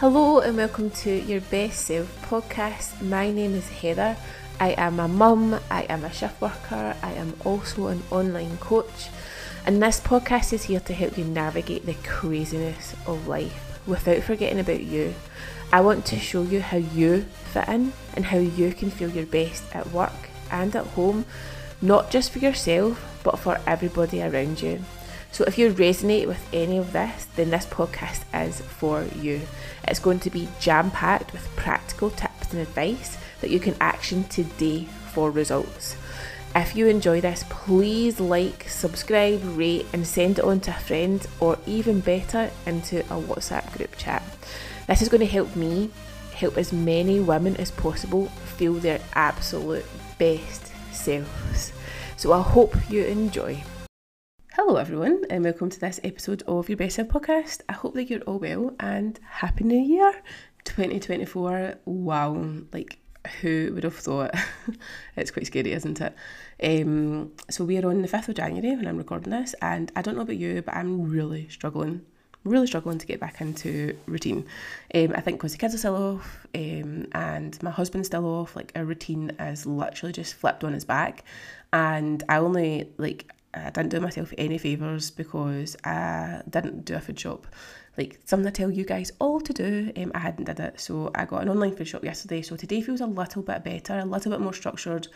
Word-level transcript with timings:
Hello 0.00 0.38
and 0.38 0.56
welcome 0.56 0.90
to 0.90 1.10
your 1.10 1.40
Best 1.40 1.86
Self 1.86 2.06
podcast. 2.30 3.02
My 3.02 3.32
name 3.32 3.56
is 3.56 3.68
Heather. 3.68 4.16
I 4.60 4.76
am 4.78 5.00
a 5.00 5.08
mum, 5.08 5.58
I 5.72 5.82
am 5.88 6.04
a 6.04 6.12
shift 6.12 6.40
worker, 6.40 6.94
I 7.02 7.14
am 7.14 7.34
also 7.44 7.88
an 7.88 8.04
online 8.12 8.58
coach, 8.58 9.08
and 9.66 9.82
this 9.82 9.98
podcast 9.98 10.52
is 10.52 10.62
here 10.62 10.78
to 10.78 10.94
help 10.94 11.18
you 11.18 11.24
navigate 11.24 11.84
the 11.84 11.94
craziness 12.04 12.94
of 13.08 13.26
life 13.26 13.80
without 13.88 14.22
forgetting 14.22 14.60
about 14.60 14.84
you. 14.84 15.16
I 15.72 15.80
want 15.80 16.06
to 16.06 16.16
show 16.20 16.42
you 16.42 16.60
how 16.60 16.76
you 16.76 17.22
fit 17.52 17.66
in 17.66 17.92
and 18.14 18.26
how 18.26 18.38
you 18.38 18.72
can 18.72 18.92
feel 18.92 19.10
your 19.10 19.26
best 19.26 19.64
at 19.74 19.90
work 19.90 20.30
and 20.52 20.76
at 20.76 20.86
home, 20.86 21.24
not 21.82 22.12
just 22.12 22.30
for 22.30 22.38
yourself, 22.38 23.04
but 23.24 23.40
for 23.40 23.58
everybody 23.66 24.22
around 24.22 24.62
you. 24.62 24.78
So 25.30 25.44
if 25.44 25.58
you 25.58 25.72
resonate 25.72 26.26
with 26.26 26.44
any 26.52 26.78
of 26.78 26.92
this, 26.92 27.26
then 27.36 27.50
this 27.50 27.66
podcast 27.66 28.22
is 28.34 28.60
for 28.60 29.04
you. 29.16 29.42
It's 29.86 30.00
going 30.00 30.20
to 30.20 30.30
be 30.30 30.48
jam 30.58 30.90
packed 30.90 31.32
with 31.32 31.54
practical 31.54 32.10
tips 32.10 32.52
and 32.52 32.60
advice 32.60 33.18
that 33.40 33.50
you 33.50 33.60
can 33.60 33.76
action 33.80 34.24
today 34.24 34.84
for 35.12 35.30
results. 35.30 35.96
If 36.56 36.74
you 36.74 36.86
enjoy 36.88 37.20
this, 37.20 37.44
please 37.48 38.18
like, 38.18 38.68
subscribe, 38.68 39.40
rate, 39.56 39.86
and 39.92 40.06
send 40.06 40.38
it 40.38 40.44
on 40.44 40.60
to 40.60 40.70
a 40.70 40.80
friend, 40.80 41.24
or 41.40 41.58
even 41.66 42.00
better, 42.00 42.50
into 42.66 43.00
a 43.00 43.20
WhatsApp 43.20 43.76
group 43.76 43.96
chat. 43.96 44.22
This 44.86 45.02
is 45.02 45.08
going 45.08 45.20
to 45.20 45.26
help 45.26 45.54
me 45.54 45.90
help 46.34 46.56
as 46.56 46.72
many 46.72 47.20
women 47.20 47.56
as 47.58 47.70
possible 47.70 48.26
feel 48.56 48.74
their 48.74 49.00
absolute 49.14 49.84
best 50.18 50.72
selves. 50.92 51.72
So 52.16 52.32
I 52.32 52.40
hope 52.40 52.74
you 52.90 53.04
enjoy. 53.04 53.62
Hello, 54.60 54.74
everyone, 54.74 55.22
and 55.30 55.44
welcome 55.44 55.70
to 55.70 55.78
this 55.78 56.00
episode 56.02 56.42
of 56.48 56.68
Your 56.68 56.76
Best 56.76 56.96
Self 56.96 57.06
podcast. 57.06 57.60
I 57.68 57.74
hope 57.74 57.94
that 57.94 58.10
you're 58.10 58.22
all 58.22 58.40
well 58.40 58.74
and 58.80 59.16
Happy 59.24 59.62
New 59.62 59.78
Year 59.78 60.12
2024. 60.64 61.76
Wow, 61.84 62.44
like 62.72 62.98
who 63.40 63.70
would 63.72 63.84
have 63.84 63.94
thought? 63.94 64.34
it's 65.16 65.30
quite 65.30 65.46
scary, 65.46 65.70
isn't 65.70 66.00
it? 66.00 66.12
Um, 66.60 67.30
so, 67.48 67.64
we 67.64 67.78
are 67.78 67.88
on 67.88 68.02
the 68.02 68.08
5th 68.08 68.30
of 68.30 68.34
January 68.34 68.74
when 68.74 68.88
I'm 68.88 68.98
recording 68.98 69.30
this, 69.30 69.54
and 69.62 69.92
I 69.94 70.02
don't 70.02 70.16
know 70.16 70.22
about 70.22 70.36
you, 70.36 70.60
but 70.60 70.74
I'm 70.74 71.08
really 71.08 71.48
struggling. 71.50 72.04
Really 72.42 72.66
struggling 72.66 72.98
to 72.98 73.06
get 73.06 73.20
back 73.20 73.40
into 73.40 73.96
routine. 74.06 74.44
Um, 74.92 75.12
I 75.14 75.20
think 75.20 75.38
because 75.38 75.52
the 75.52 75.58
kids 75.58 75.76
are 75.76 75.78
still 75.78 75.94
off 75.94 76.48
um, 76.56 77.06
and 77.12 77.62
my 77.62 77.70
husband's 77.70 78.08
still 78.08 78.26
off, 78.26 78.56
like 78.56 78.72
our 78.74 78.84
routine 78.84 79.30
is 79.38 79.66
literally 79.66 80.12
just 80.12 80.34
flipped 80.34 80.64
on 80.64 80.74
its 80.74 80.84
back. 80.84 81.22
And 81.72 82.24
I 82.28 82.38
only 82.38 82.90
like 82.96 83.30
I 83.54 83.70
didn't 83.70 83.88
do 83.88 84.00
myself 84.00 84.32
any 84.36 84.58
favours 84.58 85.10
because 85.10 85.76
I 85.84 86.42
didn't 86.48 86.84
do 86.84 86.94
a 86.94 87.00
food 87.00 87.18
shop. 87.18 87.46
Like 87.96 88.20
something 88.24 88.46
I 88.46 88.50
tell 88.50 88.70
you 88.70 88.84
guys 88.84 89.10
all 89.18 89.40
to 89.40 89.52
do, 89.52 89.92
um, 89.96 90.12
I 90.14 90.18
hadn't 90.18 90.44
did 90.44 90.60
it. 90.60 90.80
So 90.80 91.10
I 91.14 91.24
got 91.24 91.42
an 91.42 91.48
online 91.48 91.74
food 91.74 91.88
shop 91.88 92.04
yesterday. 92.04 92.42
So 92.42 92.56
today 92.56 92.80
feels 92.80 93.00
a 93.00 93.06
little 93.06 93.42
bit 93.42 93.64
better, 93.64 93.98
a 93.98 94.04
little 94.04 94.30
bit 94.30 94.40
more 94.40 94.52
structured. 94.52 95.08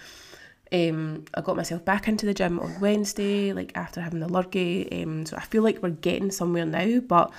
Um, 0.72 1.27
I 1.34 1.42
got 1.42 1.56
myself 1.56 1.84
back 1.84 2.08
into 2.08 2.24
the 2.24 2.33
gym 2.33 2.58
on 2.58 2.80
Wednesday, 2.80 3.52
like 3.52 3.72
after 3.74 4.00
having 4.00 4.20
the 4.20 4.28
lurgy. 4.28 5.02
Um, 5.02 5.27
so 5.27 5.36
I 5.36 5.42
feel 5.42 5.62
like 5.62 5.83
we're 5.83 5.91
getting 5.91 6.30
somewhere 6.30 6.64
now, 6.64 7.00
but 7.00 7.30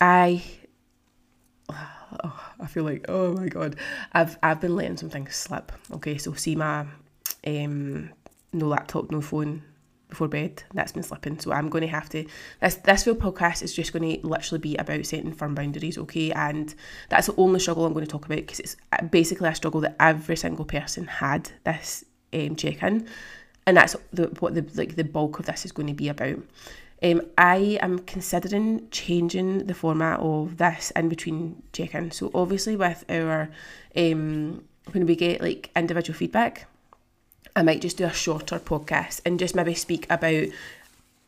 I 0.00 0.42
oh, 1.68 2.50
I 2.60 2.66
feel 2.66 2.84
like 2.84 3.04
oh 3.08 3.34
my 3.34 3.48
god, 3.48 3.76
I've 4.12 4.38
I've 4.42 4.60
been 4.62 4.74
letting 4.74 4.96
some 4.96 5.10
things 5.10 5.36
slip. 5.36 5.70
Okay, 5.92 6.16
so 6.16 6.32
see 6.32 6.56
my 6.56 6.86
um 7.46 8.10
no 8.56 8.66
laptop, 8.66 9.10
no 9.10 9.20
phone 9.20 9.62
before 10.08 10.28
bed. 10.28 10.62
That's 10.72 10.92
been 10.92 11.02
slipping. 11.02 11.38
So 11.38 11.52
I'm 11.52 11.68
going 11.68 11.82
to 11.82 11.88
have 11.88 12.08
to. 12.10 12.24
This 12.60 12.76
this 12.76 13.04
full 13.04 13.14
podcast 13.14 13.62
is 13.62 13.74
just 13.74 13.92
going 13.92 14.20
to 14.20 14.26
literally 14.26 14.60
be 14.60 14.76
about 14.76 15.04
setting 15.06 15.32
firm 15.32 15.54
boundaries, 15.54 15.98
okay? 15.98 16.32
And 16.32 16.74
that's 17.08 17.26
the 17.26 17.36
only 17.36 17.60
struggle 17.60 17.84
I'm 17.84 17.92
going 17.92 18.06
to 18.06 18.10
talk 18.10 18.26
about 18.26 18.36
because 18.36 18.60
it's 18.60 18.76
basically 19.10 19.48
a 19.48 19.54
struggle 19.54 19.80
that 19.82 19.96
every 20.00 20.36
single 20.36 20.64
person 20.64 21.06
had 21.06 21.50
this 21.64 22.04
um, 22.32 22.56
check 22.56 22.82
in, 22.82 23.06
and 23.66 23.76
that's 23.76 23.96
the 24.12 24.28
what 24.40 24.54
the 24.54 24.66
like 24.74 24.96
the 24.96 25.04
bulk 25.04 25.38
of 25.38 25.46
this 25.46 25.64
is 25.64 25.72
going 25.72 25.88
to 25.88 25.94
be 25.94 26.08
about. 26.08 26.38
Um, 27.02 27.20
I 27.36 27.78
am 27.82 27.98
considering 28.00 28.88
changing 28.90 29.66
the 29.66 29.74
format 29.74 30.18
of 30.20 30.56
this 30.56 30.92
in 30.96 31.10
between 31.10 31.62
check 31.72 31.94
in. 31.94 32.10
So 32.10 32.30
obviously 32.34 32.74
with 32.74 33.04
our 33.10 33.50
um, 33.94 34.64
when 34.92 35.04
we 35.04 35.14
get 35.14 35.42
like 35.42 35.70
individual 35.76 36.16
feedback 36.16 36.66
I 37.56 37.62
might 37.62 37.80
just 37.80 37.96
do 37.96 38.04
a 38.04 38.12
shorter 38.12 38.58
podcast 38.58 39.22
and 39.24 39.38
just 39.38 39.54
maybe 39.56 39.74
speak 39.74 40.06
about 40.10 40.48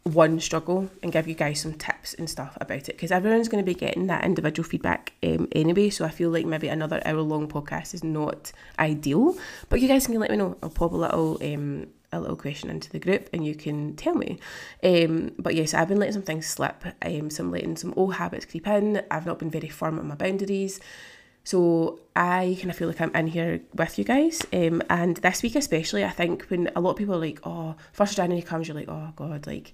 one 0.04 0.40
struggle 0.40 0.90
and 1.02 1.10
give 1.10 1.26
you 1.26 1.34
guys 1.34 1.60
some 1.60 1.72
tips 1.72 2.14
and 2.14 2.28
stuff 2.28 2.56
about 2.60 2.88
it 2.88 2.96
because 2.96 3.10
everyone's 3.10 3.48
going 3.48 3.64
to 3.64 3.66
be 3.66 3.78
getting 3.78 4.06
that 4.06 4.24
individual 4.24 4.68
feedback 4.68 5.14
um, 5.22 5.48
anyway. 5.52 5.88
So 5.90 6.04
I 6.04 6.10
feel 6.10 6.30
like 6.30 6.46
maybe 6.46 6.68
another 6.68 7.00
hour 7.04 7.20
long 7.22 7.48
podcast 7.48 7.94
is 7.94 8.04
not 8.04 8.52
ideal, 8.78 9.36
but 9.70 9.80
you 9.80 9.88
guys 9.88 10.06
can 10.06 10.18
let 10.20 10.30
me 10.30 10.36
know. 10.36 10.56
I'll 10.62 10.70
pop 10.70 10.92
a 10.92 10.96
little 10.96 11.38
um, 11.42 11.86
a 12.12 12.20
little 12.20 12.36
question 12.36 12.70
into 12.70 12.90
the 12.90 12.98
group 12.98 13.28
and 13.32 13.44
you 13.44 13.54
can 13.54 13.96
tell 13.96 14.14
me. 14.14 14.38
Um, 14.82 15.32
but 15.38 15.54
yes, 15.54 15.74
I've 15.74 15.88
been 15.88 15.98
letting 15.98 16.14
some 16.14 16.22
things 16.22 16.46
slip. 16.46 16.84
Um, 17.02 17.30
some 17.30 17.50
letting 17.50 17.76
some 17.76 17.94
old 17.96 18.14
habits 18.14 18.44
creep 18.44 18.66
in. 18.66 19.02
I've 19.10 19.26
not 19.26 19.38
been 19.38 19.50
very 19.50 19.68
firm 19.68 19.98
on 19.98 20.08
my 20.08 20.14
boundaries. 20.14 20.80
So 21.48 21.98
I 22.14 22.58
kind 22.58 22.70
of 22.70 22.76
feel 22.76 22.88
like 22.88 23.00
I'm 23.00 23.16
in 23.16 23.26
here 23.26 23.62
with 23.74 23.98
you 23.98 24.04
guys. 24.04 24.42
Um, 24.52 24.82
and 24.90 25.16
this 25.16 25.42
week 25.42 25.56
especially, 25.56 26.04
I 26.04 26.10
think 26.10 26.42
when 26.50 26.70
a 26.76 26.80
lot 26.82 26.90
of 26.90 26.96
people 26.96 27.14
are 27.14 27.18
like, 27.18 27.40
oh, 27.42 27.74
first 27.94 28.18
January 28.18 28.42
comes, 28.42 28.68
you're 28.68 28.76
like, 28.76 28.90
oh 28.90 29.14
God, 29.16 29.46
like, 29.46 29.72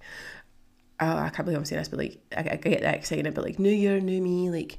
oh, 1.01 1.17
I 1.17 1.31
can't 1.31 1.47
believe 1.47 1.59
I'm 1.59 1.65
saying 1.65 1.81
this, 1.81 1.89
but 1.89 1.99
like, 1.99 2.21
I, 2.37 2.51
I 2.53 2.57
get 2.59 2.83
that 2.83 2.95
excited, 2.95 3.35
but 3.35 3.43
like, 3.43 3.59
new 3.59 3.73
year, 3.73 3.99
new 3.99 4.23
me, 4.23 4.51
like, 4.51 4.79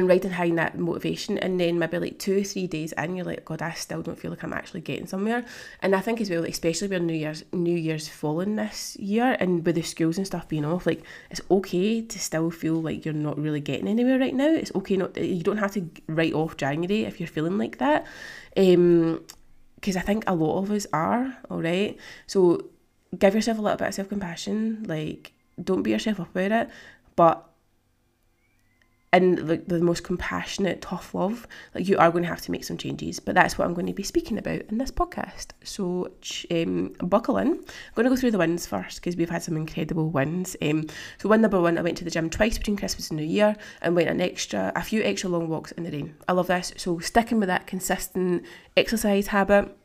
and 0.00 0.08
right 0.08 0.22
behind 0.22 0.58
that 0.58 0.78
motivation 0.78 1.36
and 1.38 1.60
then 1.60 1.78
maybe 1.78 1.98
like 1.98 2.18
two 2.18 2.40
or 2.40 2.42
three 2.42 2.66
days 2.66 2.92
in 2.92 3.14
you're 3.14 3.26
like 3.26 3.44
god 3.44 3.60
I 3.60 3.72
still 3.72 4.00
don't 4.00 4.18
feel 4.18 4.30
like 4.30 4.42
I'm 4.42 4.54
actually 4.54 4.80
getting 4.80 5.06
somewhere. 5.06 5.44
And 5.82 5.94
I 5.94 6.00
think 6.00 6.20
as 6.20 6.30
well 6.30 6.44
especially 6.44 6.88
when 6.88 7.06
New 7.06 7.14
Year's 7.14 7.44
New 7.52 7.76
Year's 7.76 8.08
falling 8.08 8.56
this 8.56 8.96
year 8.96 9.36
and 9.38 9.64
with 9.64 9.74
the 9.74 9.82
schools 9.82 10.16
and 10.16 10.26
stuff 10.26 10.48
being 10.48 10.64
off 10.64 10.86
like 10.86 11.02
it's 11.30 11.42
okay 11.50 12.00
to 12.00 12.18
still 12.18 12.50
feel 12.50 12.80
like 12.80 13.04
you're 13.04 13.14
not 13.14 13.38
really 13.38 13.60
getting 13.60 13.88
anywhere 13.88 14.18
right 14.18 14.34
now. 14.34 14.48
It's 14.48 14.74
okay 14.74 14.96
not 14.96 15.16
you 15.16 15.42
don't 15.42 15.58
have 15.58 15.72
to 15.72 15.88
write 16.06 16.32
off 16.32 16.56
January 16.56 17.04
if 17.04 17.20
you're 17.20 17.26
feeling 17.26 17.58
like 17.58 17.78
that 17.78 18.06
um 18.56 19.22
because 19.74 19.96
I 19.96 20.00
think 20.00 20.24
a 20.26 20.34
lot 20.34 20.62
of 20.62 20.70
us 20.70 20.86
are 20.94 21.36
all 21.50 21.60
right 21.60 21.96
so 22.26 22.70
give 23.18 23.34
yourself 23.34 23.58
a 23.58 23.60
little 23.60 23.76
bit 23.76 23.88
of 23.88 23.94
self-compassion 23.94 24.84
like 24.88 25.32
don't 25.62 25.82
beat 25.82 25.90
yourself 25.90 26.20
up 26.20 26.30
about 26.30 26.52
it 26.52 26.70
but 27.16 27.49
in 29.12 29.46
like 29.48 29.66
the 29.66 29.80
most 29.80 30.04
compassionate, 30.04 30.80
tough 30.82 31.14
love, 31.14 31.46
like 31.74 31.88
you 31.88 31.98
are 31.98 32.10
going 32.10 32.22
to 32.22 32.28
have 32.28 32.40
to 32.42 32.52
make 32.52 32.64
some 32.64 32.76
changes. 32.76 33.18
But 33.18 33.34
that's 33.34 33.58
what 33.58 33.64
I'm 33.64 33.74
going 33.74 33.86
to 33.86 33.92
be 33.92 34.04
speaking 34.04 34.38
about 34.38 34.62
in 34.68 34.78
this 34.78 34.92
podcast. 34.92 35.48
So 35.64 36.12
um, 36.50 36.94
buckle 37.00 37.38
in. 37.38 37.48
I'm 37.48 37.94
going 37.94 38.04
to 38.04 38.10
go 38.10 38.16
through 38.16 38.30
the 38.30 38.38
wins 38.38 38.66
first 38.66 39.00
because 39.00 39.16
we've 39.16 39.30
had 39.30 39.42
some 39.42 39.56
incredible 39.56 40.10
wins. 40.10 40.56
Um, 40.62 40.86
so 41.18 41.28
win 41.28 41.40
number 41.40 41.60
one, 41.60 41.76
I 41.76 41.82
went 41.82 41.98
to 41.98 42.04
the 42.04 42.10
gym 42.10 42.30
twice 42.30 42.56
between 42.56 42.76
Christmas 42.76 43.10
and 43.10 43.18
New 43.18 43.26
Year 43.26 43.56
and 43.82 43.96
went 43.96 44.08
an 44.08 44.20
extra, 44.20 44.72
a 44.76 44.82
few 44.82 45.02
extra 45.02 45.28
long 45.28 45.48
walks 45.48 45.72
in 45.72 45.82
the 45.82 45.90
rain. 45.90 46.14
I 46.28 46.32
love 46.32 46.46
this. 46.46 46.72
So 46.76 47.00
sticking 47.00 47.40
with 47.40 47.48
that 47.48 47.66
consistent 47.66 48.44
exercise 48.76 49.28
habit 49.28 49.76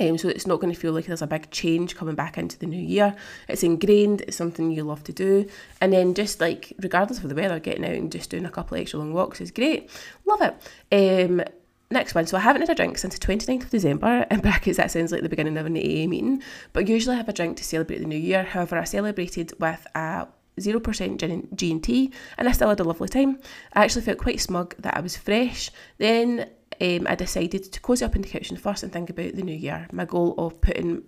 um, 0.00 0.18
so 0.18 0.28
it's 0.28 0.46
not 0.46 0.60
going 0.60 0.72
to 0.72 0.78
feel 0.78 0.92
like 0.92 1.06
there's 1.06 1.22
a 1.22 1.26
big 1.26 1.50
change 1.50 1.94
coming 1.94 2.16
back 2.16 2.36
into 2.36 2.58
the 2.58 2.66
new 2.66 2.80
year. 2.80 3.14
It's 3.48 3.62
ingrained, 3.62 4.22
it's 4.22 4.36
something 4.36 4.72
you 4.72 4.82
love 4.82 5.04
to 5.04 5.12
do. 5.12 5.48
And 5.80 5.92
then 5.92 6.14
just 6.14 6.40
like, 6.40 6.72
regardless 6.80 7.22
of 7.22 7.28
the 7.28 7.34
weather, 7.34 7.60
getting 7.60 7.84
out 7.84 7.92
and 7.92 8.10
just 8.10 8.30
doing 8.30 8.44
a 8.44 8.50
couple 8.50 8.76
of 8.76 8.80
extra 8.80 8.98
long 8.98 9.12
walks 9.12 9.40
is 9.40 9.52
great. 9.52 9.90
Love 10.26 10.40
it. 10.42 11.30
Um, 11.30 11.42
next 11.90 12.14
one. 12.14 12.26
So 12.26 12.36
I 12.36 12.40
haven't 12.40 12.62
had 12.62 12.70
a 12.70 12.74
drink 12.74 12.98
since 12.98 13.16
the 13.16 13.24
29th 13.24 13.64
of 13.64 13.70
December. 13.70 14.26
In 14.30 14.40
brackets, 14.40 14.78
that 14.78 14.90
sounds 14.90 15.12
like 15.12 15.22
the 15.22 15.28
beginning 15.28 15.56
of 15.56 15.66
an 15.66 15.76
AA 15.76 16.08
meeting. 16.08 16.42
But 16.72 16.88
usually 16.88 17.14
I 17.14 17.18
have 17.18 17.28
a 17.28 17.32
drink 17.32 17.56
to 17.58 17.64
celebrate 17.64 17.98
the 17.98 18.06
new 18.06 18.18
year. 18.18 18.42
However, 18.42 18.76
I 18.76 18.84
celebrated 18.84 19.52
with 19.60 19.86
a 19.94 20.26
0% 20.58 21.54
G&T 21.54 22.12
and 22.38 22.48
I 22.48 22.52
still 22.52 22.68
had 22.68 22.80
a 22.80 22.84
lovely 22.84 23.08
time. 23.08 23.38
I 23.72 23.84
actually 23.84 24.02
felt 24.02 24.18
quite 24.18 24.40
smug 24.40 24.74
that 24.78 24.96
I 24.96 25.00
was 25.00 25.16
fresh. 25.16 25.70
Then 25.98 26.48
um, 26.80 27.06
I 27.08 27.14
decided 27.14 27.72
to 27.72 27.80
cozy 27.80 28.04
up 28.04 28.16
in 28.16 28.22
the 28.22 28.28
kitchen 28.28 28.56
first 28.56 28.82
and 28.82 28.92
think 28.92 29.10
about 29.10 29.34
the 29.34 29.42
new 29.42 29.56
year. 29.56 29.86
My 29.92 30.04
goal 30.04 30.34
of 30.38 30.60
putting 30.60 31.02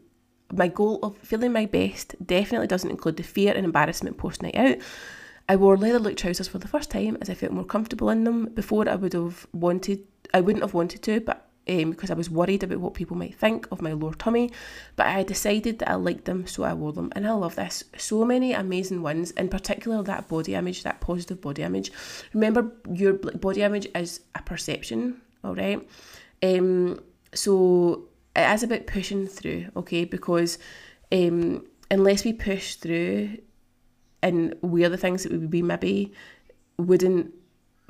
my 0.53 0.69
goal 0.69 1.01
of 1.03 1.17
feeling 1.19 1.53
my 1.53 1.67
best 1.67 2.15
definitely 2.25 2.69
doesn't 2.69 2.91
include 2.91 3.17
the 3.17 3.25
fear 3.25 3.53
and 3.55 3.65
embarrassment 3.65 4.17
post 4.17 4.43
night 4.43 4.55
out. 4.55 4.77
I 5.49 5.57
wore 5.57 5.77
leather 5.77 5.99
look 5.99 6.17
trousers 6.17 6.49
for 6.49 6.59
the 6.59 6.69
first 6.69 6.91
time 6.91 7.19
as 7.21 7.31
I 7.31 7.35
felt 7.35 7.53
more 7.53 7.65
comfortable 7.65 8.11
in 8.11 8.25
them. 8.25 8.47
Before 8.47 8.89
I 8.89 8.95
would 8.95 9.13
have 9.13 9.47
wanted 9.53 10.05
I 10.35 10.41
wouldn't 10.41 10.65
have 10.65 10.75
wanted 10.75 11.03
to, 11.03 11.21
but 11.21 11.49
um, 11.69 11.91
because 11.91 12.11
I 12.11 12.15
was 12.15 12.31
worried 12.31 12.63
about 12.63 12.79
what 12.79 12.95
people 12.95 13.17
might 13.17 13.35
think 13.35 13.67
of 13.73 13.83
my 13.83 13.93
lower 13.93 14.15
tummy. 14.15 14.53
But 14.95 15.07
I 15.07 15.23
decided 15.23 15.81
that 15.81 15.91
I 15.91 15.95
liked 15.95 16.25
them, 16.25 16.47
so 16.47 16.63
I 16.63 16.75
wore 16.75 16.93
them. 16.93 17.13
And 17.15 17.27
I 17.27 17.33
love 17.33 17.57
this. 17.57 17.85
So 17.97 18.25
many 18.25 18.53
amazing 18.53 19.03
ones, 19.03 19.33
in 19.33 19.49
particular 19.49 20.03
that 20.03 20.29
body 20.29 20.55
image, 20.55 20.85
that 20.85 21.01
positive 21.01 21.41
body 21.41 21.63
image. 21.63 21.91
Remember, 22.33 22.73
your 22.93 23.15
body 23.15 23.63
image 23.63 23.89
is 23.95 24.21
a 24.35 24.43
perception 24.43 25.21
all 25.47 25.55
right? 25.55 25.87
Um, 26.43 27.01
so 27.33 28.09
it 28.35 28.53
is 28.55 28.63
about 28.63 28.87
pushing 28.87 29.27
through, 29.27 29.67
okay? 29.77 30.05
Because 30.05 30.59
um, 31.13 31.65
unless 31.91 32.25
we 32.25 32.33
push 32.33 32.75
through 32.75 33.39
and 34.23 34.55
we're 34.63 34.89
the 34.89 34.97
things 34.97 35.23
that 35.23 35.33
we 35.33 35.63
maybe 35.63 36.13
wouldn't 36.79 37.33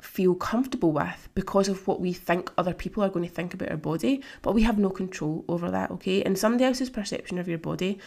feel 0.01 0.35
comfortable 0.35 0.91
with 0.91 1.27
because 1.33 1.67
of 1.67 1.87
what 1.87 1.99
we 1.99 2.13
think 2.13 2.51
other 2.57 2.73
people 2.73 3.03
are 3.03 3.09
going 3.09 3.27
to 3.27 3.33
think 3.33 3.53
about 3.53 3.69
our 3.69 3.77
body, 3.77 4.21
but 4.41 4.53
we 4.53 4.61
have 4.63 4.77
no 4.77 4.89
control 4.89 5.43
over 5.47 5.71
that, 5.71 5.89
okay? 5.91 6.23
And 6.23 6.37
somebody 6.37 6.65
else's 6.65 6.89
perception 6.89 7.39
of 7.39 7.47
your 7.47 7.57
body 7.57 7.99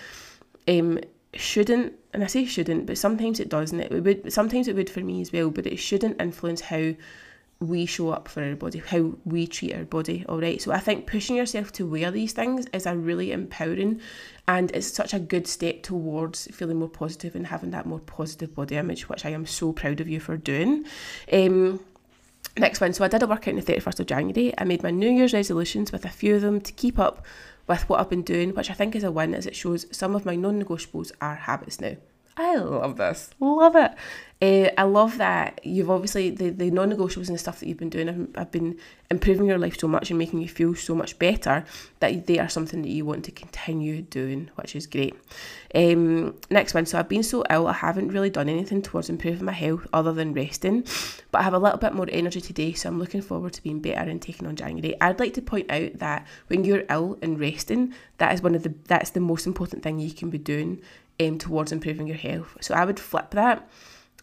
um, 0.68 1.00
shouldn't, 1.34 1.94
and 2.12 2.22
I 2.22 2.26
say 2.26 2.44
shouldn't, 2.44 2.86
but 2.86 2.98
sometimes 2.98 3.40
it 3.40 3.48
does, 3.48 3.72
and 3.72 3.80
it 3.80 3.90
would 3.90 4.32
sometimes 4.32 4.68
it 4.68 4.76
would 4.76 4.90
for 4.90 5.00
me 5.00 5.20
as 5.20 5.32
well, 5.32 5.50
but 5.50 5.66
it 5.66 5.78
shouldn't 5.78 6.20
influence 6.20 6.60
how 6.60 6.94
we 7.60 7.84
show 7.84 8.08
up 8.08 8.26
for 8.26 8.42
our 8.42 8.56
body, 8.56 8.78
how 8.78 9.12
we 9.26 9.46
treat 9.46 9.74
our 9.74 9.84
body, 9.84 10.24
all 10.28 10.40
right? 10.40 10.60
So 10.62 10.72
I 10.72 10.78
think 10.78 11.06
pushing 11.06 11.36
yourself 11.36 11.70
to 11.72 11.86
wear 11.86 12.10
these 12.10 12.32
things 12.32 12.66
is 12.72 12.86
a 12.86 12.96
really 12.96 13.32
empowering 13.32 14.00
and 14.48 14.70
it's 14.70 14.90
such 14.90 15.12
a 15.12 15.18
good 15.18 15.46
step 15.46 15.82
towards 15.82 16.46
feeling 16.46 16.78
more 16.78 16.88
positive 16.88 17.34
and 17.34 17.46
having 17.46 17.70
that 17.72 17.84
more 17.84 18.00
positive 18.00 18.54
body 18.54 18.76
image, 18.76 19.10
which 19.10 19.26
I 19.26 19.30
am 19.30 19.44
so 19.44 19.72
proud 19.72 20.00
of 20.00 20.08
you 20.08 20.20
for 20.20 20.38
doing. 20.38 20.86
Um, 21.30 21.80
next 22.56 22.80
one, 22.80 22.94
so 22.94 23.04
I 23.04 23.08
did 23.08 23.22
a 23.22 23.26
workout 23.26 23.52
on 23.52 23.60
the 23.60 23.72
31st 23.74 24.00
of 24.00 24.06
January. 24.06 24.54
I 24.56 24.64
made 24.64 24.82
my 24.82 24.90
New 24.90 25.10
Year's 25.10 25.34
resolutions 25.34 25.92
with 25.92 26.06
a 26.06 26.10
few 26.10 26.36
of 26.36 26.40
them 26.40 26.62
to 26.62 26.72
keep 26.72 26.98
up 26.98 27.26
with 27.66 27.86
what 27.90 28.00
I've 28.00 28.08
been 28.08 28.22
doing, 28.22 28.54
which 28.54 28.70
I 28.70 28.74
think 28.74 28.96
is 28.96 29.04
a 29.04 29.12
win 29.12 29.34
as 29.34 29.46
it 29.46 29.54
shows 29.54 29.84
some 29.92 30.14
of 30.16 30.24
my 30.24 30.34
non 30.34 30.62
negotiables 30.62 31.12
are 31.20 31.34
habits 31.36 31.78
now. 31.78 31.96
I 32.40 32.56
love 32.56 32.96
this. 32.96 33.30
Love 33.38 33.76
it. 33.76 33.92
Uh, 34.42 34.70
I 34.78 34.84
love 34.84 35.18
that 35.18 35.60
you've 35.62 35.90
obviously 35.90 36.30
the, 36.30 36.48
the 36.48 36.70
non-negotiables 36.70 37.26
and 37.26 37.34
the 37.34 37.38
stuff 37.38 37.60
that 37.60 37.68
you've 37.68 37.76
been 37.76 37.90
doing 37.90 38.06
have, 38.06 38.28
have 38.34 38.50
been 38.50 38.78
improving 39.10 39.46
your 39.46 39.58
life 39.58 39.78
so 39.78 39.86
much 39.86 40.08
and 40.08 40.18
making 40.18 40.40
you 40.40 40.48
feel 40.48 40.74
so 40.74 40.94
much 40.94 41.18
better 41.18 41.66
that 41.98 42.26
they 42.26 42.38
are 42.38 42.48
something 42.48 42.80
that 42.80 42.88
you 42.88 43.04
want 43.04 43.26
to 43.26 43.30
continue 43.32 44.00
doing, 44.00 44.48
which 44.54 44.74
is 44.74 44.86
great. 44.86 45.14
Um, 45.74 46.34
next 46.48 46.72
one. 46.72 46.86
So 46.86 46.98
I've 46.98 47.10
been 47.10 47.22
so 47.22 47.44
ill, 47.50 47.66
I 47.66 47.74
haven't 47.74 48.08
really 48.08 48.30
done 48.30 48.48
anything 48.48 48.80
towards 48.80 49.10
improving 49.10 49.44
my 49.44 49.52
health 49.52 49.86
other 49.92 50.14
than 50.14 50.32
resting, 50.32 50.86
but 51.30 51.40
I 51.40 51.42
have 51.42 51.52
a 51.52 51.58
little 51.58 51.78
bit 51.78 51.92
more 51.92 52.08
energy 52.10 52.40
today, 52.40 52.72
so 52.72 52.88
I'm 52.88 52.98
looking 52.98 53.20
forward 53.20 53.52
to 53.52 53.62
being 53.62 53.80
better 53.80 54.08
and 54.08 54.22
taking 54.22 54.46
on 54.46 54.56
January. 54.56 54.98
I'd 55.02 55.20
like 55.20 55.34
to 55.34 55.42
point 55.42 55.70
out 55.70 55.98
that 55.98 56.26
when 56.46 56.64
you're 56.64 56.84
ill 56.88 57.18
and 57.20 57.38
resting, 57.38 57.92
that 58.16 58.32
is 58.32 58.40
one 58.40 58.54
of 58.54 58.62
the 58.62 58.72
that's 58.86 59.10
the 59.10 59.20
most 59.20 59.46
important 59.46 59.82
thing 59.82 59.98
you 59.98 60.12
can 60.12 60.30
be 60.30 60.38
doing 60.38 60.80
um, 61.20 61.38
towards 61.38 61.72
improving 61.72 62.06
your 62.06 62.16
health. 62.16 62.56
So 62.60 62.74
I 62.74 62.84
would 62.84 62.98
flip 62.98 63.30
that. 63.32 63.68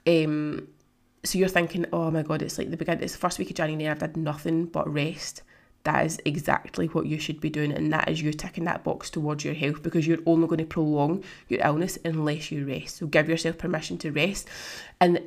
Um, 0.06 0.68
so 1.24 1.38
you're 1.38 1.48
thinking, 1.48 1.86
oh 1.94 2.10
my 2.12 2.24
god, 2.24 2.42
it's 2.42 2.58
like 2.58 2.72
the 2.72 2.78
beginning, 2.78 3.04
it's 3.04 3.14
the 3.14 3.20
first 3.20 3.40
week 3.40 3.50
of 3.50 3.56
January, 3.56 3.90
I've 3.90 4.00
done 4.00 4.24
nothing 4.24 4.66
but 4.66 4.92
rest. 4.92 5.44
That 5.84 6.06
is 6.06 6.20
exactly 6.26 6.88
what 6.88 7.06
you 7.06 7.18
should 7.18 7.40
be 7.40 7.50
doing, 7.50 7.72
and 7.72 7.94
that 7.94 8.10
is 8.10 8.22
you 8.22 8.34
ticking 8.34 8.66
that 8.66 8.84
box 8.84 9.10
towards 9.10 9.46
your 9.46 9.54
health 9.54 9.82
because 9.84 10.06
you're 10.06 10.18
only 10.26 10.48
going 10.48 10.60
to 10.60 10.66
prolong 10.66 11.24
your 11.48 11.66
illness 11.66 11.98
unless 12.04 12.52
you 12.52 12.66
rest. 12.66 12.98
So 12.98 13.08
give 13.08 13.30
yourself 13.30 13.58
permission 13.58 13.98
to 14.00 14.12
rest, 14.12 14.50
and 15.00 15.22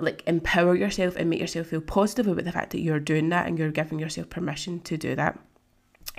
like 0.00 0.22
empower 0.26 0.74
yourself 0.74 1.16
and 1.16 1.30
make 1.30 1.40
yourself 1.40 1.68
feel 1.68 1.80
positive 1.80 2.26
about 2.26 2.44
the 2.44 2.52
fact 2.52 2.70
that 2.70 2.80
you're 2.80 3.00
doing 3.00 3.28
that 3.28 3.46
and 3.46 3.58
you're 3.58 3.70
giving 3.70 3.98
yourself 3.98 4.28
permission 4.28 4.80
to 4.80 4.96
do 4.96 5.14
that. 5.14 5.38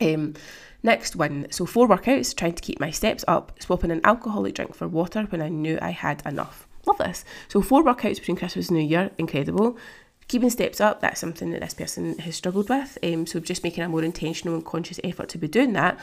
Um, 0.01 0.33
next 0.83 1.15
one, 1.15 1.47
so 1.49 1.65
four 1.65 1.87
workouts, 1.87 2.35
trying 2.35 2.53
to 2.53 2.61
keep 2.61 2.79
my 2.79 2.91
steps 2.91 3.23
up, 3.27 3.53
swapping 3.61 3.91
an 3.91 4.01
alcoholic 4.03 4.55
drink 4.55 4.75
for 4.75 4.87
water 4.87 5.23
when 5.23 5.41
I 5.41 5.49
knew 5.49 5.79
I 5.81 5.91
had 5.91 6.21
enough. 6.25 6.67
Love 6.85 6.97
this. 6.97 7.23
So 7.47 7.61
four 7.61 7.83
workouts 7.83 8.19
between 8.19 8.37
Christmas 8.37 8.69
and 8.69 8.77
New 8.77 8.85
Year, 8.85 9.11
incredible. 9.17 9.77
Keeping 10.27 10.49
steps 10.49 10.81
up, 10.81 11.01
that's 11.01 11.19
something 11.19 11.51
that 11.51 11.61
this 11.61 11.73
person 11.73 12.17
has 12.19 12.35
struggled 12.35 12.69
with. 12.69 12.97
Um, 13.03 13.25
so 13.25 13.39
just 13.39 13.63
making 13.63 13.83
a 13.83 13.89
more 13.89 14.03
intentional 14.03 14.55
and 14.55 14.65
conscious 14.65 14.99
effort 15.03 15.29
to 15.29 15.37
be 15.37 15.47
doing 15.47 15.73
that, 15.73 15.99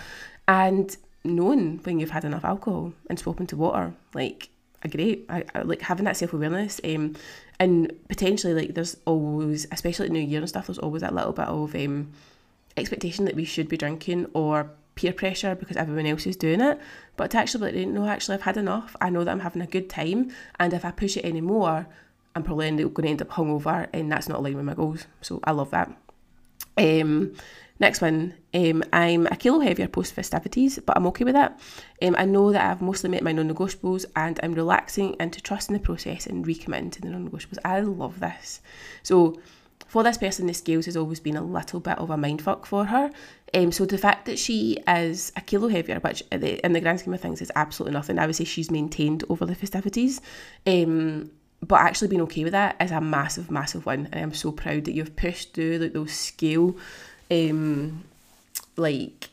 and 0.48 0.96
knowing 1.22 1.78
when 1.82 2.00
you've 2.00 2.10
had 2.10 2.24
enough 2.24 2.44
alcohol 2.44 2.92
and 3.08 3.18
swapping 3.18 3.46
to 3.48 3.56
water, 3.56 3.94
like 4.14 4.48
a 4.82 4.88
great, 4.88 5.26
I, 5.28 5.44
I 5.54 5.62
like 5.62 5.82
having 5.82 6.06
that 6.06 6.16
self 6.16 6.32
awareness. 6.32 6.80
Um, 6.84 7.16
and 7.58 7.92
potentially 8.08 8.54
like 8.54 8.74
there's 8.74 8.96
always, 9.04 9.66
especially 9.70 10.06
at 10.06 10.12
New 10.12 10.20
Year 10.20 10.40
and 10.40 10.48
stuff, 10.48 10.66
there's 10.66 10.78
always 10.78 11.02
that 11.02 11.14
little 11.14 11.32
bit 11.32 11.46
of 11.46 11.74
um 11.74 12.12
expectation 12.80 13.24
that 13.26 13.36
we 13.36 13.44
should 13.44 13.68
be 13.68 13.76
drinking 13.76 14.26
or 14.34 14.70
peer 14.94 15.12
pressure 15.12 15.54
because 15.54 15.76
everyone 15.76 16.06
else 16.06 16.26
is 16.26 16.36
doing 16.36 16.60
it. 16.60 16.78
But 17.16 17.30
to 17.32 17.38
actually 17.38 17.72
be 17.72 17.78
like, 17.78 17.88
no, 17.88 18.06
actually, 18.06 18.34
I've 18.34 18.42
had 18.42 18.56
enough. 18.56 18.96
I 19.00 19.10
know 19.10 19.24
that 19.24 19.30
I'm 19.30 19.40
having 19.40 19.62
a 19.62 19.66
good 19.66 19.88
time. 19.88 20.30
And 20.58 20.72
if 20.72 20.84
I 20.84 20.90
push 20.90 21.16
it 21.16 21.24
anymore, 21.24 21.86
I'm 22.34 22.42
probably 22.42 22.70
going 22.70 22.92
to 22.94 23.08
end 23.08 23.22
up 23.22 23.30
hungover 23.30 23.88
and 23.92 24.10
that's 24.10 24.28
not 24.28 24.38
aligned 24.38 24.56
with 24.56 24.64
my 24.64 24.74
goals. 24.74 25.06
So 25.20 25.40
I 25.44 25.52
love 25.52 25.70
that. 25.70 25.90
Um, 26.76 27.34
next 27.78 28.00
one, 28.00 28.34
um, 28.54 28.84
I'm 28.92 29.26
a 29.26 29.36
kilo 29.36 29.60
heavier 29.60 29.88
post 29.88 30.12
festivities, 30.14 30.78
but 30.78 30.96
I'm 30.96 31.06
okay 31.08 31.24
with 31.24 31.34
that. 31.34 31.58
Um, 32.00 32.14
I 32.16 32.24
know 32.24 32.52
that 32.52 32.70
I've 32.70 32.82
mostly 32.82 33.10
met 33.10 33.22
my 33.22 33.32
non 33.32 33.52
negotiables 33.52 34.04
and 34.14 34.38
I'm 34.42 34.54
relaxing 34.54 35.16
into 35.18 35.40
trusting 35.40 35.74
the 35.74 35.80
process 35.80 36.26
and 36.26 36.44
recommitting 36.44 36.92
to 36.92 37.00
the 37.00 37.08
non 37.08 37.28
negotiables. 37.28 37.58
I 37.64 37.80
love 37.80 38.20
this. 38.20 38.60
So 39.02 39.40
for 39.90 40.04
this 40.04 40.18
person, 40.18 40.46
the 40.46 40.54
scales 40.54 40.86
has 40.86 40.96
always 40.96 41.18
been 41.18 41.36
a 41.36 41.42
little 41.42 41.80
bit 41.80 41.98
of 41.98 42.10
a 42.10 42.16
mindfuck 42.16 42.64
for 42.64 42.84
her. 42.84 43.10
Um, 43.52 43.72
so 43.72 43.84
the 43.84 43.98
fact 43.98 44.24
that 44.26 44.38
she 44.38 44.78
is 44.86 45.32
a 45.34 45.40
kilo 45.40 45.66
heavier, 45.66 45.98
which 45.98 46.22
in 46.30 46.72
the 46.72 46.80
grand 46.80 47.00
scheme 47.00 47.12
of 47.12 47.20
things 47.20 47.42
is 47.42 47.50
absolutely 47.56 47.94
nothing, 47.94 48.16
I 48.16 48.26
would 48.26 48.36
say 48.36 48.44
she's 48.44 48.70
maintained 48.70 49.24
over 49.28 49.44
the 49.44 49.56
festivities. 49.56 50.20
Um, 50.64 51.32
but 51.60 51.80
actually 51.80 52.06
being 52.06 52.20
okay 52.20 52.44
with 52.44 52.52
that 52.52 52.76
is 52.80 52.92
a 52.92 53.00
massive, 53.00 53.50
massive 53.50 53.84
win. 53.84 54.08
And 54.12 54.22
I'm 54.22 54.32
so 54.32 54.52
proud 54.52 54.84
that 54.84 54.92
you've 54.92 55.16
pushed 55.16 55.54
through 55.54 55.78
like 55.78 55.92
those 55.92 56.12
scale, 56.12 56.76
um, 57.28 58.04
like 58.76 59.28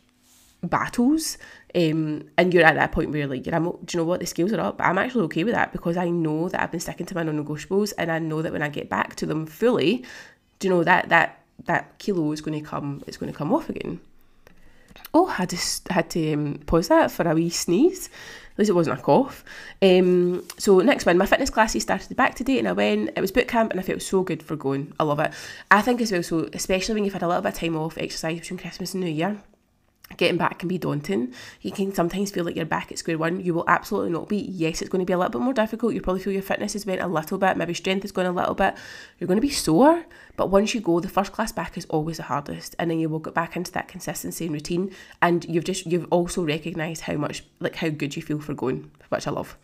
battles. 0.63 1.37
Um, 1.75 2.29
and 2.35 2.51
you're 2.51 2.65
at 2.65 2.73
that 2.73 2.93
point 2.93 3.11
where 3.11 3.19
you're 3.19 3.27
like, 3.27 3.47
I'm, 3.53 3.65
do 3.65 3.77
you 3.91 3.99
know 3.99 4.05
what, 4.05 4.21
the 4.21 4.25
scales 4.25 4.53
are 4.53 4.59
up, 4.59 4.79
but 4.79 4.85
I'm 4.85 4.97
actually 4.97 5.25
okay 5.25 5.43
with 5.43 5.53
that 5.53 5.71
because 5.71 5.97
I 5.97 6.09
know 6.09 6.49
that 6.49 6.59
I've 6.59 6.71
been 6.71 6.79
sticking 6.79 7.05
to 7.05 7.13
my 7.13 7.21
non-negotiables 7.21 7.93
and 7.99 8.11
I 8.11 8.17
know 8.17 8.41
that 8.41 8.51
when 8.51 8.63
I 8.63 8.69
get 8.69 8.89
back 8.89 9.13
to 9.17 9.27
them 9.27 9.45
fully, 9.45 10.03
do 10.59 10.67
you 10.67 10.73
know 10.73 10.83
that 10.83 11.09
that 11.09 11.39
that 11.65 11.97
kilo 11.97 12.31
is 12.31 12.41
going 12.41 12.61
to 12.61 12.67
come 12.67 13.03
it's 13.07 13.17
going 13.17 13.31
to 13.31 13.37
come 13.37 13.53
off 13.53 13.69
again. 13.69 13.99
Oh 15.13 15.33
I 15.37 15.45
just 15.45 15.87
had 15.89 16.09
to 16.11 16.33
um, 16.33 16.59
pause 16.65 16.87
that 16.89 17.11
for 17.11 17.27
a 17.27 17.33
wee 17.33 17.49
sneeze. 17.49 18.09
At 18.53 18.59
least 18.59 18.69
it 18.69 18.73
wasn't 18.73 18.99
a 18.99 19.01
cough. 19.03 19.43
Um, 19.81 20.43
so 20.57 20.79
next 20.79 21.05
one 21.05 21.17
my 21.17 21.25
fitness 21.25 21.49
classes 21.49 21.83
started 21.83 22.15
back 22.17 22.35
today 22.35 22.59
and 22.59 22.67
I 22.67 22.73
went 22.73 23.11
it 23.15 23.21
was 23.21 23.31
boot 23.31 23.47
camp 23.47 23.71
and 23.71 23.79
I 23.79 23.83
felt 23.83 24.01
so 24.01 24.23
good 24.23 24.43
for 24.43 24.55
going. 24.55 24.93
I 24.99 25.03
love 25.03 25.19
it. 25.19 25.31
I 25.71 25.81
think 25.81 26.01
as 26.01 26.11
well 26.11 26.23
so 26.23 26.49
especially 26.53 26.95
when 26.95 27.03
you've 27.03 27.13
had 27.13 27.23
a 27.23 27.27
little 27.27 27.41
bit 27.41 27.53
of 27.53 27.59
time 27.59 27.75
off 27.75 27.97
exercise 27.97 28.39
between 28.39 28.59
Christmas 28.59 28.93
and 28.93 29.03
New 29.03 29.09
Year 29.09 29.37
getting 30.15 30.37
back 30.37 30.59
can 30.59 30.69
be 30.69 30.77
daunting. 30.77 31.33
You 31.61 31.71
can 31.71 31.93
sometimes 31.93 32.31
feel 32.31 32.45
like 32.45 32.55
you're 32.55 32.65
back 32.65 32.91
at 32.91 32.99
square 32.99 33.17
one. 33.17 33.41
You 33.41 33.53
will 33.53 33.65
absolutely 33.67 34.11
not 34.11 34.29
be. 34.29 34.37
Yes, 34.37 34.81
it's 34.81 34.89
going 34.89 35.01
to 35.01 35.05
be 35.05 35.13
a 35.13 35.17
little 35.17 35.31
bit 35.31 35.41
more 35.41 35.53
difficult. 35.53 35.93
You 35.93 36.01
probably 36.01 36.21
feel 36.21 36.33
your 36.33 36.41
fitness 36.41 36.73
has 36.73 36.85
went 36.85 37.01
a 37.01 37.07
little 37.07 37.37
bit, 37.37 37.57
maybe 37.57 37.73
strength 37.73 38.03
has 38.03 38.11
gone 38.11 38.25
a 38.25 38.31
little 38.31 38.55
bit. 38.55 38.75
You're 39.19 39.27
going 39.27 39.37
to 39.37 39.41
be 39.41 39.49
sore, 39.49 40.05
but 40.37 40.49
once 40.49 40.73
you 40.73 40.81
go, 40.81 40.99
the 40.99 41.09
first 41.09 41.33
class 41.33 41.51
back 41.51 41.77
is 41.77 41.85
always 41.85 42.17
the 42.17 42.23
hardest, 42.23 42.75
and 42.79 42.89
then 42.89 42.99
you 42.99 43.09
will 43.09 43.19
get 43.19 43.33
back 43.33 43.55
into 43.55 43.71
that 43.73 43.87
consistency 43.87 44.45
and 44.45 44.53
routine. 44.53 44.91
And 45.21 45.43
you've 45.45 45.65
just 45.65 45.85
you've 45.85 46.07
also 46.11 46.45
recognised 46.45 47.01
how 47.01 47.15
much 47.15 47.43
like 47.59 47.75
how 47.75 47.89
good 47.89 48.15
you 48.15 48.21
feel 48.21 48.39
for 48.39 48.53
going, 48.53 48.89
which 49.09 49.27
I 49.27 49.31
love. 49.31 49.57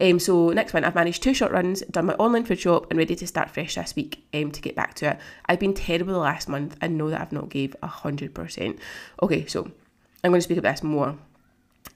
Um, 0.00 0.18
so 0.18 0.50
next 0.50 0.74
one, 0.74 0.84
I've 0.84 0.94
managed 0.94 1.22
two 1.22 1.34
short 1.34 1.52
runs, 1.52 1.80
done 1.90 2.06
my 2.06 2.14
online 2.14 2.44
food 2.44 2.60
shop, 2.60 2.86
and 2.90 2.98
ready 2.98 3.16
to 3.16 3.26
start 3.26 3.50
fresh 3.50 3.76
this 3.76 3.96
week 3.96 4.26
um, 4.34 4.50
to 4.50 4.60
get 4.60 4.74
back 4.74 4.94
to 4.94 5.10
it. 5.10 5.18
I've 5.46 5.60
been 5.60 5.74
terrible 5.74 6.12
the 6.12 6.18
last 6.18 6.48
month 6.48 6.76
and 6.80 6.98
know 6.98 7.10
that 7.10 7.20
I've 7.20 7.32
not 7.32 7.48
gave 7.48 7.74
hundred 7.82 8.34
percent. 8.34 8.78
Okay, 9.22 9.46
so 9.46 9.70
I'm 10.22 10.30
going 10.30 10.38
to 10.38 10.42
speak 10.42 10.58
about 10.58 10.74
this 10.74 10.82
more 10.82 11.16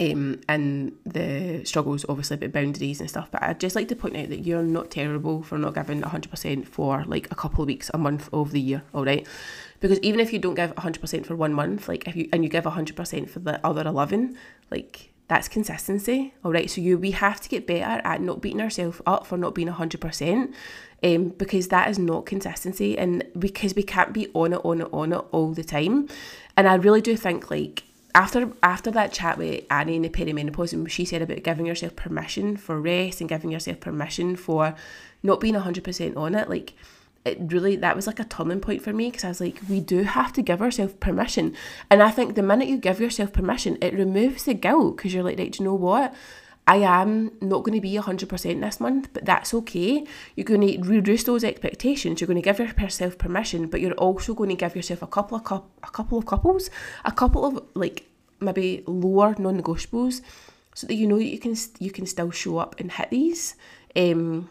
um, 0.01 0.41
and 0.49 0.93
the 1.05 1.63
struggles, 1.65 2.07
obviously, 2.09 2.37
about 2.37 2.53
boundaries 2.53 3.01
and 3.01 3.11
stuff. 3.11 3.29
But 3.31 3.43
I'd 3.43 3.61
just 3.61 3.77
like 3.77 3.89
to 3.89 3.97
point 3.97 4.17
out 4.17 4.31
that 4.31 4.47
you're 4.47 4.63
not 4.63 4.91
terrible 4.91 5.43
for 5.43 5.59
not 5.59 5.75
giving 5.75 6.01
100% 6.01 6.67
for 6.67 7.05
like 7.07 7.31
a 7.31 7.35
couple 7.35 7.63
of 7.63 7.67
weeks, 7.67 7.91
a 7.93 7.99
month 7.99 8.31
of 8.33 8.53
the 8.53 8.61
year, 8.61 8.83
all 8.95 9.05
right? 9.05 9.27
Because 9.81 9.99
even 10.01 10.21
if 10.21 10.33
you 10.33 10.39
don't 10.39 10.55
give 10.55 10.75
100% 10.75 11.27
for 11.27 11.37
one 11.37 11.53
month, 11.53 11.89
like 11.89 12.07
if 12.09 12.17
you 12.17 12.29
and 12.33 12.45
you 12.45 12.51
give 12.51 12.65
100% 12.65 13.29
for 13.29 13.39
the 13.41 13.65
other 13.67 13.87
11, 13.87 14.37
like 14.71 15.13
that's 15.31 15.47
consistency, 15.47 16.35
all 16.45 16.53
right? 16.53 16.69
So 16.69 16.81
you 16.81 16.99
we 16.99 17.13
have 17.13 17.41
to 17.41 17.49
get 17.49 17.65
better 17.65 18.03
at 18.05 18.21
not 18.21 18.43
beating 18.43 18.61
ourselves 18.61 19.01
up 19.07 19.29
for 19.29 19.39
not 19.39 19.55
being 19.55 19.69
100%. 19.69 20.53
Um, 21.03 21.29
because 21.29 21.69
that 21.69 21.89
is 21.89 21.99
not 21.99 22.27
consistency, 22.27 22.99
and 22.99 23.25
because 23.39 23.75
we 23.75 23.83
can't 23.83 24.13
be 24.13 24.29
on 24.35 24.53
it, 24.53 24.61
on 24.65 24.83
it, 24.83 24.89
on 24.93 25.15
it 25.15 25.25
all 25.31 25.53
the 25.55 25.65
time. 25.65 26.09
And 26.59 26.69
I 26.69 26.75
really 26.75 27.01
do 27.01 27.17
think 27.17 27.51
like 27.51 27.85
after 28.15 28.53
after 28.63 28.91
that 28.91 29.11
chat 29.11 29.39
with 29.39 29.65
Annie 29.71 29.97
in 29.97 30.03
the 30.03 30.11
perimenopause, 30.11 30.75
and 30.75 30.91
she 30.91 31.07
said 31.07 31.23
about 31.23 31.43
giving 31.43 31.65
yourself 31.65 31.97
permission 31.97 32.59
for 32.59 32.79
rest 32.79 33.23
and 33.23 33.31
giving 33.31 33.51
yourself 33.51 33.81
permission 33.81 34.37
for 34.37 34.75
not 35.23 35.41
being 35.41 35.55
hundred 35.55 35.85
percent 35.85 36.19
on 36.19 36.35
it, 36.35 36.51
like 36.51 36.75
it 37.25 37.39
really 37.53 37.77
that 37.77 37.97
was 37.97 38.07
like 38.07 38.21
a 38.21 38.25
turning 38.25 38.61
point 38.61 38.83
for 38.83 38.93
me 38.93 39.11
because 39.11 39.25
I 39.25 39.29
was 39.29 39.41
like, 39.41 39.61
we 39.69 39.81
do 39.81 40.03
have 40.05 40.33
to 40.35 40.43
give 40.43 40.63
ourselves 40.63 40.95
permission, 40.95 41.55
and 41.91 42.03
I 42.03 42.11
think 42.11 42.35
the 42.35 42.43
minute 42.43 42.69
you 42.69 42.79
give 42.79 43.01
yourself 43.01 43.33
permission, 43.33 43.79
it 43.81 43.95
removes 43.95 44.45
the 44.45 44.55
guilt 44.55 44.97
because 44.97 45.13
you're 45.13 45.25
like, 45.25 45.39
right, 45.39 45.59
you 45.59 45.65
know 45.65 45.75
what? 45.75 46.15
I 46.67 46.77
am 46.77 47.33
not 47.41 47.65
going 47.65 47.75
to 47.75 47.81
be 47.81 47.95
100% 47.95 48.61
this 48.61 48.81
month, 48.81 49.09
but 49.13 49.25
that's 49.25 49.53
okay. 49.55 50.07
You're 50.37 50.45
going 50.45 50.61
to 50.61 50.89
reduce 50.89 51.25
those 51.25 51.43
expectations. 51.43 52.21
You're 52.21 52.29
going 52.29 52.41
to 52.41 52.43
give 52.43 52.61
yourself 52.61 53.19
permission, 53.19 53.67
but 53.67 53.81
you're 53.81 53.95
also 53.95 54.35
going 54.35 54.51
to 54.51 54.57
give 54.57 54.77
yourself 54.77 55.03
a 55.03 55.09
couple 55.09 55.39
of 55.39 55.45
cu- 55.45 55.65
a 55.83 55.91
couple 55.91 56.19
of 56.19 56.27
couples, 56.27 56.71
a 57.05 57.11
couple 57.11 57.45
of 57.45 57.65
like 57.75 58.07
maybe 58.41 58.85
lower 58.87 59.35
non-negotiables, 59.39 60.21
so 60.75 60.87
that 60.87 60.95
you 60.95 61.09
know 61.09 61.19
you 61.19 61.39
can 61.39 61.57
you 61.81 61.91
can 61.91 62.07
still 62.07 62.31
show 62.31 62.59
up 62.59 62.79
and 62.79 62.93
hit 62.93 63.11
these. 63.11 63.57
Um, 63.97 64.49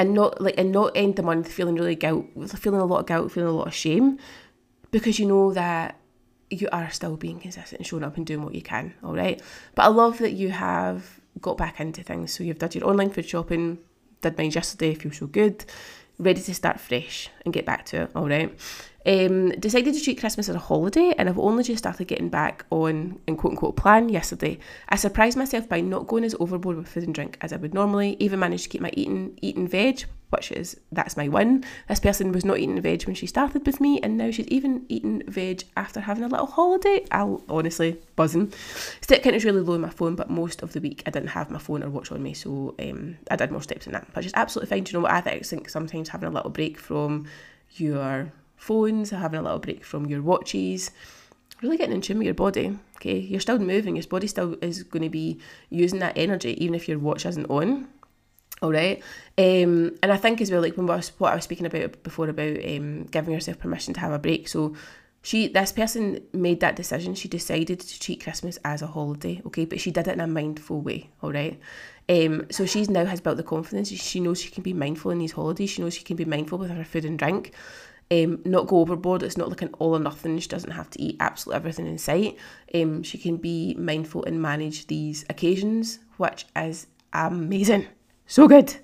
and 0.00 0.14
not 0.14 0.40
like 0.40 0.54
and 0.56 0.72
not 0.72 0.92
end 0.94 1.16
the 1.16 1.22
month 1.22 1.52
feeling 1.52 1.74
really 1.74 1.94
guilt, 1.94 2.24
feeling 2.56 2.80
a 2.80 2.86
lot 2.86 3.00
of 3.00 3.06
guilt, 3.06 3.30
feeling 3.30 3.50
a 3.50 3.52
lot 3.52 3.66
of 3.66 3.74
shame, 3.74 4.18
because 4.90 5.18
you 5.18 5.26
know 5.26 5.52
that 5.52 6.00
you 6.48 6.70
are 6.72 6.90
still 6.90 7.16
being 7.18 7.38
consistent 7.38 7.80
and 7.80 7.86
showing 7.86 8.02
up 8.02 8.16
and 8.16 8.26
doing 8.26 8.42
what 8.42 8.54
you 8.54 8.62
can. 8.62 8.94
All 9.04 9.14
right, 9.14 9.42
but 9.74 9.82
I 9.82 9.88
love 9.88 10.16
that 10.18 10.32
you 10.32 10.48
have 10.48 11.20
got 11.42 11.58
back 11.58 11.80
into 11.80 12.02
things. 12.02 12.32
So 12.32 12.42
you've 12.42 12.58
done 12.58 12.70
your 12.72 12.88
online 12.88 13.10
food 13.10 13.28
shopping, 13.28 13.78
did 14.22 14.38
mine 14.38 14.52
yesterday, 14.52 14.94
feel 14.94 15.12
so 15.12 15.26
good, 15.26 15.66
ready 16.18 16.40
to 16.40 16.54
start 16.54 16.80
fresh 16.80 17.28
and 17.44 17.52
get 17.52 17.66
back 17.66 17.84
to 17.86 18.04
it. 18.04 18.10
All 18.14 18.26
right. 18.26 18.58
Um, 19.06 19.50
decided 19.52 19.94
to 19.94 20.00
treat 20.02 20.20
Christmas 20.20 20.50
as 20.50 20.56
a 20.56 20.58
holiday, 20.58 21.14
and 21.16 21.28
I've 21.28 21.38
only 21.38 21.64
just 21.64 21.78
started 21.78 22.06
getting 22.06 22.28
back 22.28 22.66
on 22.68 23.18
in 23.26 23.36
quote 23.36 23.52
unquote 23.52 23.76
plan 23.76 24.10
yesterday. 24.10 24.58
I 24.90 24.96
surprised 24.96 25.38
myself 25.38 25.68
by 25.68 25.80
not 25.80 26.06
going 26.06 26.24
as 26.24 26.34
overboard 26.38 26.76
with 26.76 26.88
food 26.88 27.04
and 27.04 27.14
drink 27.14 27.38
as 27.40 27.52
I 27.52 27.56
would 27.56 27.72
normally. 27.72 28.16
Even 28.20 28.40
managed 28.40 28.64
to 28.64 28.68
keep 28.68 28.82
my 28.82 28.90
eating 28.92 29.38
eating 29.40 29.66
veg, 29.66 30.04
which 30.28 30.52
is 30.52 30.78
that's 30.92 31.16
my 31.16 31.28
win. 31.28 31.64
This 31.88 31.98
person 31.98 32.30
was 32.30 32.44
not 32.44 32.58
eating 32.58 32.78
veg 32.82 33.04
when 33.04 33.14
she 33.14 33.26
started 33.26 33.64
with 33.64 33.80
me, 33.80 34.00
and 34.02 34.18
now 34.18 34.30
she's 34.30 34.48
even 34.48 34.84
eating 34.90 35.22
veg 35.26 35.62
after 35.78 36.00
having 36.00 36.24
a 36.24 36.28
little 36.28 36.44
holiday. 36.44 37.02
I'll 37.10 37.42
honestly 37.48 37.98
buzzing. 38.16 38.52
Step 39.00 39.22
count 39.22 39.34
is 39.34 39.46
really 39.46 39.62
low 39.62 39.74
on 39.74 39.80
my 39.80 39.88
phone, 39.88 40.14
but 40.14 40.28
most 40.28 40.62
of 40.62 40.74
the 40.74 40.80
week 40.80 41.02
I 41.06 41.10
didn't 41.10 41.30
have 41.30 41.50
my 41.50 41.58
phone 41.58 41.82
or 41.82 41.88
watch 41.88 42.12
on 42.12 42.22
me, 42.22 42.34
so 42.34 42.74
um, 42.78 43.16
I 43.30 43.36
did 43.36 43.50
more 43.50 43.62
steps 43.62 43.86
than 43.86 43.94
that. 43.94 44.08
But 44.12 44.24
just 44.24 44.36
absolutely 44.36 44.68
fine. 44.68 44.84
Do 44.84 44.92
you 44.92 44.98
know 44.98 45.04
what 45.04 45.12
I 45.12 45.22
think? 45.22 45.70
Sometimes 45.70 46.10
having 46.10 46.28
a 46.28 46.32
little 46.32 46.50
break 46.50 46.78
from 46.78 47.26
your 47.76 48.30
phones, 48.60 49.10
having 49.10 49.40
a 49.40 49.42
little 49.42 49.58
break 49.58 49.82
from 49.82 50.06
your 50.06 50.22
watches, 50.22 50.90
really 51.62 51.78
getting 51.78 51.94
in 51.94 52.00
tune 52.02 52.18
with 52.18 52.26
your 52.26 52.34
body. 52.34 52.78
Okay, 52.96 53.18
you're 53.18 53.40
still 53.40 53.58
moving, 53.58 53.96
your 53.96 54.06
body 54.06 54.26
still 54.26 54.56
is 54.60 54.82
going 54.82 55.02
to 55.02 55.08
be 55.08 55.40
using 55.70 55.98
that 56.00 56.16
energy, 56.16 56.62
even 56.62 56.74
if 56.74 56.86
your 56.86 56.98
watch 56.98 57.24
isn't 57.24 57.46
on. 57.46 57.88
All 58.62 58.70
right, 58.70 59.02
um, 59.38 59.96
and 60.02 60.12
I 60.12 60.18
think 60.18 60.42
as 60.42 60.50
well, 60.50 60.60
like 60.60 60.76
when 60.76 60.86
was, 60.86 61.12
what 61.16 61.32
I 61.32 61.34
was 61.34 61.44
speaking 61.44 61.64
about 61.64 62.02
before 62.02 62.28
about 62.28 62.62
um, 62.62 63.04
giving 63.04 63.32
yourself 63.32 63.58
permission 63.58 63.94
to 63.94 64.00
have 64.00 64.12
a 64.12 64.18
break. 64.18 64.48
So 64.48 64.76
she, 65.22 65.48
this 65.48 65.72
person 65.72 66.20
made 66.34 66.60
that 66.60 66.76
decision. 66.76 67.14
She 67.14 67.28
decided 67.28 67.80
to 67.80 68.00
treat 68.00 68.22
Christmas 68.22 68.58
as 68.62 68.82
a 68.82 68.86
holiday, 68.86 69.40
okay, 69.46 69.64
but 69.64 69.80
she 69.80 69.90
did 69.90 70.06
it 70.06 70.12
in 70.12 70.20
a 70.20 70.26
mindful 70.26 70.82
way. 70.82 71.08
All 71.22 71.32
right, 71.32 71.58
um, 72.10 72.46
so 72.50 72.66
she's 72.66 72.90
now 72.90 73.06
has 73.06 73.22
built 73.22 73.38
the 73.38 73.42
confidence. 73.42 73.88
She 73.88 74.20
knows 74.20 74.42
she 74.42 74.50
can 74.50 74.62
be 74.62 74.74
mindful 74.74 75.10
in 75.10 75.18
these 75.18 75.32
holidays. 75.32 75.70
She 75.70 75.80
knows 75.80 75.94
she 75.94 76.04
can 76.04 76.16
be 76.16 76.26
mindful 76.26 76.58
with 76.58 76.70
her 76.70 76.84
food 76.84 77.06
and 77.06 77.18
drink 77.18 77.54
um, 78.10 78.40
not 78.44 78.66
go 78.66 78.78
overboard. 78.78 79.22
It's 79.22 79.36
not 79.36 79.48
like 79.48 79.62
an 79.62 79.74
all 79.78 79.94
or 79.94 80.00
nothing. 80.00 80.38
She 80.38 80.48
doesn't 80.48 80.72
have 80.72 80.90
to 80.90 81.02
eat 81.02 81.16
absolutely 81.20 81.56
everything 81.56 81.86
in 81.86 81.98
sight. 81.98 82.36
Um, 82.74 83.02
she 83.02 83.18
can 83.18 83.36
be 83.36 83.74
mindful 83.74 84.24
and 84.24 84.42
manage 84.42 84.86
these 84.88 85.24
occasions, 85.30 86.00
which 86.16 86.46
is 86.56 86.86
amazing. 87.12 87.86
So 88.26 88.48
good. 88.48 88.74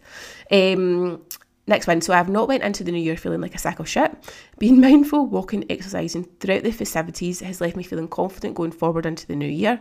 Um, 0.50 1.25
next 1.66 1.87
one. 1.87 2.00
So 2.00 2.14
I've 2.14 2.28
not 2.28 2.49
went 2.49 2.62
into 2.62 2.85
the 2.85 2.92
new 2.92 3.00
year 3.00 3.16
feeling 3.16 3.40
like 3.40 3.54
a 3.54 3.59
sack 3.59 3.80
of 3.80 3.88
shit. 3.88 4.12
Being 4.59 4.80
mindful, 4.80 5.26
walking, 5.26 5.64
exercising 5.71 6.25
throughout 6.38 6.62
the 6.62 6.71
festivities 6.71 7.40
has 7.40 7.61
left 7.61 7.76
me 7.76 7.83
feeling 7.83 8.09
confident 8.09 8.54
going 8.54 8.73
forward 8.73 9.06
into 9.06 9.26
the 9.26 9.37
new 9.37 9.49
year. 9.49 9.80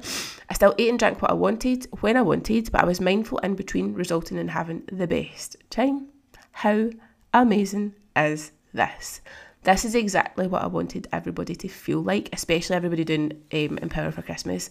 I 0.49 0.53
still 0.53 0.73
ate 0.77 0.89
and 0.89 0.99
drank 0.99 1.21
what 1.21 1.31
I 1.31 1.35
wanted 1.35 1.87
when 2.01 2.17
I 2.17 2.21
wanted, 2.21 2.71
but 2.71 2.81
I 2.81 2.85
was 2.85 3.01
mindful 3.01 3.37
in 3.39 3.55
between, 3.55 3.93
resulting 3.93 4.37
in 4.37 4.47
having 4.47 4.83
the 4.91 5.07
best 5.07 5.57
time. 5.69 6.09
How 6.51 6.89
amazing 7.33 7.93
is 8.15 8.51
this. 8.75 9.21
This 9.63 9.83
is 9.83 9.95
exactly 9.95 10.45
what 10.45 10.61
I 10.61 10.67
wanted 10.67 11.07
everybody 11.11 11.55
to 11.55 11.67
feel 11.67 12.01
like, 12.01 12.29
especially 12.33 12.75
everybody 12.75 13.03
doing 13.03 13.41
um, 13.51 13.79
Empower 13.79 14.11
for 14.11 14.21
Christmas. 14.21 14.69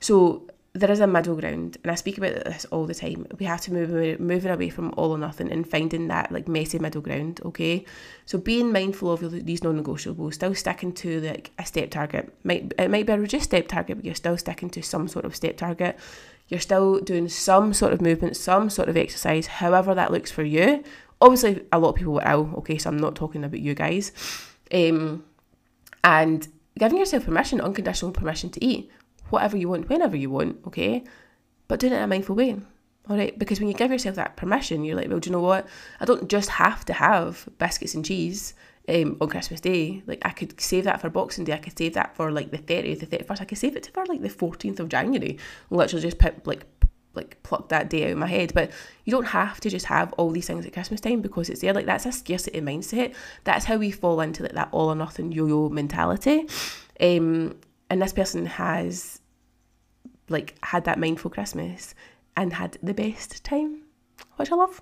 So 0.00 0.46
there 0.74 0.90
is 0.90 0.98
a 0.98 1.06
middle 1.06 1.36
ground, 1.36 1.78
and 1.82 1.92
I 1.92 1.94
speak 1.94 2.18
about 2.18 2.44
this 2.44 2.66
all 2.66 2.84
the 2.84 2.96
time. 2.96 3.26
We 3.38 3.46
have 3.46 3.60
to 3.62 3.72
move 3.72 4.18
moving 4.18 4.50
away 4.50 4.70
from 4.70 4.92
all 4.96 5.12
or 5.12 5.18
nothing 5.18 5.50
and 5.52 5.66
finding 5.66 6.08
that 6.08 6.32
like 6.32 6.48
messy 6.48 6.80
middle 6.80 7.00
ground. 7.00 7.40
Okay, 7.44 7.84
so 8.26 8.38
being 8.38 8.72
mindful 8.72 9.12
of 9.12 9.46
these 9.46 9.62
non-negotiables, 9.62 10.34
still 10.34 10.54
sticking 10.54 10.92
to 10.94 11.20
like 11.20 11.52
a 11.60 11.64
step 11.64 11.90
target. 11.90 12.34
Might 12.42 12.72
it 12.76 12.90
might 12.90 13.06
be 13.06 13.12
a 13.12 13.18
reduced 13.18 13.44
step 13.44 13.68
target, 13.68 13.98
but 13.98 14.04
you're 14.04 14.16
still 14.16 14.36
sticking 14.36 14.68
to 14.70 14.82
some 14.82 15.06
sort 15.06 15.24
of 15.24 15.36
step 15.36 15.56
target. 15.56 15.96
You're 16.48 16.60
still 16.60 17.00
doing 17.00 17.28
some 17.28 17.72
sort 17.72 17.92
of 17.92 18.02
movement, 18.02 18.36
some 18.36 18.68
sort 18.68 18.88
of 18.88 18.96
exercise, 18.96 19.46
however 19.46 19.94
that 19.94 20.10
looks 20.10 20.32
for 20.32 20.42
you. 20.42 20.82
Obviously, 21.24 21.64
a 21.72 21.78
lot 21.78 21.88
of 21.88 21.94
people 21.94 22.12
were 22.12 22.22
ill, 22.26 22.52
okay, 22.58 22.76
so 22.76 22.90
I'm 22.90 22.98
not 22.98 23.16
talking 23.16 23.44
about 23.44 23.58
you 23.58 23.74
guys. 23.74 24.12
Um, 24.70 25.24
and 26.04 26.46
giving 26.78 26.98
yourself 26.98 27.24
permission, 27.24 27.62
unconditional 27.62 28.12
permission 28.12 28.50
to 28.50 28.62
eat 28.62 28.90
whatever 29.30 29.56
you 29.56 29.70
want, 29.70 29.88
whenever 29.88 30.18
you 30.18 30.28
want, 30.28 30.58
okay? 30.66 31.02
But 31.66 31.80
doing 31.80 31.94
it 31.94 31.96
in 31.96 32.02
a 32.02 32.06
mindful 32.06 32.36
way, 32.36 32.60
all 33.08 33.16
right? 33.16 33.38
Because 33.38 33.58
when 33.58 33.68
you 33.70 33.74
give 33.74 33.90
yourself 33.90 34.16
that 34.16 34.36
permission, 34.36 34.84
you're 34.84 34.96
like, 34.96 35.08
well, 35.08 35.18
do 35.18 35.30
you 35.30 35.32
know 35.32 35.40
what? 35.40 35.66
I 35.98 36.04
don't 36.04 36.28
just 36.28 36.50
have 36.50 36.84
to 36.84 36.92
have 36.92 37.48
biscuits 37.56 37.94
and 37.94 38.04
cheese 38.04 38.52
um, 38.90 39.16
on 39.18 39.30
Christmas 39.30 39.62
Day. 39.62 40.02
Like, 40.06 40.20
I 40.26 40.30
could 40.30 40.60
save 40.60 40.84
that 40.84 41.00
for 41.00 41.08
Boxing 41.08 41.44
Day. 41.44 41.54
I 41.54 41.58
could 41.58 41.78
save 41.78 41.94
that 41.94 42.14
for 42.14 42.30
like 42.32 42.50
the 42.50 42.58
30th, 42.58 43.00
the 43.00 43.06
31st. 43.06 43.40
I 43.40 43.44
could 43.46 43.56
save 43.56 43.76
it 43.76 43.90
for 43.94 44.04
like 44.04 44.20
the 44.20 44.28
14th 44.28 44.78
of 44.78 44.90
January. 44.90 45.38
Literally 45.70 46.02
just 46.02 46.18
put 46.18 46.46
like 46.46 46.66
like 47.14 47.42
pluck 47.42 47.68
that 47.68 47.90
day 47.90 48.04
out 48.04 48.12
of 48.12 48.18
my 48.18 48.26
head. 48.26 48.52
But 48.54 48.70
you 49.04 49.10
don't 49.10 49.26
have 49.26 49.60
to 49.60 49.70
just 49.70 49.86
have 49.86 50.12
all 50.14 50.30
these 50.30 50.46
things 50.46 50.66
at 50.66 50.72
Christmas 50.72 51.00
time 51.00 51.20
because 51.20 51.48
it's 51.48 51.60
there. 51.60 51.72
Like 51.72 51.86
that's 51.86 52.06
a 52.06 52.12
scarcity 52.12 52.60
mindset. 52.60 53.14
That's 53.44 53.64
how 53.64 53.76
we 53.76 53.90
fall 53.90 54.20
into 54.20 54.42
like 54.42 54.52
that 54.52 54.68
all 54.72 54.88
or 54.88 54.94
nothing 54.94 55.32
yo-yo 55.32 55.68
mentality. 55.68 56.48
Um, 57.00 57.56
and 57.90 58.00
this 58.02 58.12
person 58.12 58.46
has 58.46 59.20
like 60.28 60.54
had 60.62 60.84
that 60.84 60.98
mindful 60.98 61.30
Christmas 61.30 61.94
and 62.36 62.52
had 62.52 62.78
the 62.82 62.94
best 62.94 63.44
time, 63.44 63.82
which 64.36 64.50
I 64.50 64.56
love. 64.56 64.80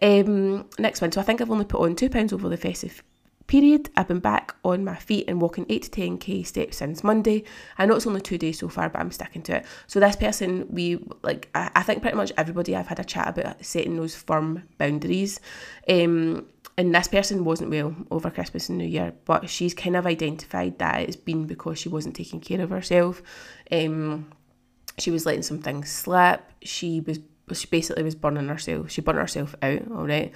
Um, 0.00 0.68
next 0.78 1.00
one. 1.00 1.12
So 1.12 1.20
I 1.20 1.24
think 1.24 1.40
I've 1.40 1.50
only 1.50 1.64
put 1.64 1.80
on 1.80 1.96
two 1.96 2.10
pounds 2.10 2.32
over 2.32 2.48
the 2.48 2.56
festive 2.56 3.02
period. 3.46 3.90
I've 3.96 4.08
been 4.08 4.20
back 4.20 4.54
on 4.64 4.84
my 4.84 4.96
feet 4.96 5.26
and 5.28 5.40
walking 5.40 5.66
8 5.68 5.82
to 5.82 5.90
10k 5.90 6.46
steps 6.46 6.78
since 6.78 7.04
Monday. 7.04 7.44
I 7.78 7.86
know 7.86 7.96
it's 7.96 8.06
only 8.06 8.20
two 8.20 8.38
days 8.38 8.58
so 8.58 8.68
far, 8.68 8.88
but 8.88 9.00
I'm 9.00 9.10
sticking 9.10 9.42
to 9.42 9.56
it. 9.56 9.66
So 9.86 10.00
this 10.00 10.16
person, 10.16 10.66
we 10.70 11.04
like, 11.22 11.48
I, 11.54 11.70
I 11.76 11.82
think 11.82 12.02
pretty 12.02 12.16
much 12.16 12.32
everybody 12.36 12.76
I've 12.76 12.86
had 12.86 13.00
a 13.00 13.04
chat 13.04 13.28
about 13.28 13.64
setting 13.64 13.96
those 13.96 14.14
firm 14.14 14.62
boundaries. 14.78 15.40
Um, 15.88 16.46
and 16.78 16.94
this 16.94 17.08
person 17.08 17.44
wasn't 17.44 17.70
well 17.70 17.94
over 18.10 18.30
Christmas 18.30 18.68
and 18.68 18.78
New 18.78 18.86
Year, 18.86 19.12
but 19.24 19.48
she's 19.50 19.74
kind 19.74 19.96
of 19.96 20.06
identified 20.06 20.78
that 20.78 21.02
it's 21.02 21.16
been 21.16 21.46
because 21.46 21.78
she 21.78 21.88
wasn't 21.88 22.16
taking 22.16 22.40
care 22.40 22.62
of 22.62 22.70
herself. 22.70 23.22
Um, 23.70 24.32
she 24.98 25.10
was 25.10 25.26
letting 25.26 25.42
some 25.42 25.60
things 25.60 25.90
slip. 25.90 26.42
She 26.62 27.00
was 27.00 27.18
she 27.52 27.66
basically 27.66 28.02
was 28.02 28.14
burning 28.14 28.48
herself. 28.48 28.90
She 28.90 29.00
burnt 29.00 29.18
herself 29.18 29.54
out. 29.62 29.82
All 29.90 30.06
right. 30.06 30.32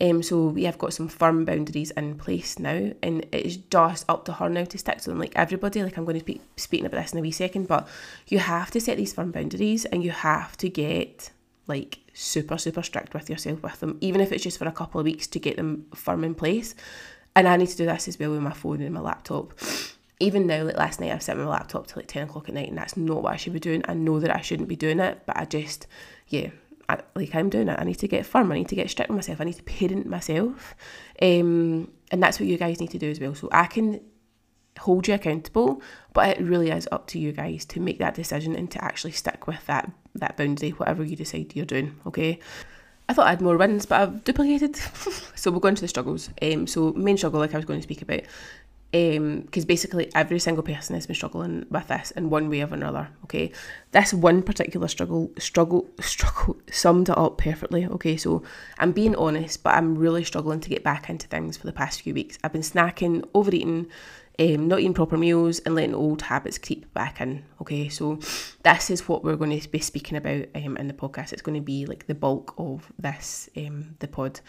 Um, 0.00 0.22
so 0.22 0.46
we 0.46 0.64
have 0.64 0.78
got 0.78 0.92
some 0.92 1.08
firm 1.08 1.44
boundaries 1.44 1.90
in 1.92 2.16
place 2.16 2.58
now, 2.58 2.92
and 3.02 3.26
it's 3.32 3.56
just 3.56 4.04
up 4.08 4.24
to 4.26 4.32
her 4.32 4.48
now 4.48 4.64
to 4.64 4.78
stick 4.78 4.98
to 4.98 5.10
them. 5.10 5.18
Like 5.18 5.32
everybody, 5.36 5.82
like 5.82 5.96
I'm 5.96 6.04
going 6.04 6.18
to 6.18 6.24
be 6.24 6.40
speaking 6.56 6.86
about 6.86 7.00
this 7.02 7.12
in 7.12 7.18
a 7.18 7.22
wee 7.22 7.30
second, 7.30 7.68
but 7.68 7.88
you 8.26 8.38
have 8.38 8.70
to 8.72 8.80
set 8.80 8.96
these 8.96 9.12
firm 9.12 9.30
boundaries, 9.30 9.84
and 9.86 10.04
you 10.04 10.10
have 10.10 10.56
to 10.58 10.68
get 10.68 11.30
like 11.66 11.98
super 12.14 12.58
super 12.58 12.82
strict 12.82 13.14
with 13.14 13.30
yourself 13.30 13.62
with 13.62 13.80
them, 13.80 13.98
even 14.00 14.20
if 14.20 14.32
it's 14.32 14.42
just 14.42 14.58
for 14.58 14.66
a 14.66 14.72
couple 14.72 15.00
of 15.00 15.04
weeks 15.04 15.26
to 15.28 15.38
get 15.38 15.56
them 15.56 15.86
firm 15.94 16.24
in 16.24 16.34
place. 16.34 16.74
And 17.34 17.46
I 17.46 17.56
need 17.56 17.68
to 17.68 17.76
do 17.76 17.86
this 17.86 18.08
as 18.08 18.18
well 18.18 18.32
with 18.32 18.40
my 18.40 18.52
phone 18.52 18.80
and 18.80 18.92
my 18.92 19.00
laptop. 19.00 19.52
Even 20.20 20.46
now, 20.46 20.64
like 20.64 20.76
last 20.76 21.00
night, 21.00 21.12
I've 21.12 21.22
set 21.22 21.36
my 21.36 21.44
laptop 21.44 21.86
to 21.88 21.98
like 21.98 22.08
ten 22.08 22.24
o'clock 22.24 22.48
at 22.48 22.54
night, 22.54 22.68
and 22.68 22.78
that's 22.78 22.96
not 22.96 23.22
what 23.22 23.32
I 23.32 23.36
should 23.36 23.52
be 23.52 23.60
doing. 23.60 23.82
I 23.86 23.94
know 23.94 24.18
that 24.20 24.34
I 24.34 24.40
shouldn't 24.40 24.68
be 24.68 24.76
doing 24.76 24.98
it, 24.98 25.22
but 25.26 25.36
I 25.36 25.44
just, 25.44 25.86
yeah, 26.28 26.50
I, 26.88 27.00
like 27.14 27.34
I'm 27.34 27.50
doing 27.50 27.68
it. 27.68 27.78
I 27.78 27.84
need 27.84 27.98
to 28.00 28.08
get 28.08 28.26
firm. 28.26 28.50
I 28.50 28.56
need 28.56 28.68
to 28.68 28.74
get 28.74 28.90
strict 28.90 29.10
with 29.10 29.16
myself. 29.16 29.40
I 29.40 29.44
need 29.44 29.56
to 29.56 29.62
parent 29.62 30.06
myself, 30.06 30.74
um, 31.22 31.90
and 32.10 32.22
that's 32.22 32.40
what 32.40 32.48
you 32.48 32.58
guys 32.58 32.80
need 32.80 32.90
to 32.90 32.98
do 32.98 33.10
as 33.10 33.20
well. 33.20 33.34
So 33.34 33.48
I 33.52 33.66
can 33.66 34.00
hold 34.78 35.08
you 35.08 35.14
accountable, 35.14 35.82
but 36.12 36.38
it 36.38 36.42
really 36.42 36.70
is 36.70 36.88
up 36.90 37.06
to 37.08 37.18
you 37.18 37.32
guys 37.32 37.64
to 37.66 37.80
make 37.80 37.98
that 37.98 38.14
decision 38.14 38.54
and 38.56 38.70
to 38.70 38.82
actually 38.82 39.12
stick 39.12 39.46
with 39.46 39.64
that 39.66 39.90
that 40.14 40.36
boundary, 40.36 40.70
whatever 40.70 41.04
you 41.04 41.16
decide 41.16 41.54
you're 41.54 41.64
doing. 41.64 41.94
Okay. 42.06 42.40
I 43.08 43.14
thought 43.14 43.26
I 43.26 43.30
had 43.30 43.40
more 43.40 43.56
wins, 43.56 43.86
but 43.86 44.00
I've 44.00 44.24
duplicated. 44.24 44.76
so 45.34 45.50
we'll 45.50 45.60
go 45.60 45.68
into 45.68 45.80
the 45.80 45.88
struggles. 45.88 46.28
Um, 46.42 46.66
so 46.66 46.92
main 46.92 47.16
struggle, 47.16 47.40
like 47.40 47.54
I 47.54 47.58
was 47.58 47.64
going 47.64 47.80
to 47.80 47.84
speak 47.84 48.02
about, 48.02 48.20
because 48.90 49.64
um, 49.64 49.66
basically 49.66 50.10
every 50.14 50.38
single 50.38 50.62
person 50.62 50.94
has 50.94 51.06
been 51.06 51.14
struggling 51.14 51.66
with 51.70 51.88
this 51.88 52.10
in 52.12 52.30
one 52.30 52.48
way 52.48 52.62
or 52.62 52.72
another. 52.72 53.08
Okay, 53.24 53.52
this 53.92 54.14
one 54.14 54.42
particular 54.42 54.88
struggle, 54.88 55.30
struggle, 55.38 55.86
struggle 56.00 56.56
summed 56.70 57.10
it 57.10 57.18
up 57.18 57.36
perfectly. 57.36 57.86
Okay, 57.86 58.16
so 58.16 58.42
I'm 58.78 58.92
being 58.92 59.14
honest, 59.16 59.62
but 59.62 59.74
I'm 59.74 59.96
really 59.96 60.24
struggling 60.24 60.60
to 60.60 60.70
get 60.70 60.82
back 60.82 61.10
into 61.10 61.26
things 61.26 61.56
for 61.56 61.66
the 61.66 61.72
past 61.72 62.00
few 62.00 62.14
weeks. 62.14 62.38
I've 62.42 62.52
been 62.52 62.62
snacking, 62.62 63.28
overeating, 63.34 63.88
um, 64.38 64.68
not 64.68 64.80
eating 64.80 64.94
proper 64.94 65.18
meals, 65.18 65.58
and 65.60 65.74
letting 65.74 65.94
old 65.94 66.22
habits 66.22 66.56
creep 66.56 66.92
back 66.94 67.20
in. 67.20 67.44
Okay, 67.60 67.90
so 67.90 68.18
this 68.62 68.88
is 68.88 69.06
what 69.06 69.22
we're 69.22 69.36
going 69.36 69.58
to 69.60 69.68
be 69.68 69.80
speaking 69.80 70.16
about 70.16 70.46
um, 70.54 70.78
in 70.78 70.88
the 70.88 70.94
podcast. 70.94 71.34
It's 71.34 71.42
going 71.42 71.60
to 71.60 71.64
be 71.64 71.84
like 71.84 72.06
the 72.06 72.14
bulk 72.14 72.54
of 72.56 72.90
this, 72.98 73.50
um, 73.54 73.96
the 73.98 74.08
pod. 74.08 74.40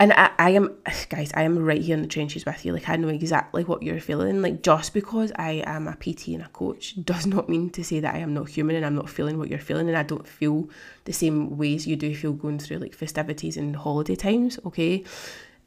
And 0.00 0.12
I, 0.12 0.30
I 0.38 0.50
am 0.50 0.76
guys 1.08 1.32
i 1.34 1.42
am 1.42 1.58
right 1.58 1.80
here 1.80 1.94
in 1.94 2.02
the 2.02 2.08
trenches 2.08 2.44
with 2.46 2.64
you 2.64 2.72
like 2.72 2.88
i 2.88 2.96
know 2.96 3.08
exactly 3.08 3.64
what 3.64 3.82
you're 3.82 4.00
feeling 4.00 4.42
like 4.42 4.62
just 4.62 4.94
because 4.94 5.32
i 5.36 5.62
am 5.66 5.88
a 5.88 5.96
pt 5.96 6.28
and 6.28 6.42
a 6.42 6.48
coach 6.48 6.94
does 7.04 7.26
not 7.26 7.48
mean 7.48 7.70
to 7.70 7.84
say 7.84 8.00
that 8.00 8.14
i 8.14 8.18
am 8.18 8.34
not 8.34 8.48
human 8.48 8.76
and 8.76 8.86
i'm 8.86 8.94
not 8.94 9.10
feeling 9.10 9.38
what 9.38 9.48
you're 9.48 9.58
feeling 9.58 9.88
and 9.88 9.96
i 9.96 10.02
don't 10.02 10.26
feel 10.26 10.68
the 11.04 11.12
same 11.12 11.56
ways 11.56 11.86
you 11.86 11.96
do 11.96 12.14
feel 12.14 12.32
going 12.32 12.58
through 12.58 12.78
like 12.78 12.94
festivities 12.94 13.56
and 13.56 13.76
holiday 13.76 14.14
times 14.14 14.58
okay 14.64 15.04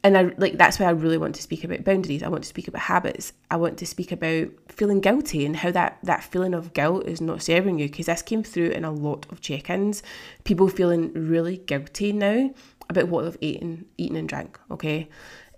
and 0.04 0.18
I 0.18 0.32
like 0.36 0.58
that's 0.58 0.80
why 0.80 0.86
I 0.86 0.90
really 0.90 1.18
want 1.18 1.36
to 1.36 1.42
speak 1.42 1.62
about 1.62 1.84
boundaries. 1.84 2.22
I 2.22 2.28
want 2.28 2.42
to 2.42 2.48
speak 2.48 2.66
about 2.66 2.82
habits. 2.82 3.32
I 3.50 3.56
want 3.56 3.78
to 3.78 3.86
speak 3.86 4.10
about 4.10 4.48
feeling 4.68 5.00
guilty 5.00 5.46
and 5.46 5.56
how 5.56 5.70
that 5.70 5.98
that 6.02 6.24
feeling 6.24 6.54
of 6.54 6.72
guilt 6.72 7.06
is 7.06 7.20
not 7.20 7.42
serving 7.42 7.78
you 7.78 7.88
because 7.88 8.06
this 8.06 8.22
came 8.22 8.42
through 8.42 8.70
in 8.70 8.84
a 8.84 8.90
lot 8.90 9.26
of 9.30 9.40
check-ins. 9.40 10.02
People 10.42 10.68
feeling 10.68 11.12
really 11.14 11.58
guilty 11.58 12.12
now 12.12 12.52
about 12.96 13.08
what 13.08 13.24
they've 13.24 13.38
eaten, 13.40 13.86
eaten 13.98 14.16
and 14.16 14.28
drank. 14.28 14.58
Okay, 14.70 15.08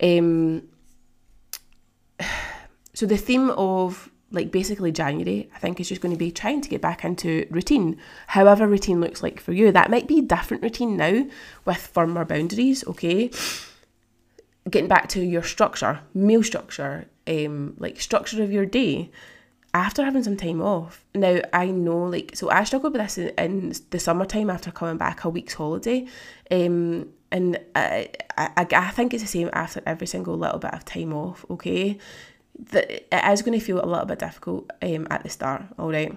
um, 0.01 0.63
so 2.93 3.05
the 3.05 3.17
theme 3.17 3.51
of 3.51 4.09
like 4.31 4.51
basically 4.51 4.91
January, 4.91 5.49
I 5.55 5.59
think 5.59 5.79
is 5.79 5.89
just 5.89 6.01
going 6.01 6.13
to 6.13 6.19
be 6.19 6.31
trying 6.31 6.61
to 6.61 6.69
get 6.69 6.81
back 6.81 7.03
into 7.03 7.47
routine, 7.49 7.97
however 8.27 8.67
routine 8.67 8.99
looks 8.99 9.23
like 9.23 9.39
for 9.39 9.53
you. 9.53 9.71
That 9.71 9.89
might 9.89 10.07
be 10.07 10.19
a 10.19 10.23
different 10.23 10.63
routine 10.63 10.97
now 10.97 11.25
with 11.63 11.77
firmer 11.77 12.25
boundaries. 12.25 12.85
Okay, 12.87 13.31
getting 14.69 14.89
back 14.89 15.07
to 15.09 15.21
your 15.21 15.43
structure, 15.43 16.01
meal 16.13 16.43
structure, 16.43 17.07
um, 17.27 17.75
like 17.77 18.01
structure 18.01 18.43
of 18.43 18.51
your 18.51 18.65
day 18.65 19.11
after 19.73 20.03
having 20.03 20.23
some 20.23 20.37
time 20.37 20.61
off. 20.61 21.03
Now 21.13 21.41
I 21.53 21.67
know 21.67 22.05
like 22.05 22.31
so 22.35 22.49
I 22.49 22.63
struggled 22.63 22.93
with 22.93 23.01
this 23.01 23.17
in, 23.17 23.29
in 23.37 23.73
the 23.89 23.99
summertime 23.99 24.49
after 24.49 24.71
coming 24.71 24.97
back 24.97 25.23
a 25.23 25.29
week's 25.29 25.53
holiday. 25.53 26.07
Um, 26.49 27.09
and 27.35 27.59
I, 27.75 28.07
I, 28.37 28.65
I 28.71 28.89
think 28.91 29.13
it's 29.13 29.21
the 29.21 29.27
same 29.27 29.49
after 29.51 29.81
every 29.85 30.07
single 30.07 30.37
little 30.37 30.57
bit 30.57 30.73
of 30.73 30.85
time 30.85 31.11
off, 31.11 31.45
okay? 31.49 31.97
That 32.71 32.89
it 32.89 33.31
is 33.33 33.41
going 33.41 33.59
to 33.59 33.65
feel 33.65 33.83
a 33.83 33.85
little 33.85 34.05
bit 34.05 34.19
difficult 34.19 34.71
um, 34.81 35.05
at 35.11 35.23
the 35.23 35.29
start, 35.29 35.63
all 35.77 35.91
right? 35.91 36.15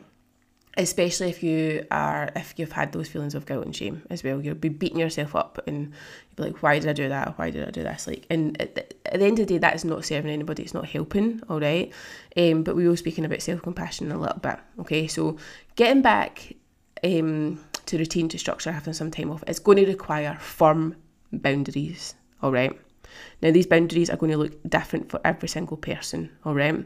Especially 0.76 1.28
if 1.28 1.42
you 1.42 1.84
are, 1.90 2.30
if 2.36 2.54
you've 2.56 2.70
had 2.70 2.92
those 2.92 3.08
feelings 3.08 3.34
of 3.34 3.46
guilt 3.46 3.64
and 3.64 3.74
shame 3.74 4.02
as 4.10 4.22
well. 4.22 4.40
You'll 4.40 4.54
be 4.54 4.68
beating 4.68 5.00
yourself 5.00 5.34
up 5.34 5.58
and 5.66 5.86
you'll 5.86 6.36
be 6.36 6.42
like, 6.44 6.62
why 6.62 6.78
did 6.78 6.88
I 6.88 6.92
do 6.92 7.08
that? 7.08 7.36
Why 7.36 7.50
did 7.50 7.66
I 7.66 7.72
do 7.72 7.82
this? 7.82 8.06
Like, 8.06 8.24
and 8.30 8.60
at, 8.62 8.94
at 9.06 9.18
the 9.18 9.26
end 9.26 9.40
of 9.40 9.48
the 9.48 9.54
day, 9.54 9.58
that 9.58 9.74
is 9.74 9.84
not 9.84 10.04
serving 10.04 10.30
anybody. 10.30 10.62
It's 10.62 10.72
not 10.72 10.86
helping, 10.86 11.42
all 11.48 11.58
right? 11.58 11.92
Um, 12.36 12.62
but 12.62 12.76
we 12.76 12.86
were 12.86 12.96
speaking 12.96 13.24
about 13.24 13.42
self-compassion 13.42 14.12
a 14.12 14.20
little 14.20 14.38
bit, 14.38 14.60
okay? 14.78 15.08
So 15.08 15.36
getting 15.74 16.00
back 16.00 16.54
um, 17.02 17.58
to 17.86 17.98
routine, 17.98 18.28
to 18.28 18.38
structure, 18.38 18.70
having 18.70 18.94
some 18.94 19.10
time 19.10 19.32
off, 19.32 19.42
it's 19.48 19.58
going 19.58 19.78
to 19.78 19.86
require 19.86 20.36
firm 20.40 20.94
boundaries, 21.32 22.14
all 22.42 22.52
right? 22.52 22.78
Now, 23.42 23.50
these 23.50 23.66
boundaries 23.66 24.10
are 24.10 24.16
going 24.16 24.32
to 24.32 24.38
look 24.38 24.58
different 24.68 25.10
for 25.10 25.20
every 25.24 25.48
single 25.48 25.76
person, 25.76 26.30
all 26.44 26.54
right? 26.54 26.84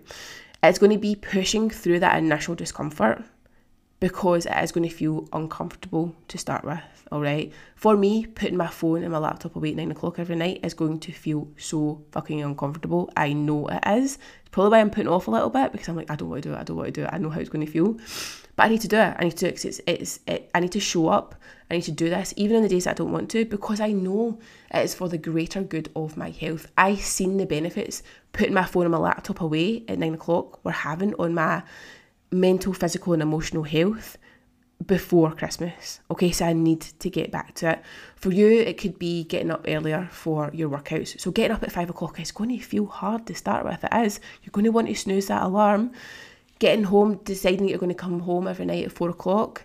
It's 0.62 0.78
going 0.78 0.92
to 0.92 0.98
be 0.98 1.16
pushing 1.16 1.70
through 1.70 2.00
that 2.00 2.18
initial 2.18 2.54
discomfort 2.54 3.22
because 3.98 4.46
it 4.46 4.56
is 4.62 4.72
going 4.72 4.88
to 4.88 4.94
feel 4.94 5.28
uncomfortable 5.32 6.14
to 6.28 6.36
start 6.36 6.64
with, 6.64 6.80
all 7.12 7.20
right? 7.20 7.52
For 7.76 7.96
me, 7.96 8.26
putting 8.26 8.56
my 8.56 8.66
phone 8.66 9.02
and 9.02 9.12
my 9.12 9.18
laptop 9.18 9.54
away 9.54 9.70
at 9.70 9.76
nine 9.76 9.92
o'clock 9.92 10.18
every 10.18 10.36
night 10.36 10.60
is 10.64 10.74
going 10.74 10.98
to 11.00 11.12
feel 11.12 11.48
so 11.56 12.02
fucking 12.10 12.42
uncomfortable. 12.42 13.10
I 13.16 13.32
know 13.32 13.68
it 13.68 13.82
is. 13.86 14.18
It's 14.40 14.50
probably 14.50 14.70
why 14.70 14.80
I'm 14.80 14.90
putting 14.90 15.08
off 15.08 15.28
a 15.28 15.30
little 15.30 15.50
bit 15.50 15.70
because 15.70 15.88
I'm 15.88 15.96
like, 15.96 16.10
I 16.10 16.16
don't 16.16 16.28
want 16.28 16.42
to 16.42 16.48
do 16.48 16.54
it, 16.54 16.58
I 16.58 16.64
don't 16.64 16.76
want 16.76 16.88
to 16.88 17.00
do 17.00 17.04
it, 17.04 17.10
I 17.12 17.18
know 17.18 17.30
how 17.30 17.40
it's 17.40 17.48
going 17.48 17.64
to 17.64 17.70
feel. 17.70 17.96
But 18.62 18.66
I 18.66 18.70
need 18.74 18.82
to 18.82 18.88
do 18.88 18.96
it. 18.96 19.16
I 19.18 19.24
need 19.24 19.36
to 19.38 19.48
it's, 19.48 19.64
it's, 19.64 19.80
it's 19.88 20.20
it, 20.24 20.48
I 20.54 20.60
need 20.60 20.70
to 20.70 20.78
show 20.78 21.08
up. 21.08 21.34
I 21.68 21.74
need 21.74 21.82
to 21.82 21.90
do 21.90 22.08
this 22.08 22.32
even 22.36 22.58
on 22.58 22.62
the 22.62 22.68
days 22.68 22.86
I 22.86 22.92
don't 22.92 23.10
want 23.10 23.28
to 23.30 23.44
because 23.44 23.80
I 23.80 23.90
know 23.90 24.38
it 24.72 24.84
is 24.84 24.94
for 24.94 25.08
the 25.08 25.18
greater 25.18 25.62
good 25.62 25.90
of 25.96 26.16
my 26.16 26.30
health. 26.30 26.70
I 26.78 26.94
seen 26.94 27.38
the 27.38 27.44
benefits 27.44 28.04
putting 28.32 28.54
my 28.54 28.62
phone 28.62 28.84
and 28.84 28.92
my 28.92 28.98
laptop 28.98 29.40
away 29.40 29.84
at 29.88 29.98
nine 29.98 30.14
o'clock 30.14 30.64
were 30.64 30.70
having 30.70 31.12
on 31.14 31.34
my 31.34 31.64
mental, 32.30 32.72
physical, 32.72 33.14
and 33.14 33.22
emotional 33.22 33.64
health 33.64 34.16
before 34.86 35.32
Christmas. 35.32 35.98
Okay, 36.08 36.30
so 36.30 36.46
I 36.46 36.52
need 36.52 36.82
to 36.82 37.10
get 37.10 37.32
back 37.32 37.56
to 37.56 37.70
it. 37.72 37.82
For 38.14 38.30
you, 38.30 38.46
it 38.46 38.78
could 38.78 38.96
be 38.96 39.24
getting 39.24 39.50
up 39.50 39.64
earlier 39.66 40.08
for 40.12 40.52
your 40.54 40.70
workouts. 40.70 41.18
So 41.20 41.32
getting 41.32 41.56
up 41.56 41.64
at 41.64 41.72
five 41.72 41.90
o'clock 41.90 42.20
is 42.20 42.30
going 42.30 42.50
to 42.50 42.64
feel 42.64 42.86
hard 42.86 43.26
to 43.26 43.34
start 43.34 43.64
with. 43.64 43.82
It 43.82 44.06
is. 44.06 44.20
You're 44.44 44.52
going 44.52 44.66
to 44.66 44.70
want 44.70 44.86
to 44.86 44.94
snooze 44.94 45.26
that 45.26 45.42
alarm 45.42 45.90
getting 46.62 46.84
home, 46.84 47.16
deciding 47.24 47.68
you're 47.68 47.76
going 47.76 47.90
to 47.90 47.94
come 47.94 48.20
home 48.20 48.46
every 48.46 48.64
night 48.64 48.84
at 48.84 48.92
four 48.92 49.10
o'clock, 49.10 49.64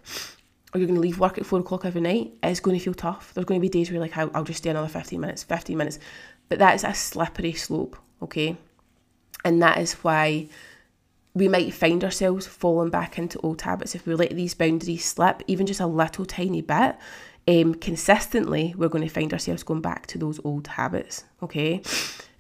or 0.73 0.79
you're 0.79 0.88
going 0.88 0.95
to 0.95 1.01
leave 1.01 1.19
work 1.19 1.38
at 1.38 1.45
four 1.45 1.60
o'clock 1.60 1.86
every 1.86 2.01
night, 2.01 2.33
is 2.41 2.60
going 2.60 2.75
to 2.75 2.83
feel 2.83 2.95
tough. 2.95 3.36
There's 3.36 3.45
going 3.45 3.62
to 3.62 3.62
be 3.62 3.69
days 3.69 3.91
where 3.91 3.99
like, 3.99 4.17
I'll, 4.17 4.31
I'll 4.33 4.43
just 4.43 4.57
stay 4.57 4.71
another 4.71 4.88
15 4.88 5.19
minutes, 5.19 5.43
15 5.43 5.77
minutes. 5.77 5.99
But 6.49 6.57
that 6.57 6.73
is 6.73 6.83
a 6.83 6.95
slippery 6.95 7.53
slope, 7.53 7.97
okay? 8.23 8.57
And 9.45 9.62
that 9.62 9.77
is 9.77 9.93
why 9.93 10.49
we 11.36 11.47
might 11.47 11.71
find 11.71 12.03
ourselves 12.03 12.47
falling 12.47 12.89
back 12.89 13.19
into 13.19 13.38
old 13.41 13.62
habits 13.62 13.93
if 13.93 14.07
we 14.07 14.15
let 14.15 14.31
these 14.31 14.55
boundaries 14.55 15.05
slip, 15.05 15.43
even 15.45 15.67
just 15.67 15.79
a 15.79 15.86
little 15.86 16.25
tiny 16.25 16.62
bit. 16.62 16.95
Um, 17.47 17.75
consistently, 17.75 18.73
we're 18.75 18.89
going 18.89 19.07
to 19.07 19.13
find 19.13 19.31
ourselves 19.31 19.62
going 19.62 19.81
back 19.81 20.07
to 20.07 20.17
those 20.17 20.39
old 20.43 20.65
habits, 20.65 21.25
okay? 21.43 21.83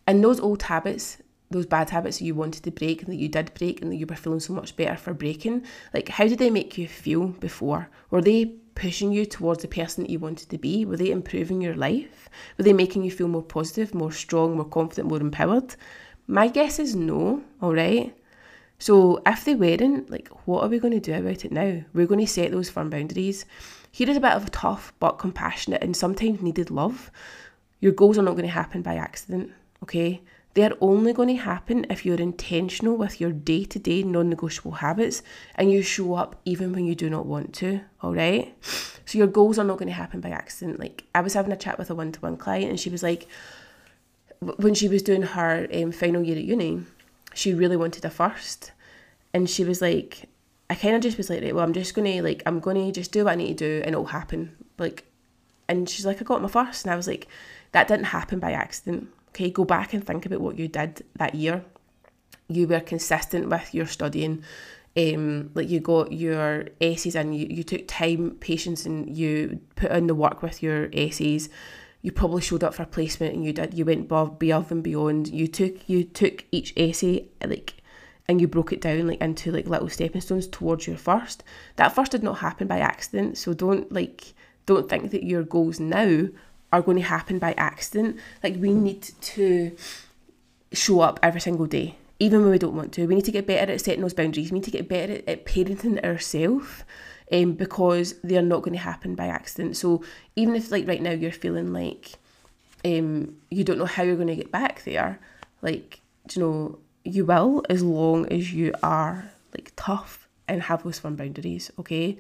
And 0.07 0.23
those 0.23 0.39
old 0.39 0.63
habits, 0.63 1.19
those 1.49 1.65
bad 1.65 1.89
habits 1.89 2.19
that 2.19 2.25
you 2.25 2.35
wanted 2.35 2.63
to 2.63 2.71
break 2.71 3.01
and 3.01 3.11
that 3.11 3.17
you 3.17 3.29
did 3.29 3.53
break 3.53 3.81
and 3.81 3.91
that 3.91 3.95
you 3.95 4.05
were 4.05 4.15
feeling 4.15 4.39
so 4.39 4.53
much 4.53 4.75
better 4.75 4.97
for 4.97 5.13
breaking, 5.13 5.65
like 5.93 6.09
how 6.09 6.27
did 6.27 6.39
they 6.39 6.49
make 6.49 6.77
you 6.77 6.87
feel 6.87 7.27
before? 7.27 7.89
Were 8.09 8.21
they 8.21 8.45
pushing 8.75 9.11
you 9.11 9.25
towards 9.25 9.61
the 9.61 9.67
person 9.67 10.03
that 10.03 10.09
you 10.09 10.19
wanted 10.19 10.49
to 10.49 10.57
be? 10.57 10.85
Were 10.85 10.97
they 10.97 11.09
improving 11.09 11.61
your 11.61 11.75
life? 11.75 12.29
Were 12.57 12.63
they 12.63 12.73
making 12.73 13.03
you 13.03 13.11
feel 13.11 13.27
more 13.27 13.43
positive, 13.43 13.95
more 13.95 14.11
strong, 14.11 14.55
more 14.55 14.65
confident, 14.65 15.07
more 15.07 15.21
empowered? 15.21 15.75
My 16.27 16.47
guess 16.49 16.79
is 16.79 16.95
no, 16.95 17.43
all 17.61 17.73
right? 17.73 18.13
So 18.79 19.21
if 19.25 19.45
they 19.45 19.55
weren't, 19.55 20.09
like, 20.11 20.27
what 20.45 20.63
are 20.63 20.69
we 20.69 20.79
going 20.79 20.93
to 20.93 20.99
do 20.99 21.13
about 21.13 21.45
it 21.45 21.51
now? 21.51 21.83
We're 21.93 22.05
going 22.05 22.19
to 22.19 22.31
set 22.31 22.51
those 22.51 22.69
firm 22.69 22.89
boundaries. 22.89 23.45
Here 23.91 24.09
is 24.09 24.17
a 24.17 24.21
bit 24.21 24.33
of 24.33 24.45
a 24.45 24.49
tough 24.51 24.93
but 24.99 25.17
compassionate 25.17 25.81
and 25.81 25.95
sometimes 25.95 26.41
needed 26.41 26.69
love. 26.69 27.09
Your 27.79 27.93
goals 27.93 28.17
are 28.17 28.23
not 28.23 28.35
going 28.35 28.45
to 28.45 28.51
happen 28.51 28.81
by 28.83 28.95
accident, 28.95 29.51
okay? 29.81 30.21
They're 30.57 30.73
only 30.81 31.13
going 31.13 31.27
to 31.27 31.35
happen 31.35 31.85
if 31.87 32.03
you're 32.03 32.19
intentional 32.19 32.97
with 32.97 33.21
your 33.21 33.31
day 33.31 33.63
to 33.65 33.77
day 33.77 34.01
non 34.01 34.27
negotiable 34.27 34.71
habits 34.71 35.21
and 35.53 35.71
you 35.71 35.83
show 35.83 36.15
up 36.15 36.35
even 36.45 36.73
when 36.73 36.83
you 36.83 36.95
do 36.95 37.11
not 37.11 37.27
want 37.27 37.53
to, 37.61 37.81
all 38.01 38.15
right? 38.15 38.55
So 39.05 39.19
your 39.19 39.27
goals 39.27 39.59
are 39.59 39.63
not 39.63 39.77
going 39.77 39.87
to 39.87 39.93
happen 39.93 40.19
by 40.19 40.29
accident. 40.29 40.79
Like, 40.79 41.03
I 41.13 41.21
was 41.21 41.35
having 41.35 41.51
a 41.51 41.55
chat 41.55 41.77
with 41.77 41.91
a 41.91 41.95
one 41.95 42.11
to 42.11 42.19
one 42.21 42.37
client 42.37 42.71
and 42.71 42.79
she 42.79 42.89
was 42.89 43.03
like, 43.03 43.27
when 44.39 44.73
she 44.73 44.87
was 44.87 45.03
doing 45.03 45.21
her 45.21 45.67
um, 45.71 45.91
final 45.91 46.23
year 46.23 46.37
at 46.37 46.43
uni, 46.43 46.81
she 47.35 47.53
really 47.53 47.77
wanted 47.77 48.03
a 48.03 48.09
first. 48.09 48.71
And 49.35 49.47
she 49.47 49.63
was 49.63 49.79
like, 49.79 50.27
I 50.71 50.73
kind 50.73 50.95
of 50.95 51.03
just 51.03 51.17
was 51.17 51.29
like, 51.29 51.43
right, 51.43 51.53
well, 51.53 51.65
I'm 51.65 51.73
just 51.73 51.93
going 51.93 52.11
to, 52.11 52.23
like, 52.23 52.41
I'm 52.47 52.59
going 52.59 52.83
to 52.83 52.91
just 52.91 53.11
do 53.11 53.25
what 53.25 53.33
I 53.33 53.35
need 53.35 53.59
to 53.59 53.79
do 53.79 53.81
and 53.85 53.93
it'll 53.93 54.05
happen. 54.05 54.55
Like, 54.79 55.05
and 55.69 55.87
she's 55.87 56.07
like, 56.07 56.19
I 56.19 56.25
got 56.25 56.41
my 56.41 56.47
first. 56.47 56.83
And 56.83 56.91
I 56.91 56.95
was 56.95 57.07
like, 57.07 57.27
that 57.73 57.87
didn't 57.87 58.05
happen 58.05 58.39
by 58.39 58.53
accident. 58.53 59.09
Okay, 59.37 59.51
go 59.51 59.65
back 59.65 59.93
and 59.93 60.03
think 60.03 60.25
about 60.25 60.41
what 60.41 60.57
you 60.57 60.67
did 60.67 61.05
that 61.17 61.35
year. 61.35 61.63
You 62.47 62.67
were 62.67 62.79
consistent 62.79 63.47
with 63.49 63.71
your 63.71 63.85
studying. 63.85 64.43
Um, 64.97 65.51
like 65.53 65.69
you 65.69 65.79
got 65.79 66.11
your 66.11 66.69
essays 66.81 67.13
and 67.13 67.39
you, 67.39 67.45
you 67.47 67.61
took 67.61 67.87
time, 67.87 68.31
patience, 68.39 68.87
and 68.87 69.15
you 69.15 69.59
put 69.75 69.91
in 69.91 70.07
the 70.07 70.15
work 70.15 70.41
with 70.41 70.63
your 70.63 70.89
essays. 70.91 71.49
You 72.01 72.11
probably 72.11 72.41
showed 72.41 72.63
up 72.63 72.73
for 72.73 72.85
placement 72.85 73.35
and 73.35 73.45
you 73.45 73.53
did. 73.53 73.75
You 73.75 73.85
went 73.85 74.05
above, 74.05 74.29
above 74.41 74.71
and 74.71 74.81
beyond. 74.81 75.27
You 75.27 75.47
took 75.47 75.87
you 75.87 76.03
took 76.03 76.43
each 76.51 76.73
essay 76.75 77.27
like 77.45 77.75
and 78.27 78.41
you 78.41 78.47
broke 78.47 78.73
it 78.73 78.81
down 78.81 79.05
like 79.05 79.21
into 79.21 79.51
like 79.51 79.67
little 79.67 79.87
stepping 79.89 80.21
stones 80.21 80.47
towards 80.47 80.87
your 80.87 80.97
first. 80.97 81.43
That 81.75 81.93
first 81.93 82.11
did 82.11 82.23
not 82.23 82.39
happen 82.39 82.65
by 82.65 82.79
accident, 82.79 83.37
so 83.37 83.53
don't 83.53 83.91
like 83.91 84.33
don't 84.65 84.89
think 84.89 85.11
that 85.11 85.23
your 85.23 85.43
goals 85.43 85.79
now 85.79 86.29
are 86.77 86.81
going 86.83 86.97
to 86.97 87.03
happen 87.03 87.39
by 87.39 87.53
accident. 87.53 88.17
Like 88.43 88.55
we 88.57 88.71
need 88.73 89.01
to 89.01 89.75
show 90.71 91.01
up 91.01 91.19
every 91.23 91.41
single 91.41 91.65
day, 91.65 91.95
even 92.19 92.41
when 92.41 92.51
we 92.51 92.59
don't 92.59 92.75
want 92.75 92.93
to. 92.93 93.07
We 93.07 93.15
need 93.15 93.25
to 93.25 93.31
get 93.31 93.47
better 93.47 93.73
at 93.73 93.81
setting 93.81 94.01
those 94.01 94.13
boundaries. 94.13 94.51
We 94.51 94.59
need 94.59 94.65
to 94.65 94.71
get 94.71 94.87
better 94.87 95.13
at, 95.13 95.27
at 95.27 95.45
parenting 95.45 96.03
ourselves. 96.03 96.83
Um, 97.29 97.55
because 97.55 98.15
they're 98.23 98.41
not 98.41 98.61
going 98.61 98.71
to 98.71 98.79
happen 98.79 99.13
by 99.13 99.27
accident. 99.27 99.75
So 99.75 100.01
even 100.37 100.55
if 100.55 100.71
like 100.71 100.87
right 100.87 101.01
now 101.01 101.11
you're 101.11 101.33
feeling 101.33 101.73
like 101.73 102.13
um, 102.85 103.35
you 103.51 103.65
don't 103.65 103.77
know 103.77 103.83
how 103.83 104.03
you're 104.03 104.15
going 104.15 104.29
to 104.29 104.35
get 104.37 104.49
back 104.49 104.85
there, 104.85 105.19
like 105.61 105.99
you 106.33 106.41
know 106.41 106.79
you 107.03 107.25
will 107.25 107.65
as 107.69 107.83
long 107.83 108.27
as 108.31 108.53
you 108.53 108.73
are 108.81 109.29
like 109.53 109.73
tough 109.75 110.29
and 110.47 110.61
have 110.61 110.83
those 110.83 110.99
firm 110.99 111.17
boundaries. 111.17 111.69
Okay. 111.77 112.17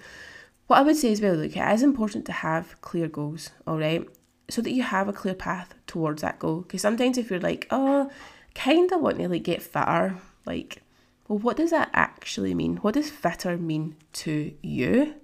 What 0.65 0.79
I 0.79 0.81
would 0.81 0.97
say 0.97 1.13
as 1.13 1.21
well, 1.21 1.35
look, 1.35 1.55
it 1.55 1.73
is 1.73 1.83
important 1.83 2.25
to 2.25 2.33
have 2.33 2.75
clear 2.81 3.07
goals. 3.07 3.51
All 3.65 3.77
right 3.77 4.05
so 4.49 4.61
that 4.61 4.71
you 4.71 4.83
have 4.83 5.07
a 5.07 5.13
clear 5.13 5.33
path 5.33 5.73
towards 5.87 6.21
that 6.21 6.39
goal. 6.39 6.61
Because 6.61 6.81
sometimes 6.81 7.17
if 7.17 7.29
you're 7.29 7.39
like, 7.39 7.67
oh, 7.69 8.09
kind 8.55 8.91
of 8.91 9.01
want 9.01 9.17
to 9.17 9.27
like 9.27 9.43
get 9.43 9.61
fitter, 9.61 10.15
like, 10.45 10.81
well, 11.27 11.39
what 11.39 11.57
does 11.57 11.71
that 11.71 11.89
actually 11.93 12.53
mean? 12.53 12.77
What 12.77 12.93
does 12.93 13.09
fitter 13.09 13.57
mean 13.57 13.95
to 14.13 14.53
you? 14.61 15.15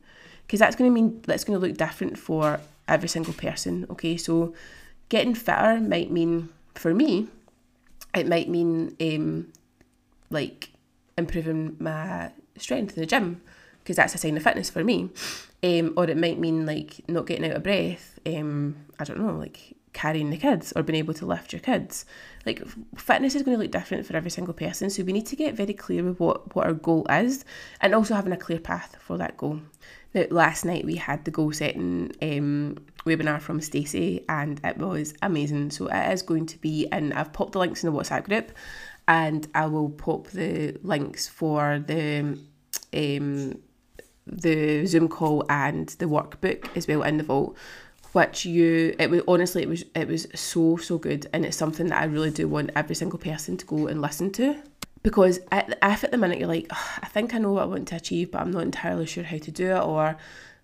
Because 0.45 0.59
that's 0.59 0.75
going 0.75 0.89
to 0.89 0.93
mean 0.93 1.21
that's 1.25 1.43
going 1.43 1.59
to 1.59 1.65
look 1.65 1.77
different 1.77 2.17
for 2.17 2.59
every 2.87 3.07
single 3.07 3.33
person. 3.33 3.85
Okay, 3.89 4.17
so 4.17 4.53
getting 5.09 5.35
fitter 5.35 5.79
might 5.79 6.11
mean, 6.11 6.49
for 6.75 6.93
me, 6.93 7.27
it 8.13 8.27
might 8.27 8.49
mean 8.49 8.95
um, 8.99 9.51
like 10.29 10.71
improving 11.17 11.77
my 11.79 12.31
strength 12.57 12.95
in 12.95 13.01
the 13.01 13.07
gym 13.07 13.41
because 13.79 13.95
that's 13.95 14.15
a 14.15 14.17
sign 14.17 14.37
of 14.37 14.43
fitness 14.43 14.69
for 14.69 14.83
me. 14.83 15.09
Um, 15.63 15.93
or 15.95 16.09
it 16.09 16.17
might 16.17 16.39
mean 16.39 16.65
like 16.65 17.01
not 17.07 17.25
getting 17.25 17.49
out 17.49 17.55
of 17.55 17.63
breath. 17.63 18.19
Um, 18.25 18.75
I 18.99 19.05
don't 19.05 19.19
know, 19.19 19.37
like 19.37 19.75
carrying 19.93 20.31
the 20.31 20.37
kids 20.37 20.73
or 20.75 20.83
being 20.83 20.97
able 20.97 21.13
to 21.13 21.25
lift 21.25 21.53
your 21.53 21.61
kids. 21.61 22.05
Like 22.45 22.61
fitness 22.97 23.35
is 23.35 23.43
going 23.43 23.57
to 23.57 23.63
look 23.63 23.71
different 23.71 24.05
for 24.05 24.17
every 24.17 24.31
single 24.31 24.53
person, 24.53 24.89
so 24.89 25.03
we 25.03 25.13
need 25.13 25.27
to 25.27 25.35
get 25.35 25.53
very 25.53 25.73
clear 25.73 26.03
with 26.03 26.19
what 26.19 26.53
what 26.55 26.65
our 26.65 26.73
goal 26.73 27.05
is, 27.09 27.45
and 27.79 27.95
also 27.95 28.13
having 28.13 28.33
a 28.33 28.37
clear 28.37 28.59
path 28.59 28.97
for 28.99 29.17
that 29.17 29.37
goal. 29.37 29.61
Now, 30.13 30.25
last 30.29 30.65
night 30.65 30.85
we 30.85 30.95
had 30.95 31.23
the 31.25 31.31
goal 31.31 31.53
setting 31.53 32.11
um, 32.21 32.77
webinar 33.05 33.39
from 33.39 33.61
Stacey, 33.61 34.25
and 34.27 34.59
it 34.63 34.77
was 34.77 35.13
amazing. 35.21 35.71
So 35.71 35.87
it 35.87 36.11
is 36.11 36.21
going 36.21 36.45
to 36.47 36.57
be, 36.57 36.87
and 36.91 37.13
I've 37.13 37.31
popped 37.31 37.53
the 37.53 37.59
links 37.59 37.83
in 37.83 37.91
the 37.91 37.97
WhatsApp 37.97 38.25
group, 38.25 38.51
and 39.07 39.47
I 39.55 39.67
will 39.67 39.89
pop 39.89 40.27
the 40.27 40.77
links 40.83 41.27
for 41.27 41.83
the 41.85 42.37
um, 42.93 43.59
the 44.25 44.85
Zoom 44.85 45.07
call 45.07 45.45
and 45.49 45.89
the 45.89 46.05
workbook 46.05 46.75
as 46.75 46.87
well 46.87 47.03
in 47.03 47.17
the 47.17 47.23
vault 47.23 47.57
which 48.13 48.45
you 48.45 48.95
it 48.99 49.09
was 49.09 49.21
honestly 49.27 49.63
it 49.63 49.69
was 49.69 49.83
it 49.95 50.07
was 50.07 50.27
so 50.35 50.77
so 50.77 50.97
good. 50.97 51.27
And 51.33 51.45
it's 51.45 51.57
something 51.57 51.87
that 51.87 52.01
I 52.01 52.05
really 52.05 52.31
do 52.31 52.47
want 52.47 52.71
every 52.75 52.95
single 52.95 53.19
person 53.19 53.57
to 53.57 53.65
go 53.65 53.87
and 53.87 54.01
listen 54.01 54.31
to. 54.33 54.61
Because 55.01 55.39
at, 55.51 55.77
if 55.83 56.03
at 56.03 56.11
the 56.11 56.17
minute 56.17 56.39
you're 56.39 56.47
like 56.47 56.71
I 56.71 57.07
think 57.07 57.33
I 57.33 57.39
know 57.39 57.51
what 57.53 57.63
I 57.63 57.65
want 57.65 57.87
to 57.89 57.95
achieve 57.95 58.31
but 58.31 58.41
I'm 58.41 58.51
not 58.51 58.63
entirely 58.63 59.05
sure 59.05 59.23
how 59.23 59.37
to 59.37 59.51
do 59.51 59.71
it 59.71 59.81
or 59.81 60.15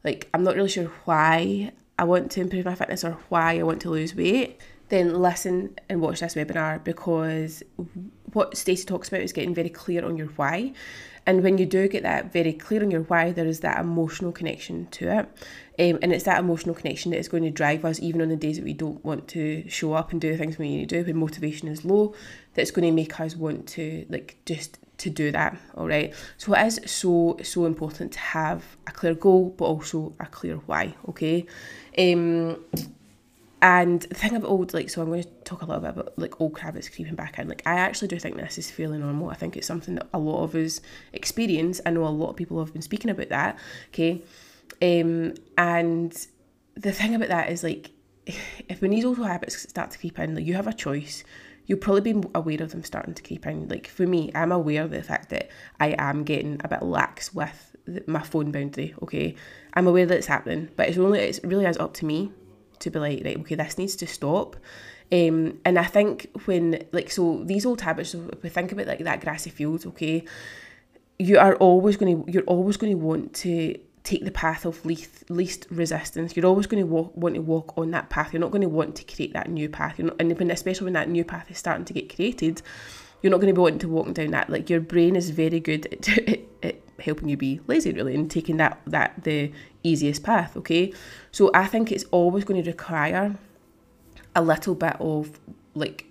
like 0.03 0.29
I'm 0.33 0.43
not 0.43 0.55
really 0.55 0.69
sure 0.69 0.91
why 1.05 1.71
I 1.97 2.03
want 2.05 2.31
to 2.31 2.41
improve 2.41 2.65
my 2.65 2.75
fitness 2.75 3.03
or 3.03 3.17
why 3.29 3.59
I 3.59 3.63
want 3.63 3.81
to 3.81 3.89
lose 3.89 4.15
weight 4.15 4.61
then 4.89 5.13
listen 5.21 5.75
and 5.87 6.01
watch 6.01 6.19
this 6.19 6.35
webinar. 6.35 6.83
Because 6.83 7.63
what 8.33 8.57
Stacey 8.57 8.85
talks 8.85 9.07
about 9.07 9.21
is 9.21 9.33
getting 9.33 9.53
very 9.53 9.69
clear 9.69 10.03
on 10.03 10.17
your 10.17 10.27
why 10.27 10.73
and 11.29 11.43
when 11.43 11.59
you 11.59 11.67
do 11.67 11.87
get 11.87 12.01
that 12.01 12.33
very 12.33 12.51
clear 12.51 12.81
on 12.81 12.89
your 12.89 13.03
why, 13.03 13.31
there 13.31 13.45
is 13.45 13.59
that 13.59 13.79
emotional 13.79 14.31
connection 14.31 14.87
to 14.87 15.19
it. 15.19 15.25
Um, 15.77 15.99
and 16.01 16.11
it's 16.11 16.23
that 16.23 16.39
emotional 16.39 16.73
connection 16.73 17.11
that 17.11 17.19
is 17.19 17.27
going 17.27 17.43
to 17.43 17.51
drive 17.51 17.85
us 17.85 17.99
even 17.99 18.23
on 18.23 18.29
the 18.29 18.35
days 18.35 18.55
that 18.55 18.65
we 18.65 18.73
don't 18.73 19.05
want 19.05 19.27
to 19.27 19.63
show 19.69 19.93
up 19.93 20.11
and 20.11 20.19
do 20.19 20.31
the 20.31 20.39
things 20.39 20.57
we 20.57 20.75
need 20.75 20.89
to 20.89 20.97
do 20.97 21.05
when 21.05 21.17
motivation 21.17 21.67
is 21.67 21.85
low, 21.85 22.15
that's 22.55 22.71
going 22.71 22.87
to 22.87 22.91
make 22.91 23.19
us 23.19 23.35
want 23.35 23.67
to 23.67 24.07
like 24.09 24.37
just 24.47 24.79
to 24.97 25.11
do 25.11 25.31
that. 25.31 25.55
All 25.75 25.87
right. 25.87 26.15
So 26.37 26.55
it 26.55 26.65
is 26.65 26.79
so, 26.87 27.37
so 27.43 27.67
important 27.67 28.11
to 28.13 28.19
have 28.19 28.77
a 28.87 28.91
clear 28.91 29.13
goal, 29.13 29.53
but 29.55 29.65
also 29.65 30.15
a 30.19 30.25
clear 30.25 30.55
why. 30.65 30.95
Okay. 31.09 31.45
Um 31.95 32.65
and 33.61 34.01
the 34.01 34.15
thing 34.15 34.35
about 34.35 34.49
old, 34.49 34.73
like, 34.73 34.89
so 34.89 35.01
I'm 35.01 35.09
going 35.09 35.23
to 35.23 35.29
talk 35.43 35.61
a 35.61 35.65
little 35.65 35.81
bit 35.81 35.89
about 35.89 36.17
like 36.17 36.39
old 36.39 36.57
habits 36.59 36.87
creeping 36.87 37.15
back 37.15 37.39
in. 37.39 37.49
Like, 37.49 37.61
I 37.65 37.73
actually 37.73 38.07
do 38.07 38.17
think 38.17 38.37
this 38.37 38.57
is 38.57 38.71
fairly 38.71 38.97
normal. 38.97 39.29
I 39.29 39.33
think 39.33 39.57
it's 39.57 39.67
something 39.67 39.95
that 39.95 40.07
a 40.13 40.19
lot 40.19 40.43
of 40.43 40.55
us 40.55 40.79
experience. 41.11 41.81
I 41.85 41.89
know 41.89 42.05
a 42.05 42.07
lot 42.07 42.29
of 42.29 42.35
people 42.37 42.59
have 42.59 42.71
been 42.71 42.81
speaking 42.81 43.11
about 43.11 43.29
that. 43.29 43.59
Okay, 43.89 44.21
um, 44.81 45.33
and 45.57 46.27
the 46.75 46.93
thing 46.93 47.15
about 47.15 47.27
that 47.29 47.49
is 47.49 47.63
like, 47.63 47.91
if 48.25 48.81
when 48.81 48.91
these 48.91 49.03
old 49.03 49.17
habits 49.17 49.69
start 49.69 49.91
to 49.91 49.99
creep 49.99 50.19
in, 50.19 50.35
like, 50.35 50.45
you 50.45 50.53
have 50.53 50.67
a 50.67 50.73
choice. 50.73 51.23
You'll 51.65 51.77
probably 51.77 52.13
be 52.13 52.27
aware 52.33 52.63
of 52.63 52.71
them 52.71 52.83
starting 52.83 53.13
to 53.13 53.21
creep 53.21 53.45
in. 53.45 53.67
Like 53.67 53.85
for 53.85 54.07
me, 54.07 54.31
I'm 54.33 54.51
aware 54.51 54.83
of 54.83 54.89
the 54.89 55.03
fact 55.03 55.29
that 55.29 55.51
I 55.79 55.93
am 55.99 56.23
getting 56.23 56.59
a 56.63 56.67
bit 56.67 56.81
lax 56.81 57.31
with 57.31 57.75
my 58.07 58.23
phone 58.23 58.51
boundary. 58.51 58.95
Okay, 59.03 59.35
I'm 59.75 59.85
aware 59.85 60.07
that 60.07 60.17
it's 60.17 60.25
happening, 60.25 60.69
but 60.75 60.89
it's 60.89 60.97
only 60.97 61.19
it's 61.19 61.39
really 61.43 61.65
is 61.65 61.77
up 61.77 61.93
to 61.95 62.05
me 62.07 62.31
to 62.79 62.89
be 62.89 62.99
like, 62.99 63.21
right, 63.23 63.39
okay, 63.39 63.55
this 63.55 63.77
needs 63.77 63.95
to 63.97 64.07
stop. 64.07 64.55
Um, 65.11 65.59
and 65.65 65.79
I 65.79 65.85
think 65.85 66.29
when 66.45 66.85
like 66.91 67.09
so 67.09 67.43
these 67.43 67.65
old 67.65 67.81
habits, 67.81 68.13
if 68.13 68.43
we 68.43 68.49
think 68.49 68.71
about 68.71 68.87
like 68.87 68.99
that 68.99 69.21
grassy 69.21 69.49
field, 69.49 69.85
okay, 69.87 70.23
you 71.17 71.39
are 71.39 71.55
always 71.55 71.97
going 71.97 72.23
to 72.23 72.31
you're 72.31 72.43
always 72.43 72.77
going 72.77 72.97
to 72.97 73.05
want 73.05 73.33
to 73.35 73.75
take 74.03 74.23
the 74.23 74.31
path 74.31 74.65
of 74.65 74.85
least 74.85 75.29
least 75.29 75.67
resistance. 75.69 76.35
You're 76.35 76.45
always 76.45 76.67
going 76.67 76.83
to 76.83 76.87
walk, 76.87 77.15
want 77.15 77.35
to 77.35 77.41
walk 77.41 77.77
on 77.77 77.91
that 77.91 78.09
path. 78.09 78.33
You're 78.33 78.39
not 78.39 78.51
going 78.51 78.61
to 78.61 78.69
want 78.69 78.95
to 78.97 79.03
create 79.03 79.33
that 79.33 79.49
new 79.49 79.67
path. 79.67 79.97
You're 79.97 80.07
not, 80.07 80.17
and 80.19 80.37
when, 80.37 80.51
especially 80.51 80.85
when 80.85 80.93
that 80.93 81.09
new 81.09 81.23
path 81.23 81.49
is 81.49 81.57
starting 81.57 81.85
to 81.85 81.93
get 81.93 82.13
created, 82.15 82.61
you're 83.21 83.31
not 83.31 83.37
going 83.37 83.53
to 83.53 83.57
be 83.57 83.61
wanting 83.61 83.79
to 83.79 83.89
walk 83.89 84.13
down 84.13 84.31
that. 84.31 84.49
Like 84.49 84.69
your 84.69 84.79
brain 84.79 85.15
is 85.15 85.31
very 85.31 85.59
good 85.59 85.87
at, 85.91 86.39
at 86.63 86.75
helping 86.99 87.29
you 87.29 87.37
be 87.37 87.59
lazy, 87.67 87.91
really, 87.91 88.15
and 88.15 88.29
taking 88.29 88.57
that 88.57 88.79
that 88.87 89.23
the 89.23 89.51
easiest 89.83 90.23
path, 90.23 90.55
okay? 90.57 90.93
So 91.31 91.51
I 91.53 91.65
think 91.67 91.91
it's 91.91 92.05
always 92.11 92.43
going 92.43 92.61
to 92.63 92.69
require 92.69 93.35
a 94.35 94.41
little 94.41 94.75
bit 94.75 94.95
of 94.99 95.39
like 95.73 96.05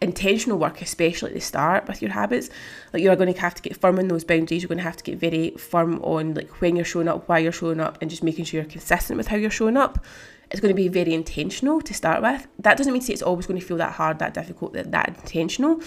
intentional 0.00 0.58
work, 0.58 0.80
especially 0.80 1.30
at 1.30 1.34
the 1.34 1.40
start 1.40 1.86
with 1.86 2.00
your 2.00 2.10
habits. 2.10 2.48
Like 2.92 3.02
you're 3.02 3.16
going 3.16 3.32
to 3.32 3.40
have 3.40 3.54
to 3.54 3.62
get 3.62 3.76
firm 3.76 3.98
on 3.98 4.08
those 4.08 4.24
boundaries. 4.24 4.62
You're 4.62 4.68
going 4.68 4.78
to 4.78 4.84
have 4.84 4.96
to 4.96 5.04
get 5.04 5.18
very 5.18 5.50
firm 5.52 6.00
on 6.02 6.34
like 6.34 6.60
when 6.60 6.76
you're 6.76 6.84
showing 6.84 7.08
up, 7.08 7.28
why 7.28 7.38
you're 7.38 7.52
showing 7.52 7.80
up, 7.80 7.98
and 8.00 8.10
just 8.10 8.22
making 8.22 8.46
sure 8.46 8.60
you're 8.60 8.70
consistent 8.70 9.18
with 9.18 9.28
how 9.28 9.36
you're 9.36 9.50
showing 9.50 9.76
up. 9.76 10.04
It's 10.50 10.60
going 10.60 10.74
to 10.74 10.82
be 10.82 10.88
very 10.88 11.14
intentional 11.14 11.80
to 11.82 11.94
start 11.94 12.22
with. 12.22 12.46
That 12.58 12.76
doesn't 12.76 12.92
mean 12.92 13.00
to 13.00 13.06
say 13.06 13.12
it's 13.12 13.22
always 13.22 13.46
going 13.46 13.60
to 13.60 13.64
feel 13.64 13.76
that 13.76 13.92
hard, 13.92 14.18
that 14.18 14.34
difficult, 14.34 14.72
that, 14.72 14.90
that 14.90 15.08
intentional, 15.08 15.80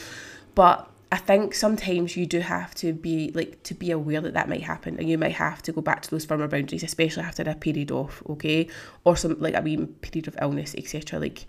but 0.55 0.89
I 1.13 1.17
think 1.17 1.54
sometimes 1.54 2.17
you 2.17 2.26
do 2.26 2.39
have 2.39 2.73
to 2.73 2.91
be 2.91 3.30
like 3.36 3.62
to 3.65 3.76
be 3.76 3.91
aware 3.91 4.19
that 4.19 4.34
that 4.34 4.49
might 4.49 4.63
happen, 4.63 4.97
and 4.97 5.08
you 5.08 5.15
might 5.15 5.34
have 5.34 5.62
to 5.62 5.71
go 5.71 5.80
back 5.80 6.02
to 6.02 6.10
those 6.10 6.26
firmer 6.26 6.47
boundaries, 6.47 6.82
especially 6.82 7.21
after 7.21 7.43
a 7.43 7.54
period 7.54 7.91
off, 7.91 8.23
okay, 8.30 8.67
or 9.04 9.15
some 9.15 9.39
like 9.39 9.54
a 9.54 9.62
wee 9.62 9.78
period 10.02 10.28
of 10.28 10.36
illness, 10.41 10.73
etc. 10.76 11.19
Like 11.19 11.45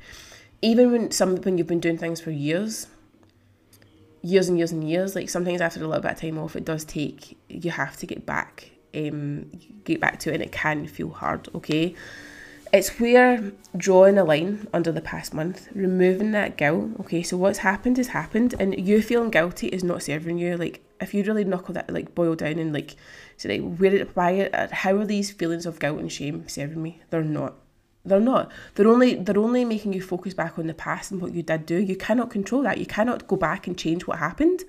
even 0.61 0.93
when 0.93 1.11
some 1.13 1.39
when 1.39 1.57
you've 1.57 1.67
been 1.67 1.81
doing 1.81 1.97
things 1.97 2.21
for 2.21 2.31
years, 2.31 2.89
years 4.21 4.51
and 4.51 4.59
years 4.59 4.71
and 4.71 4.87
years, 4.87 5.15
like 5.15 5.31
sometimes 5.31 5.63
after 5.63 5.83
a 5.83 5.89
little 5.89 6.03
bit 6.03 6.13
of 6.13 6.21
time 6.21 6.37
off, 6.39 6.57
it 6.57 6.67
does 6.67 6.85
take 6.85 7.39
you 7.49 7.71
have 7.71 7.97
to 7.97 8.07
get 8.07 8.27
back, 8.27 8.71
um, 8.95 9.51
get 9.85 9.99
back 9.99 10.19
to 10.19 10.31
it, 10.31 10.35
and 10.35 10.43
it 10.43 10.53
can 10.53 10.87
feel 10.87 11.09
hard, 11.09 11.49
okay. 11.55 11.95
It's 12.75 12.99
where 12.99 13.53
drawing 13.77 14.19
a 14.19 14.25
line 14.25 14.67
under 14.73 14.91
the 14.91 15.01
past 15.01 15.33
month, 15.33 15.69
removing 15.77 16.33
that 16.33 16.57
guilt. 16.57 16.91
Okay, 16.99 17.23
so 17.23 17.37
what's 17.37 17.59
happened 17.59 17.99
has 17.99 18.09
happened, 18.09 18.53
and 18.59 18.77
you 18.77 19.01
feeling 19.01 19.31
guilty 19.31 19.69
is 19.69 19.85
not 19.85 20.03
serving 20.03 20.39
you. 20.39 20.57
Like, 20.57 20.83
if 21.01 21.15
you 21.15 21.23
really 21.23 21.45
knuckle 21.45 21.75
that, 21.75 21.89
like, 21.89 22.17
boil 22.17 22.35
down 22.35 22.59
and 22.59 22.73
like, 22.73 22.97
say, 23.37 23.61
like, 23.61 23.77
where, 23.79 23.95
it, 23.95 24.17
why, 24.17 24.51
uh, 24.53 24.67
how 24.73 24.97
are 24.97 25.05
these 25.05 25.31
feelings 25.31 25.67
of 25.67 25.79
guilt 25.79 26.01
and 26.01 26.11
shame 26.11 26.49
serving 26.49 26.83
me? 26.83 27.01
They're 27.11 27.23
not. 27.23 27.55
They're 28.05 28.19
not. 28.19 28.51
They're 28.75 28.89
only 28.89 29.15
they're 29.15 29.39
only 29.39 29.65
making 29.65 29.93
you 29.93 30.03
focus 30.03 30.35
back 30.35 30.59
on 30.59 30.67
the 30.67 30.75
past 30.75 31.13
and 31.13 31.23
what 31.23 31.33
you 31.33 31.45
did 31.45 31.67
do. 31.67 31.81
You 31.81 31.95
cannot 31.95 32.29
control 32.29 32.63
that. 32.63 32.79
You 32.79 32.87
cannot 32.87 33.29
go 33.29 33.37
back 33.37 33.69
and 33.69 33.79
change 33.79 34.09
what 34.09 34.19
happened. 34.19 34.65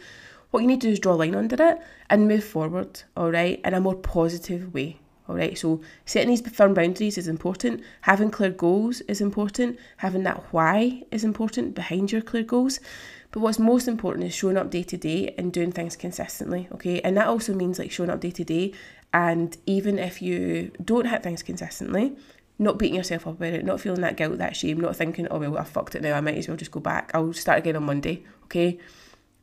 What 0.52 0.60
you 0.60 0.68
need 0.68 0.82
to 0.82 0.88
do 0.88 0.94
is 0.94 1.00
draw 1.00 1.14
a 1.14 1.16
line 1.16 1.34
under 1.34 1.56
it 1.60 1.80
and 2.12 2.28
move 2.28 2.44
forward, 2.44 3.02
all 3.18 3.32
right, 3.32 3.60
in 3.66 3.74
a 3.74 3.82
more 3.82 3.96
positive 3.96 4.76
way. 4.76 5.00
All 5.28 5.36
right, 5.36 5.58
so 5.58 5.82
setting 6.06 6.30
these 6.30 6.42
firm 6.42 6.74
boundaries 6.76 7.18
is 7.18 7.28
important. 7.28 7.82
Having 8.02 8.32
clear 8.32 8.52
goals 8.52 9.02
is 9.02 9.22
important. 9.22 9.80
Having 9.98 10.24
that 10.24 10.44
why 10.52 11.04
is 11.12 11.24
important 11.24 11.74
behind 11.74 12.12
your 12.12 12.22
clear 12.22 12.44
goals. 12.44 12.80
But 13.32 13.40
what's 13.40 13.58
most 13.58 13.88
important 13.88 14.26
is 14.26 14.36
showing 14.36 14.56
up 14.56 14.70
day 14.70 14.84
to 14.84 14.98
day 14.98 15.34
and 15.38 15.52
doing 15.52 15.72
things 15.72 15.96
consistently. 15.96 16.68
Okay, 16.74 17.02
and 17.02 17.18
that 17.18 17.28
also 17.28 17.54
means 17.54 17.80
like 17.80 17.92
showing 17.92 18.12
up 18.12 18.20
day 18.20 18.32
to 18.32 18.44
day. 18.44 18.74
And 19.14 19.58
even 19.66 19.98
if 19.98 20.22
you 20.22 20.72
don't 20.84 21.08
hit 21.08 21.24
things 21.24 21.42
consistently, 21.42 22.16
not 22.60 22.78
beating 22.78 22.96
yourself 22.96 23.26
up 23.26 23.34
about 23.34 23.54
it, 23.54 23.66
not 23.66 23.82
feeling 23.82 24.02
that 24.02 24.18
guilt, 24.18 24.38
that 24.38 24.56
shame, 24.56 24.80
not 24.80 24.96
thinking, 24.96 25.28
oh 25.32 25.40
well, 25.40 25.58
I 25.58 25.64
fucked 25.64 25.96
it 25.96 26.04
now, 26.04 26.16
I 26.16 26.22
might 26.22 26.38
as 26.38 26.48
well 26.48 26.58
just 26.58 26.72
go 26.72 26.80
back. 26.80 27.12
I'll 27.14 27.34
start 27.34 27.60
again 27.60 27.76
on 27.76 27.84
Monday. 27.84 28.24
Okay, 28.46 28.78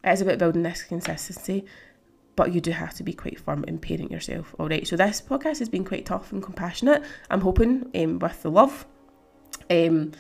it 0.05 0.11
is 0.11 0.21
about 0.21 0.39
building 0.39 0.63
this 0.63 0.85
consistency 0.85 1.65
but 2.37 2.53
you 2.53 2.61
do 2.61 2.71
have 2.71 2.95
to 2.95 3.03
be 3.03 3.13
quite 3.13 3.39
firm 3.39 3.65
in 3.65 3.79
parenting 3.79 4.11
yourself. 4.11 4.55
All 4.59 4.69
right. 4.69 4.87
So 4.87 4.97
this 4.97 5.21
podcast 5.21 5.59
has 5.59 5.69
been 5.69 5.85
quite 5.85 6.07
tough 6.07 6.33
and 6.33 6.43
compassionate. 6.43 7.03
I'm 7.31 7.41
hoping 7.41 7.91
um, 7.95 8.19
with 8.19 8.43
the 8.43 8.51
love. 8.51 8.87
Um, 9.71 10.13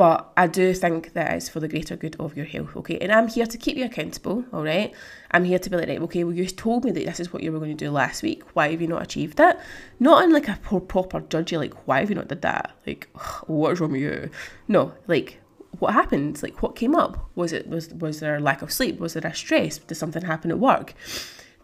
but 0.00 0.32
I 0.34 0.46
do 0.46 0.72
think 0.72 1.12
that 1.12 1.34
it's 1.34 1.50
for 1.50 1.60
the 1.60 1.68
greater 1.68 1.94
good 1.94 2.16
of 2.18 2.34
your 2.34 2.46
health, 2.46 2.74
okay? 2.74 2.96
And 2.98 3.12
I'm 3.12 3.28
here 3.28 3.44
to 3.44 3.58
keep 3.58 3.76
you 3.76 3.84
accountable, 3.84 4.46
all 4.50 4.64
right? 4.64 4.94
I'm 5.30 5.44
here 5.44 5.58
to 5.58 5.68
be 5.68 5.76
like, 5.76 5.88
okay, 5.90 6.24
well, 6.24 6.34
you 6.34 6.46
told 6.46 6.86
me 6.86 6.90
that 6.92 7.04
this 7.04 7.20
is 7.20 7.34
what 7.34 7.42
you 7.42 7.52
were 7.52 7.58
going 7.58 7.76
to 7.76 7.84
do 7.84 7.90
last 7.90 8.22
week. 8.22 8.42
Why 8.54 8.70
have 8.70 8.80
you 8.80 8.88
not 8.88 9.02
achieved 9.02 9.38
it? 9.40 9.58
Not 9.98 10.24
in 10.24 10.32
like 10.32 10.48
a 10.48 10.58
poor 10.62 10.80
proper 10.80 11.20
judgy, 11.20 11.58
like, 11.58 11.86
why 11.86 12.00
have 12.00 12.08
you 12.08 12.16
not 12.16 12.28
did 12.28 12.40
that? 12.40 12.72
Like, 12.86 13.10
what 13.46 13.72
is 13.72 13.80
wrong 13.80 13.92
with 13.92 14.00
you? 14.00 14.30
No, 14.68 14.94
like, 15.06 15.38
what 15.80 15.92
happened? 15.92 16.42
Like, 16.42 16.62
what 16.62 16.76
came 16.76 16.96
up? 16.96 17.28
Was 17.34 17.52
it 17.52 17.68
was 17.68 17.92
was 17.92 18.20
there 18.20 18.36
a 18.36 18.40
lack 18.40 18.62
of 18.62 18.72
sleep? 18.72 18.98
Was 19.00 19.12
there 19.12 19.30
a 19.30 19.34
stress? 19.34 19.76
Did 19.76 19.96
something 19.96 20.22
happen 20.22 20.50
at 20.50 20.58
work? 20.58 20.94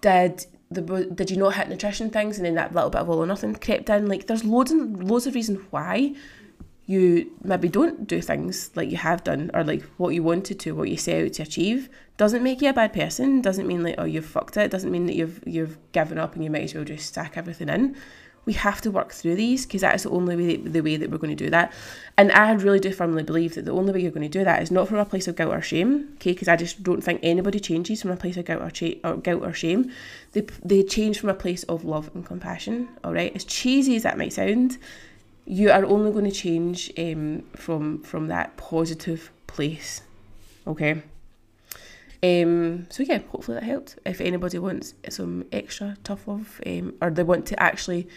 Did 0.01 0.47
the 0.71 0.83
did 1.15 1.31
you 1.31 1.37
not 1.37 1.55
hit 1.55 1.69
nutrition 1.69 2.11
things 2.11 2.37
and 2.37 2.47
then 2.47 2.55
that 2.55 2.75
little 2.75 2.91
bit 2.91 3.01
of 3.01 3.09
all 3.09 3.23
or 3.23 3.27
nothing 3.27 3.55
crept 3.55 3.91
in? 3.91 4.09
Like 4.09 4.27
there's 4.27 4.45
loads 4.45 4.71
and 4.71 5.09
loads 5.09 5.27
of 5.27 5.35
reasons 5.35 5.61
why 5.71 6.15
you 6.87 7.33
maybe 7.43 7.69
don't 7.69 8.07
do 8.07 8.21
things 8.21 8.71
like 8.77 8.91
you 8.91 8.97
have 8.97 9.25
done 9.25 9.51
or 9.55 9.65
like 9.65 9.83
what 9.97 10.15
you 10.15 10.23
wanted 10.23 10.61
to 10.61 10.73
what 10.73 10.89
you 10.89 10.97
set 10.97 11.25
out 11.25 11.33
to 11.35 11.43
achieve. 11.43 11.89
Doesn't 12.17 12.43
make 12.43 12.63
you 12.63 12.71
a 12.71 12.73
bad 12.73 12.93
person 12.93 13.43
doesn't 13.43 13.67
mean 13.67 13.83
like 13.83 13.97
oh 13.99 14.05
you've 14.05 14.27
fucked 14.27 14.57
it 14.57 14.71
doesn't 14.71 14.91
mean 14.91 15.07
that 15.07 15.17
you've 15.17 15.41
you've 15.47 15.79
given 15.93 16.19
up 16.19 16.35
and 16.35 16.43
you 16.43 16.51
might 16.51 16.65
as 16.65 16.75
well 16.75 16.85
just 16.85 17.07
stack 17.07 17.37
everything 17.37 17.69
in 17.69 17.97
we 18.47 18.53
have 18.53 18.81
to 18.81 18.93
work 18.93 19.13
through 19.13 19.35
these 19.35 19.67
because 19.67 19.81
that 19.81 19.97
is 19.97 20.05
the 20.05 20.11
only 20.11 20.37
way 20.37 20.57
the 20.57 20.81
way 20.81 20.97
that 20.97 21.11
we're 21.11 21.19
going 21.19 21.37
to 21.37 21.45
do 21.45 21.51
that. 21.51 21.73
And 22.17 22.31
I 22.33 22.53
really 22.53 22.79
do 22.79 22.93
firmly 22.93 23.25
believe 23.25 23.57
that 23.57 23.65
the 23.65 23.73
only 23.73 23.93
way 23.93 24.01
you're 24.01 24.13
going 24.13 24.31
to 24.31 24.39
do 24.39 24.45
that 24.45 24.63
is 24.63 24.71
not 24.71 24.89
from 24.89 24.99
a 24.99 25.05
place 25.05 25.27
of 25.27 25.37
guilt 25.37 25.53
or 25.53 25.61
shame, 25.61 26.11
okay? 26.15 26.33
Because 26.33 26.49
I 26.49 26.57
just 26.57 26.83
don't 26.83 27.03
think 27.03 27.21
anybody 27.23 27.59
changes 27.59 28.01
from 28.01 28.13
a 28.13 28.17
place 28.17 28.37
of 28.37 28.45
guilt 28.45 28.63
or, 28.63 28.71
cha- 28.71 29.01
or 29.05 29.17
guilt 29.17 29.43
or 29.43 29.53
shame. 29.53 29.91
They 30.33 30.47
they 30.65 30.83
change 30.85 31.19
from 31.19 31.29
a 31.29 31.35
place 31.35 31.65
of 31.65 31.85
love 31.85 32.11
and 32.15 32.25
compassion. 32.25 32.89
All 33.03 33.13
right, 33.13 33.35
as 33.35 33.45
cheesy 33.45 33.97
as 33.97 34.05
that 34.05 34.17
might 34.17 34.33
sound, 34.33 34.79
you 35.45 35.71
are 35.71 35.85
only 35.85 36.13
going 36.13 36.25
to 36.25 36.31
change 36.31 36.93
um, 36.97 37.43
from 37.57 38.03
from 38.03 38.29
that 38.29 38.57
positive 38.57 39.31
place. 39.49 40.03
Okay. 40.67 41.03
Um, 42.23 42.87
so 42.91 43.03
yeah, 43.03 43.19
hopefully 43.19 43.57
that 43.57 43.65
helped. 43.65 43.99
If 44.05 44.21
anybody 44.21 44.59
wants 44.59 44.95
some 45.11 45.45
extra 45.53 45.97
tough 46.03 46.27
love, 46.27 46.61
um, 46.67 46.95
or 47.01 47.11
they 47.11 47.23
want 47.23 47.47
to 47.47 47.63
actually 47.63 48.09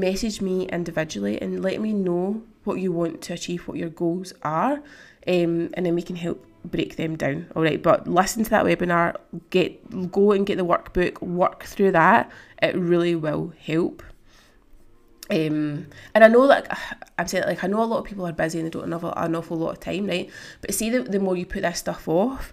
message 0.00 0.40
me 0.40 0.66
individually 0.68 1.40
and 1.40 1.62
let 1.62 1.80
me 1.80 1.92
know 1.92 2.42
what 2.64 2.80
you 2.80 2.92
want 2.92 3.22
to 3.22 3.32
achieve, 3.32 3.66
what 3.68 3.76
your 3.76 3.88
goals 3.88 4.32
are, 4.42 4.74
um, 5.26 5.70
and 5.74 5.86
then 5.86 5.94
we 5.94 6.02
can 6.02 6.16
help 6.16 6.44
break 6.64 6.96
them 6.96 7.16
down. 7.16 7.46
All 7.54 7.62
right, 7.62 7.82
but 7.82 8.06
listen 8.06 8.44
to 8.44 8.50
that 8.50 8.64
webinar, 8.64 9.16
get 9.50 10.10
go 10.10 10.32
and 10.32 10.46
get 10.46 10.56
the 10.56 10.64
workbook, 10.64 11.20
work 11.22 11.64
through 11.64 11.92
that. 11.92 12.30
It 12.62 12.76
really 12.76 13.14
will 13.14 13.52
help. 13.58 14.02
Um, 15.28 15.88
and 16.14 16.22
I 16.22 16.28
know 16.28 16.40
like 16.40 16.66
I'm 17.18 17.26
saying 17.26 17.44
like 17.44 17.64
I 17.64 17.66
know 17.66 17.82
a 17.82 17.84
lot 17.84 17.98
of 17.98 18.04
people 18.04 18.26
are 18.26 18.32
busy 18.32 18.58
and 18.58 18.66
they 18.66 18.70
don't 18.70 18.90
have 18.92 19.04
an 19.04 19.34
awful 19.34 19.56
lot 19.56 19.70
of 19.70 19.80
time, 19.80 20.06
right? 20.06 20.30
But 20.60 20.74
see 20.74 20.90
the, 20.90 21.02
the 21.02 21.20
more 21.20 21.36
you 21.36 21.46
put 21.46 21.62
this 21.62 21.78
stuff 21.78 22.08
off, 22.08 22.52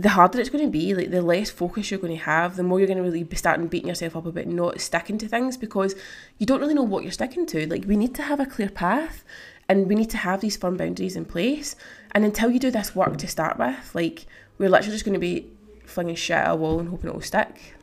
the 0.00 0.10
harder 0.10 0.40
it's 0.40 0.50
going 0.50 0.64
to 0.64 0.70
be, 0.70 0.94
like 0.94 1.10
the 1.10 1.22
less 1.22 1.50
focus 1.50 1.90
you're 1.90 2.00
going 2.00 2.16
to 2.16 2.24
have, 2.24 2.56
the 2.56 2.62
more 2.62 2.78
you're 2.78 2.86
going 2.86 2.96
to 2.96 3.02
really 3.02 3.22
be 3.22 3.36
starting 3.36 3.66
beating 3.66 3.88
yourself 3.88 4.16
up 4.16 4.26
about 4.26 4.46
not 4.46 4.80
sticking 4.80 5.18
to 5.18 5.28
things 5.28 5.56
because 5.56 5.94
you 6.38 6.46
don't 6.46 6.60
really 6.60 6.74
know 6.74 6.82
what 6.82 7.02
you're 7.02 7.12
sticking 7.12 7.46
to. 7.46 7.66
Like 7.66 7.84
we 7.86 7.96
need 7.96 8.14
to 8.14 8.22
have 8.22 8.40
a 8.40 8.46
clear 8.46 8.70
path 8.70 9.24
and 9.68 9.88
we 9.88 9.94
need 9.94 10.10
to 10.10 10.16
have 10.16 10.40
these 10.40 10.56
firm 10.56 10.76
boundaries 10.76 11.16
in 11.16 11.24
place. 11.24 11.76
And 12.12 12.24
until 12.24 12.50
you 12.50 12.58
do 12.58 12.70
this 12.70 12.94
work 12.94 13.18
to 13.18 13.28
start 13.28 13.58
with, 13.58 13.94
like 13.94 14.26
we're 14.58 14.70
literally 14.70 14.92
just 14.92 15.04
going 15.04 15.14
to 15.14 15.20
be 15.20 15.46
flinging 15.84 16.16
shit 16.16 16.36
at 16.36 16.50
a 16.50 16.56
wall 16.56 16.80
and 16.80 16.88
hoping 16.88 17.10
it 17.10 17.14
will 17.14 17.20
stick. 17.20 17.74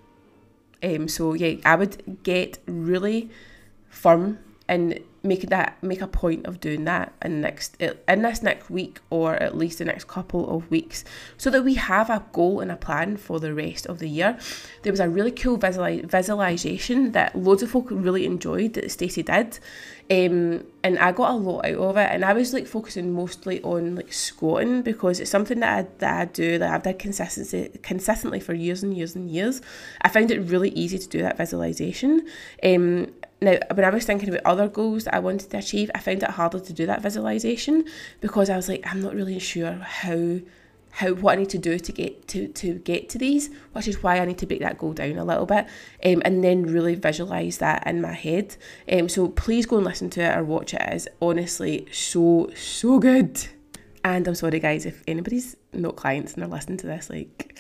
Um, 0.82 1.08
so 1.08 1.34
yeah, 1.34 1.56
I 1.66 1.76
would 1.76 2.24
get 2.24 2.60
really 2.68 3.30
firm 3.90 4.40
and 4.68 5.00
make 5.28 5.50
that 5.50 5.82
make 5.84 6.02
a 6.02 6.08
point 6.08 6.46
of 6.46 6.60
doing 6.60 6.86
that 6.86 7.14
in 7.22 7.42
next 7.42 7.76
eh, 7.80 7.94
in 8.08 8.22
this 8.22 8.42
next 8.42 8.70
week 8.70 9.00
or 9.10 9.36
at 9.36 9.58
least 9.58 9.80
the 9.80 9.86
next 9.86 10.08
couple 10.08 10.50
of 10.50 10.70
weeks 10.72 11.04
so 11.38 11.50
that 11.50 11.64
we 11.64 11.76
have 11.76 12.10
a 12.10 12.24
goal 12.32 12.60
and 12.60 12.72
a 12.72 12.76
plan 12.76 13.18
for 13.18 13.40
the 13.40 13.54
rest 13.54 13.86
of 13.88 14.00
the 14.00 14.10
year. 14.10 14.38
There 14.84 14.94
was 14.94 15.00
a 15.00 15.10
really 15.10 15.32
cool 15.32 15.58
visualization 15.58 17.12
that 17.12 17.36
loads 17.36 17.64
of 17.64 17.72
folk 17.72 17.88
really 17.90 18.26
enjoyed 18.26 18.74
that 18.74 18.92
Stacey 18.92 19.24
did 19.24 19.60
um, 20.10 20.64
and 20.84 20.98
I 21.00 21.12
got 21.12 21.32
a 21.32 21.36
lot 21.36 21.66
out 21.66 21.76
of 21.76 21.98
it 21.98 22.10
and 22.12 22.24
I 22.24 22.32
was 22.32 22.54
like 22.54 22.66
focusing 22.66 23.12
mostly 23.12 23.62
on 23.62 23.96
like 23.96 24.14
squatting 24.14 24.82
because 24.82 25.20
it's 25.20 25.30
something 25.30 25.60
that 25.60 25.78
I, 25.78 25.88
that 25.98 26.22
I 26.22 26.26
do 26.26 26.58
that 26.60 26.74
I've 26.74 26.84
done 26.84 26.98
consistency 26.98 27.70
consistently 27.84 28.40
for 28.40 28.54
years 28.54 28.84
and 28.84 28.96
years 28.96 29.16
and 29.16 29.30
years. 29.30 29.62
I 30.02 30.08
found 30.08 30.32
it 30.32 30.40
really 30.40 30.70
easy 30.70 30.98
to 30.98 31.08
do 31.10 31.22
that 31.24 31.38
visualization. 31.38 32.26
Um, 32.64 33.12
now, 33.42 33.58
when 33.74 33.86
I 33.86 33.90
was 33.90 34.06
thinking 34.06 34.30
about 34.30 34.46
other 34.46 34.68
goals 34.70 35.04
that 35.04 35.14
I 35.14 35.20
wanted 35.20 35.52
to 35.52 35.58
achieve, 35.58 35.92
I 35.94 36.00
found 36.00 36.24
it 36.24 36.30
harder 36.30 36.60
to 36.60 36.74
do 36.74 36.86
that 36.86 37.02
visualization 37.02 37.84
because 38.22 38.50
I 38.50 38.56
was 38.56 38.70
like, 38.70 38.84
I'm 38.90 39.02
not 39.02 39.14
really 39.14 39.40
sure 39.40 39.74
how 39.74 40.40
how 40.98 41.14
what 41.14 41.34
I 41.34 41.42
need 41.42 41.50
to 41.50 41.60
do 41.60 41.78
to 41.78 41.92
get 41.92 42.28
to 42.30 42.48
to 42.48 42.74
get 42.80 43.08
to 43.10 43.20
these, 43.20 43.52
which 43.74 43.88
is 43.88 44.02
why 44.02 44.20
I 44.20 44.26
need 44.26 44.40
to 44.40 44.48
break 44.48 44.62
that 44.62 44.80
goal 44.80 44.94
down 44.94 45.18
a 45.18 45.24
little 45.24 45.46
bit, 45.46 45.68
um, 46.04 46.24
and 46.26 46.44
then 46.44 46.64
really 46.64 46.96
visualize 46.96 47.60
that 47.60 47.86
in 47.86 48.02
my 48.02 48.14
head. 48.14 48.56
Um, 48.92 49.08
so 49.08 49.30
please 49.30 49.68
go 49.68 49.78
and 49.78 49.86
listen 49.86 50.10
to 50.12 50.22
it 50.22 50.36
or 50.36 50.44
watch 50.44 50.74
it. 50.74 50.82
It 50.82 50.94
is 50.94 51.08
honestly 51.22 51.88
so 51.92 52.50
so 52.56 52.98
good. 52.98 53.48
And 54.04 54.28
I'm 54.28 54.34
sorry, 54.34 54.60
guys, 54.60 54.88
if 54.88 55.04
anybody's 55.08 55.56
not 55.72 55.98
clients 55.98 56.34
and 56.34 56.42
they're 56.42 56.50
listening 56.50 56.78
to 56.80 56.88
this, 56.88 57.12
like 57.12 57.60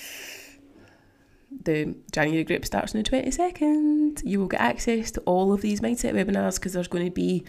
the 1.63 1.95
January 2.11 2.43
group 2.43 2.65
starts 2.65 2.95
on 2.95 3.03
the 3.03 3.09
22nd. 3.09 4.23
You 4.25 4.39
will 4.39 4.47
get 4.47 4.61
access 4.61 5.11
to 5.11 5.21
all 5.21 5.53
of 5.53 5.61
these 5.61 5.79
mindset 5.79 6.13
webinars 6.13 6.55
because 6.55 6.73
there's 6.73 6.87
going 6.87 7.05
to 7.05 7.11
be 7.11 7.43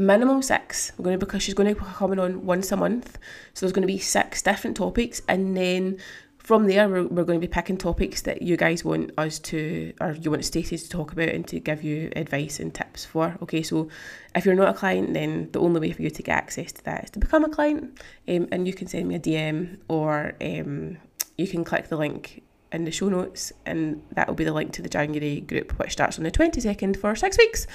minimum 0.00 0.42
six. 0.42 0.92
We're 0.96 1.04
going 1.04 1.18
to 1.18 1.24
because 1.24 1.42
she's 1.42 1.54
going 1.54 1.74
to 1.74 1.80
be 1.80 1.86
coming 1.94 2.18
on 2.18 2.44
once 2.44 2.72
a 2.72 2.76
month. 2.76 3.18
So 3.54 3.66
there's 3.66 3.72
going 3.72 3.82
to 3.82 3.92
be 3.92 3.98
six 3.98 4.42
different 4.42 4.76
topics 4.76 5.22
and 5.28 5.56
then 5.56 5.98
from 6.38 6.66
there 6.66 6.88
we're, 6.88 7.06
we're 7.06 7.24
going 7.24 7.40
to 7.40 7.46
be 7.46 7.52
picking 7.52 7.76
topics 7.76 8.22
that 8.22 8.42
you 8.42 8.56
guys 8.56 8.84
want 8.84 9.12
us 9.18 9.38
to 9.38 9.92
or 10.00 10.12
you 10.12 10.30
want 10.30 10.44
Stacey 10.44 10.78
to 10.78 10.88
talk 10.88 11.12
about 11.12 11.28
and 11.28 11.46
to 11.48 11.60
give 11.60 11.82
you 11.82 12.10
advice 12.16 12.58
and 12.58 12.74
tips 12.74 13.04
for. 13.04 13.36
Okay, 13.42 13.62
so 13.62 13.88
if 14.34 14.46
you're 14.46 14.54
not 14.54 14.68
a 14.68 14.74
client 14.74 15.14
then 15.14 15.50
the 15.52 15.60
only 15.60 15.80
way 15.80 15.92
for 15.92 16.02
you 16.02 16.10
to 16.10 16.22
get 16.22 16.36
access 16.36 16.72
to 16.72 16.84
that 16.84 17.04
is 17.04 17.10
to 17.10 17.18
become 17.18 17.44
a 17.44 17.48
client 17.48 18.00
um, 18.28 18.48
and 18.50 18.66
you 18.66 18.72
can 18.72 18.86
send 18.86 19.06
me 19.06 19.14
a 19.14 19.20
DM 19.20 19.78
or 19.88 20.34
um, 20.40 20.96
you 21.36 21.46
can 21.46 21.64
click 21.64 21.88
the 21.88 21.96
link 21.96 22.42
in 22.72 22.84
the 22.84 22.90
show 22.90 23.08
notes, 23.08 23.52
and 23.66 24.02
that 24.12 24.28
will 24.28 24.34
be 24.34 24.44
the 24.44 24.52
link 24.52 24.72
to 24.72 24.82
the 24.82 24.88
January 24.88 25.40
group, 25.40 25.78
which 25.78 25.92
starts 25.92 26.18
on 26.18 26.24
the 26.24 26.30
22nd 26.30 26.96
for 26.96 27.14
six 27.16 27.36
weeks. 27.38 27.66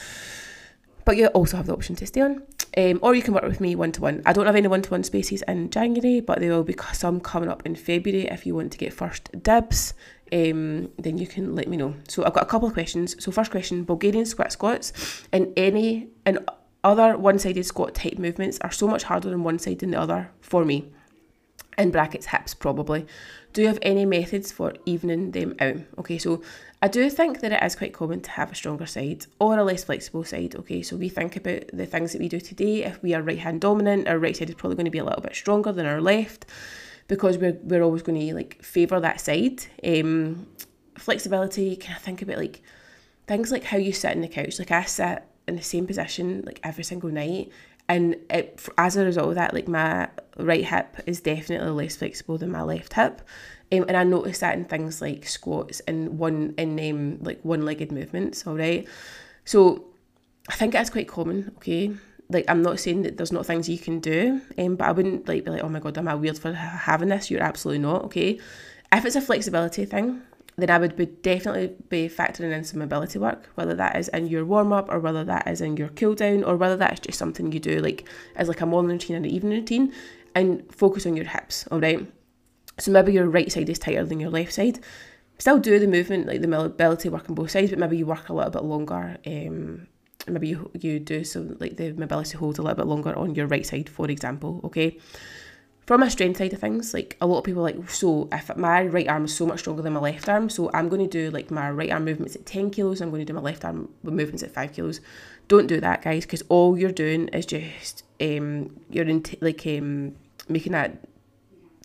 But 1.06 1.18
you 1.18 1.28
also 1.28 1.58
have 1.58 1.68
the 1.68 1.74
option 1.74 1.96
to 1.98 2.06
stay 2.08 2.22
on, 2.22 2.42
um, 2.78 3.00
or 3.04 3.14
you 3.14 3.22
can 3.22 3.36
work 3.36 3.44
with 3.44 3.62
me 3.62 3.76
one 3.76 3.92
to 3.94 4.02
one. 4.02 4.24
I 4.26 4.34
don't 4.34 4.48
have 4.48 4.56
any 4.56 4.68
one 4.68 4.82
to 4.82 4.90
one 4.90 5.04
spaces 5.04 5.44
in 5.48 5.70
January, 5.70 6.20
but 6.20 6.40
there 6.40 6.52
will 6.52 6.64
be 6.64 6.76
some 6.94 7.20
coming 7.20 7.48
up 7.48 7.64
in 7.64 7.76
February. 7.76 8.26
If 8.26 8.46
you 8.46 8.56
want 8.56 8.72
to 8.72 8.78
get 8.80 8.92
first 8.92 9.30
dibs, 9.44 9.94
um, 10.34 10.90
then 10.98 11.20
you 11.20 11.28
can 11.28 11.56
let 11.56 11.68
me 11.68 11.78
know. 11.78 11.94
So 12.08 12.26
I've 12.26 12.34
got 12.34 12.44
a 12.44 12.48
couple 12.48 12.68
of 12.68 12.74
questions. 12.74 13.16
So 13.24 13.32
first 13.32 13.52
question: 13.52 13.84
Bulgarian 13.84 14.26
squat 14.26 14.52
squats 14.52 15.28
and 15.32 15.54
any 15.56 16.10
and 16.26 16.40
other 16.84 17.18
one-sided 17.18 17.66
squat 17.66 17.96
type 17.96 18.18
movements 18.18 18.58
are 18.62 18.72
so 18.72 18.88
much 18.88 19.04
harder 19.04 19.30
on 19.30 19.44
one 19.44 19.60
side 19.60 19.80
than 19.80 19.92
the 19.92 20.00
other 20.00 20.32
for 20.42 20.66
me. 20.66 20.92
In 21.78 21.92
brackets, 21.92 22.28
hips 22.28 22.54
probably 22.54 23.06
do 23.56 23.62
you 23.62 23.68
have 23.70 23.80
any 23.82 24.06
methods 24.06 24.52
for 24.52 24.74
evening 24.86 25.32
them 25.32 25.56
out? 25.62 25.78
Okay, 25.98 26.18
so 26.18 26.42
I 26.82 26.90
do 26.90 27.10
think 27.10 27.40
that 27.40 27.54
it 27.54 27.64
is 27.64 27.74
quite 27.74 27.94
common 27.94 28.20
to 28.20 28.32
have 28.32 28.52
a 28.52 28.56
stronger 28.56 28.86
side 28.86 29.26
or 29.40 29.58
a 29.58 29.64
less 29.64 29.86
flexible 29.86 30.26
side. 30.26 30.56
Okay, 30.56 30.82
so 30.82 30.98
we 30.98 31.08
think 31.08 31.38
about 31.38 31.64
the 31.72 31.86
things 31.86 32.12
that 32.12 32.20
we 32.20 32.28
do 32.28 32.42
today. 32.42 32.84
If 32.84 33.02
we 33.02 33.14
are 33.14 33.22
right 33.22 33.40
hand 33.40 33.62
dominant, 33.62 34.10
our 34.10 34.20
right 34.20 34.36
side 34.36 34.50
is 34.50 34.56
probably 34.56 34.76
going 34.76 34.86
to 34.86 34.92
be 34.92 34.98
a 34.98 35.06
little 35.06 35.22
bit 35.22 35.36
stronger 35.36 35.72
than 35.72 35.86
our 35.86 36.02
left 36.02 36.46
because 37.08 37.38
we're, 37.38 37.58
we're 37.64 37.82
always 37.82 38.02
going 38.02 38.20
to 38.20 38.36
like 38.36 38.62
favour 38.62 39.00
that 39.00 39.22
side. 39.22 39.66
Um, 39.86 40.48
flexibility, 40.98 41.78
can 41.78 41.96
I 41.96 42.00
think 42.00 42.22
about 42.22 42.40
like 42.40 42.62
things 43.26 43.54
like 43.54 43.64
how 43.64 43.78
you 43.78 43.94
sit 43.94 44.12
in 44.12 44.22
the 44.22 44.28
couch? 44.28 44.60
Like 44.60 44.72
I 44.72 44.84
sit 44.84 45.24
in 45.48 45.56
the 45.56 45.64
same 45.64 45.88
position 45.88 46.44
like 46.46 46.60
every 46.62 46.84
single 46.84 47.10
night 47.10 47.54
and 47.88 48.16
it, 48.30 48.68
as 48.78 48.98
a 48.98 49.06
result 49.06 49.30
of 49.30 49.36
that 49.36 49.54
like 49.54 49.68
my 49.68 50.10
right 50.38 50.66
hip 50.66 50.98
is 51.06 51.22
definitely 51.22 51.70
less 51.70 51.96
flexible 51.96 52.38
than 52.38 52.52
my 52.52 52.62
left 52.62 52.94
hip. 52.94 53.22
Um, 53.72 53.86
and 53.88 53.98
I 53.98 54.04
noticed 54.04 54.42
that 54.42 54.56
in 54.56 54.66
things 54.66 55.02
like 55.02 55.28
squats 55.28 55.80
and 55.82 56.20
one 56.20 56.54
in 56.58 56.80
um, 56.80 57.24
like 57.24 57.42
one-legged 57.42 57.92
movements 57.92 58.46
all 58.46 58.56
right 58.56 58.88
so 59.44 59.86
I 60.48 60.54
think 60.54 60.74
that's 60.74 60.92
quite 60.92 61.08
common 61.08 61.52
okay? 61.58 61.92
Like 62.30 62.46
I'm 62.48 62.62
not 62.62 62.80
saying 62.80 63.04
that 63.04 63.18
there's 63.18 63.32
not 63.32 63.46
things 63.46 63.68
you 63.68 63.80
can 63.80 64.00
do 64.00 64.42
um, 64.58 64.76
but 64.76 64.88
I 64.88 64.92
wouldn't 64.92 65.28
like 65.28 65.46
be 65.46 65.52
like 65.52 65.64
oh 65.64 65.70
my 65.70 65.80
god 65.80 65.98
am 65.98 66.08
I 66.08 66.16
weird 66.16 66.38
for 66.38 66.54
having 66.54 67.10
this? 67.10 67.32
You're 67.32 67.44
absolutely 67.44 67.82
not 67.82 68.04
okay? 68.06 68.40
If 68.92 69.06
it's 69.06 69.16
a 69.16 69.22
flexibility 69.22 69.86
thing 69.86 70.22
then 70.58 70.70
I 70.70 70.78
would 70.78 70.96
be 70.96 71.08
definitely 71.08 71.76
be 71.90 72.08
factoring 72.08 72.54
in 72.54 72.64
some 72.64 72.80
mobility 72.80 73.20
work, 73.20 73.50
whether 73.56 73.74
that 73.76 73.98
is 73.98 74.08
in 74.10 74.28
your 74.28 74.46
warm 74.46 74.72
up 74.72 74.90
or 74.90 75.00
whether 75.00 75.24
that 75.26 75.48
is 75.48 75.60
in 75.60 75.76
your 75.76 75.90
cool 75.90 76.16
down 76.16 76.44
or 76.44 76.56
whether 76.56 76.78
that 76.78 76.94
is 76.94 77.00
just 77.02 77.20
something 77.20 77.52
you 77.52 77.60
do 77.60 77.80
like 77.80 78.08
as 78.36 78.48
like 78.48 78.62
a 78.62 78.66
morning 78.66 78.92
routine 78.92 79.18
and 79.18 79.26
an 79.26 79.32
evening 79.32 79.60
routine 79.60 79.94
and 80.34 80.64
focus 80.74 81.06
on 81.06 81.16
your 81.16 81.26
hips, 81.26 81.68
all 81.72 81.80
right? 81.80 82.06
So 82.80 82.92
maybe 82.92 83.14
your 83.14 83.30
right 83.30 83.52
side 83.52 83.70
is 83.70 83.80
tighter 83.80 84.06
than 84.06 84.20
your 84.20 84.30
left 84.30 84.54
side. 84.54 84.80
Still 85.38 85.60
do 85.60 85.78
the 85.80 85.88
movement, 85.88 86.28
like 86.28 86.42
the 86.42 86.48
mobility 86.48 87.10
work 87.10 87.30
on 87.30 87.36
both 87.36 87.52
sides, 87.52 87.70
but 87.70 87.80
maybe 87.80 87.98
you 87.98 88.06
work 88.06 88.30
a 88.30 88.34
little 88.34 88.52
bit 88.52 88.64
longer. 88.64 89.18
Um, 89.26 89.88
maybe 90.28 90.48
you 90.48 90.72
you 90.80 91.00
do 91.00 91.24
some 91.26 91.58
like 91.60 91.76
the 91.76 91.92
mobility 91.94 92.38
hold 92.38 92.58
a 92.60 92.62
little 92.62 92.78
bit 92.78 92.88
longer 92.88 93.14
on 93.18 93.36
your 93.36 93.48
right 93.48 93.66
side, 93.66 93.90
for 93.90 94.10
example. 94.10 94.62
Okay 94.64 94.98
from 95.86 96.02
a 96.02 96.10
strength 96.10 96.38
side 96.38 96.52
of 96.54 96.60
things, 96.60 96.94
like 96.94 97.16
a 97.22 97.28
lot 97.28 97.40
of 97.40 97.44
people 97.44 97.62
like, 97.62 97.90
so 97.90 98.28
if 98.32 98.56
my 98.58 98.86
right 98.88 99.08
arm 99.08 99.26
is 99.26 99.36
so 99.36 99.46
much 99.46 99.60
stronger 99.60 99.84
than 99.84 99.94
my 99.94 100.00
left 100.00 100.28
arm, 100.28 100.50
so 100.50 100.72
I'm 100.74 100.90
going 100.90 101.08
to 101.08 101.08
do 101.08 101.30
like 101.30 101.52
my 101.52 101.70
right 101.70 101.92
arm 101.92 102.06
movements 102.06 102.36
at 102.36 102.46
10 102.46 102.72
kilos, 102.72 103.02
I'm 103.02 103.12
going 103.12 103.22
to 103.22 103.26
do 103.26 103.34
my 103.34 103.42
left 103.42 103.64
arm 103.64 103.90
movements 104.04 104.42
at 104.42 104.52
5 104.52 104.74
kilos. 104.74 105.00
Don't 105.48 105.68
do 105.68 105.80
that, 105.82 106.02
guys, 106.02 106.26
because 106.26 106.44
all 106.50 106.78
you're 106.78 106.92
doing 106.92 107.28
is 107.28 107.46
just, 107.46 108.04
um, 108.20 108.80
you're 108.90 109.08
in 109.08 109.22
t- 109.22 109.38
like 109.42 109.66
um, 109.68 110.16
making 110.50 110.72
that 110.72 110.98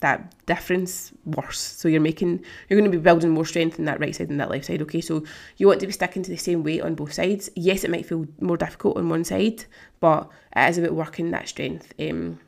that 0.00 0.34
difference 0.46 1.12
worse. 1.26 1.58
So 1.58 1.86
you're 1.86 2.00
making 2.00 2.42
you're 2.68 2.80
going 2.80 2.90
to 2.90 2.96
be 2.96 3.02
building 3.02 3.28
more 3.28 3.44
strength 3.44 3.78
in 3.78 3.84
that 3.84 4.00
right 4.00 4.16
side 4.16 4.28
than 4.28 4.38
that 4.38 4.50
left 4.50 4.64
side. 4.64 4.80
Okay, 4.80 5.02
so 5.02 5.24
you 5.58 5.66
want 5.66 5.80
to 5.80 5.86
be 5.86 5.92
sticking 5.92 6.22
to 6.22 6.30
the 6.30 6.38
same 6.38 6.62
weight 6.62 6.80
on 6.80 6.94
both 6.94 7.12
sides. 7.12 7.50
Yes, 7.54 7.84
it 7.84 7.90
might 7.90 8.06
feel 8.06 8.26
more 8.40 8.56
difficult 8.56 8.96
on 8.96 9.10
one 9.10 9.24
side, 9.24 9.66
but 10.00 10.30
it 10.56 10.70
is 10.70 10.78
about 10.78 10.92
working 10.92 11.30
that 11.32 11.48
strength. 11.48 11.92
Um, 12.00 12.40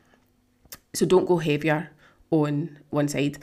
so 0.93 1.05
don't 1.05 1.25
go 1.25 1.37
heavier 1.37 1.89
on 2.31 2.77
one 2.89 3.07
side. 3.07 3.39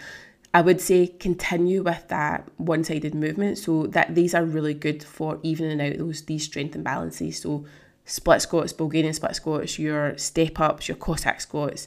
I 0.53 0.63
would 0.63 0.81
say 0.81 1.07
continue 1.07 1.83
with 1.83 2.09
that 2.09 2.49
one-sided 2.57 3.15
movement 3.15 3.59
so 3.59 3.87
that 3.89 4.15
these 4.17 4.35
are 4.35 4.45
really 4.45 4.75
good 4.75 5.03
for 5.05 5.39
evening 5.43 5.81
out 5.81 5.99
those 5.99 6.23
these 6.23 6.45
strength 6.45 6.77
imbalances. 6.77 7.35
So 7.37 7.67
split 8.05 8.43
squats, 8.43 8.73
Bulgarian 8.73 9.15
split 9.15 9.37
squats, 9.37 9.79
your 9.79 10.19
step 10.19 10.59
ups, 10.59 10.89
your 10.89 10.97
Cossack 10.97 11.41
squats, 11.41 11.87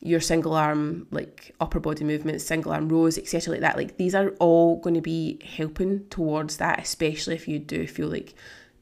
your 0.00 0.18
single 0.20 0.54
arm 0.54 1.06
like 1.12 1.54
upper 1.60 1.78
body 1.78 2.04
movements, 2.04 2.44
single 2.44 2.72
arm 2.72 2.88
rows, 2.88 3.18
etc. 3.18 3.52
like 3.52 3.60
that. 3.60 3.76
Like 3.76 3.96
these 3.98 4.16
are 4.16 4.30
all 4.40 4.76
going 4.80 4.94
to 4.94 5.00
be 5.00 5.38
helping 5.56 6.04
towards 6.08 6.56
that, 6.56 6.80
especially 6.80 7.36
if 7.36 7.46
you 7.46 7.60
do 7.60 7.86
feel 7.86 8.08
like 8.08 8.34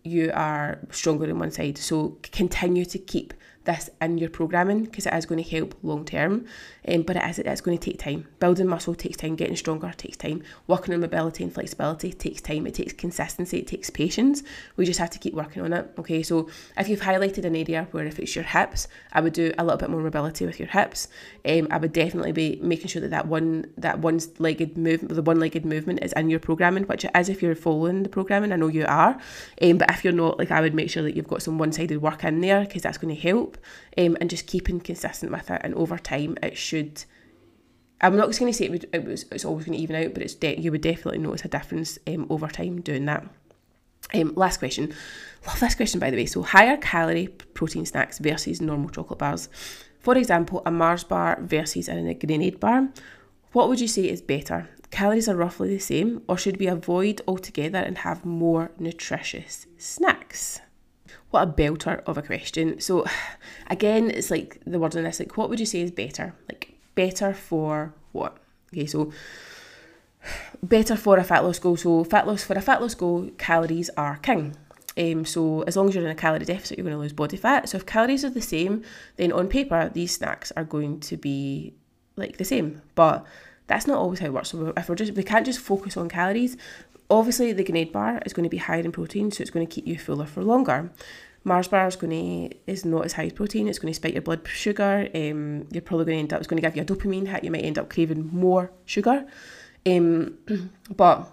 you 0.02 0.30
are 0.33 0.78
stronger 0.90 1.26
in 1.26 1.38
one 1.38 1.50
side. 1.50 1.76
So 1.76 2.16
continue 2.22 2.87
to 2.87 2.98
keep 2.98 3.35
this 3.70 3.90
in 4.00 4.18
your 4.18 4.30
programming 4.30 4.85
because 4.85 5.06
it 5.06 5.14
is 5.14 5.26
going 5.26 5.42
to 5.42 5.48
help 5.48 5.74
long 5.83 6.04
term. 6.04 6.46
Um, 6.90 7.03
but 7.03 7.16
it 7.16 7.24
is 7.24 7.38
it's 7.38 7.61
going 7.61 7.79
to 7.79 7.90
take 7.90 7.98
time. 7.98 8.26
Building 8.38 8.66
muscle 8.66 8.94
takes 8.94 9.16
time. 9.16 9.37
Getting 9.37 9.57
stronger 9.57 9.92
takes 9.96 10.16
time. 10.16 10.42
Working 10.66 10.94
on 10.94 11.00
mobility 11.00 11.44
and 11.44 11.53
flexibility 11.53 12.12
takes 12.12 12.40
time. 12.40 12.66
It 12.66 12.74
takes 12.74 12.92
consistency. 12.92 13.59
It 13.59 13.66
takes 13.66 13.90
patience. 13.90 14.42
We 14.76 14.85
just 14.85 14.98
have 14.98 15.11
to 15.11 15.18
keep 15.18 15.35
working 15.35 15.62
on 15.62 15.72
it. 15.72 15.90
Okay, 15.98 16.22
so 16.22 16.48
if 16.76 16.88
you've 16.88 17.03
highlighted 17.03 17.44
an 17.44 17.57
area 17.57 17.87
where 17.92 18.07
if 18.07 18.18
it's 18.18 18.35
your 18.35 18.44
hips, 18.44 18.88
I 19.12 19.20
would 19.20 19.33
do 19.33 19.53
a 19.59 19.64
little 19.64 19.79
bit 19.79 19.90
more 19.90 20.00
mobility 20.00 20.46
with 20.46 20.59
your 20.59 20.68
hips. 20.68 21.09
Um, 21.48 21.68
I 21.70 21.79
would 21.79 21.92
definitely 21.92 22.33
be 22.33 22.59
making 22.62 22.88
sure 22.88 23.03
that 23.03 23.11
that 23.11 23.26
one 23.26 23.66
that 23.79 24.00
one 24.00 24.20
legged 24.38 24.76
movement, 24.76 25.14
the 25.14 25.22
one 25.22 25.38
legged 25.38 25.64
movement, 25.64 26.03
is 26.03 26.12
in 26.14 26.31
your 26.31 26.40
programming, 26.40 26.85
which 26.85 27.05
it 27.05 27.12
is 27.14 27.29
if 27.29 27.42
you're 27.42 27.55
following 27.55 28.03
the 28.03 28.09
programming. 28.09 28.53
I 28.53 28.57
know 28.57 28.68
you 28.68 28.87
are, 28.87 29.20
um, 29.62 29.79
but 29.79 29.90
if 29.90 30.05
you're 30.05 30.12
not, 30.12 30.38
like 30.38 30.50
I 30.50 30.61
would 30.61 30.74
make 30.74 30.90
sure 30.90 31.03
that 31.03 31.14
you've 31.14 31.29
got 31.29 31.42
some 31.42 31.59
one 31.59 31.72
sided 31.72 32.03
work 32.03 32.24
in 32.24 32.40
there 32.40 32.64
because 32.64 32.83
that's 32.83 32.98
going 32.98 33.14
to 33.14 33.20
help 33.20 33.59
um, 33.96 34.16
and 34.20 34.29
just 34.29 34.46
keeping 34.46 34.81
consistent 34.81 35.31
with 35.31 35.50
it. 35.50 35.61
And 35.62 35.74
over 35.74 35.98
time, 35.98 36.37
it 36.42 36.57
should. 36.57 36.79
I'm 38.00 38.16
not 38.16 38.28
just 38.28 38.40
going 38.40 38.50
to 38.50 38.56
say 38.56 38.66
it, 38.66 38.70
would, 38.70 38.88
it 38.92 39.04
was 39.04 39.24
it's 39.30 39.44
always 39.44 39.66
going 39.66 39.76
to 39.76 39.82
even 39.82 39.96
out, 39.96 40.14
but 40.14 40.22
it's 40.22 40.34
de- 40.34 40.58
you 40.58 40.70
would 40.70 40.80
definitely 40.80 41.18
notice 41.18 41.44
a 41.44 41.48
difference 41.48 41.98
um, 42.06 42.26
over 42.30 42.48
time 42.48 42.80
doing 42.80 43.04
that. 43.06 43.26
Um, 44.14 44.32
last 44.34 44.58
question. 44.58 44.94
Love 45.46 45.60
this 45.60 45.74
question, 45.74 46.00
by 46.00 46.10
the 46.10 46.16
way. 46.16 46.26
So, 46.26 46.42
higher 46.42 46.76
calorie 46.76 47.28
protein 47.28 47.86
snacks 47.86 48.18
versus 48.18 48.60
normal 48.60 48.88
chocolate 48.88 49.18
bars. 49.18 49.48
For 50.00 50.16
example, 50.16 50.62
a 50.64 50.70
Mars 50.70 51.04
bar 51.04 51.38
versus 51.42 51.88
a 51.88 52.14
grenade 52.14 52.58
bar. 52.58 52.88
What 53.52 53.68
would 53.68 53.80
you 53.80 53.88
say 53.88 54.08
is 54.08 54.22
better? 54.22 54.68
Calories 54.90 55.28
are 55.28 55.36
roughly 55.36 55.68
the 55.68 55.78
same, 55.78 56.22
or 56.26 56.38
should 56.38 56.58
we 56.58 56.66
avoid 56.66 57.20
altogether 57.28 57.78
and 57.78 57.98
have 57.98 58.24
more 58.24 58.70
nutritious 58.78 59.66
snacks? 59.76 60.60
What 61.30 61.42
a 61.42 61.46
belter 61.46 62.02
of 62.06 62.18
a 62.18 62.22
question. 62.22 62.80
So, 62.80 63.04
again, 63.68 64.10
it's 64.10 64.30
like 64.30 64.60
the 64.66 64.78
word 64.78 64.94
in 64.94 65.04
this, 65.04 65.20
like, 65.20 65.36
what 65.36 65.48
would 65.48 65.60
you 65.60 65.66
say 65.66 65.80
is 65.80 65.90
better? 65.90 66.34
Like, 66.48 66.74
better 66.94 67.32
for 67.34 67.94
what? 68.12 68.36
Okay, 68.72 68.86
so 68.86 69.12
better 70.62 70.96
for 70.96 71.18
a 71.18 71.24
fat 71.24 71.44
loss 71.44 71.58
goal. 71.58 71.76
So, 71.76 72.04
fat 72.04 72.26
loss 72.26 72.42
for 72.42 72.54
a 72.54 72.62
fat 72.62 72.80
loss 72.80 72.94
goal, 72.94 73.30
calories 73.38 73.90
are 73.96 74.18
king. 74.18 74.56
Um, 74.98 75.24
so 75.24 75.62
as 75.62 75.76
long 75.76 75.88
as 75.88 75.94
you're 75.94 76.04
in 76.04 76.10
a 76.10 76.14
calorie 76.14 76.44
deficit, 76.44 76.76
you're 76.76 76.84
going 76.84 76.96
to 76.96 77.00
lose 77.00 77.12
body 77.12 77.36
fat. 77.36 77.68
So 77.68 77.76
if 77.76 77.86
calories 77.86 78.24
are 78.24 78.30
the 78.30 78.42
same, 78.42 78.82
then 79.16 79.32
on 79.32 79.48
paper 79.48 79.90
these 79.92 80.14
snacks 80.14 80.52
are 80.56 80.64
going 80.64 81.00
to 81.00 81.16
be 81.16 81.74
like 82.16 82.36
the 82.36 82.44
same. 82.44 82.82
But 82.94 83.24
that's 83.66 83.86
not 83.86 83.98
always 83.98 84.18
how 84.18 84.26
it 84.26 84.32
works. 84.32 84.50
So 84.50 84.72
if 84.76 84.88
we're 84.88 84.96
just 84.96 85.14
we 85.14 85.22
can't 85.22 85.46
just 85.46 85.60
focus 85.60 85.96
on 85.96 86.08
calories. 86.08 86.56
Obviously, 87.10 87.52
the 87.52 87.64
Grenade 87.64 87.92
bar 87.92 88.22
is 88.24 88.32
going 88.32 88.44
to 88.44 88.50
be 88.50 88.58
higher 88.58 88.80
in 88.80 88.92
protein, 88.92 89.30
so 89.30 89.42
it's 89.42 89.50
going 89.50 89.66
to 89.66 89.72
keep 89.72 89.86
you 89.86 89.98
fuller 89.98 90.26
for 90.26 90.42
longer. 90.42 90.90
Mars 91.42 91.68
bar 91.68 91.86
is 91.86 91.96
going 91.96 92.48
to 92.50 92.56
is 92.66 92.84
not 92.84 93.04
as 93.04 93.14
high 93.14 93.30
protein. 93.30 93.66
It's 93.66 93.78
going 93.78 93.92
to 93.92 93.96
spike 93.96 94.12
your 94.12 94.22
blood 94.22 94.46
sugar. 94.46 95.08
Um, 95.14 95.66
you're 95.70 95.82
probably 95.82 96.04
going 96.06 96.16
to 96.16 96.20
end 96.20 96.32
up. 96.32 96.40
It's 96.40 96.46
going 96.46 96.62
to 96.62 96.68
give 96.68 96.76
you 96.76 96.82
a 96.82 96.84
dopamine 96.84 97.28
hit. 97.28 97.44
You 97.44 97.50
might 97.50 97.64
end 97.64 97.78
up 97.78 97.88
craving 97.88 98.30
more 98.32 98.70
sugar. 98.84 99.26
Um, 99.86 100.38
but 100.96 101.30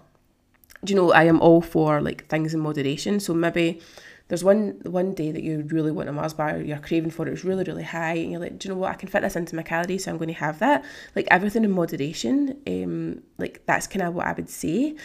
you 0.86 0.94
know, 0.94 1.12
I 1.12 1.24
am 1.24 1.40
all 1.40 1.60
for 1.60 2.00
like 2.00 2.26
things 2.28 2.54
in 2.54 2.60
moderation. 2.60 3.20
So 3.20 3.34
maybe 3.34 3.80
there's 4.28 4.44
one 4.44 4.80
one 4.84 5.14
day 5.14 5.32
that 5.32 5.42
you 5.42 5.66
really 5.68 5.90
want 5.90 6.08
a 6.08 6.12
Mars 6.12 6.34
bar, 6.34 6.58
you're 6.58 6.78
craving 6.78 7.10
for 7.10 7.26
it, 7.26 7.32
it's 7.32 7.44
really, 7.44 7.64
really 7.64 7.82
high, 7.82 8.14
and 8.14 8.30
you're 8.30 8.40
like, 8.40 8.58
do 8.58 8.68
you 8.68 8.74
know 8.74 8.80
what, 8.80 8.92
I 8.92 8.94
can 8.94 9.08
fit 9.08 9.22
this 9.22 9.36
into 9.36 9.56
my 9.56 9.62
calories, 9.62 10.04
so 10.04 10.10
I'm 10.10 10.18
going 10.18 10.28
to 10.28 10.34
have 10.34 10.58
that. 10.58 10.84
Like 11.16 11.26
everything 11.30 11.64
in 11.64 11.70
moderation, 11.70 12.58
um, 12.66 13.22
like 13.38 13.62
that's 13.66 13.86
kind 13.86 14.02
of 14.02 14.14
what 14.14 14.26
I 14.26 14.32
would 14.32 14.50
say. 14.50 14.96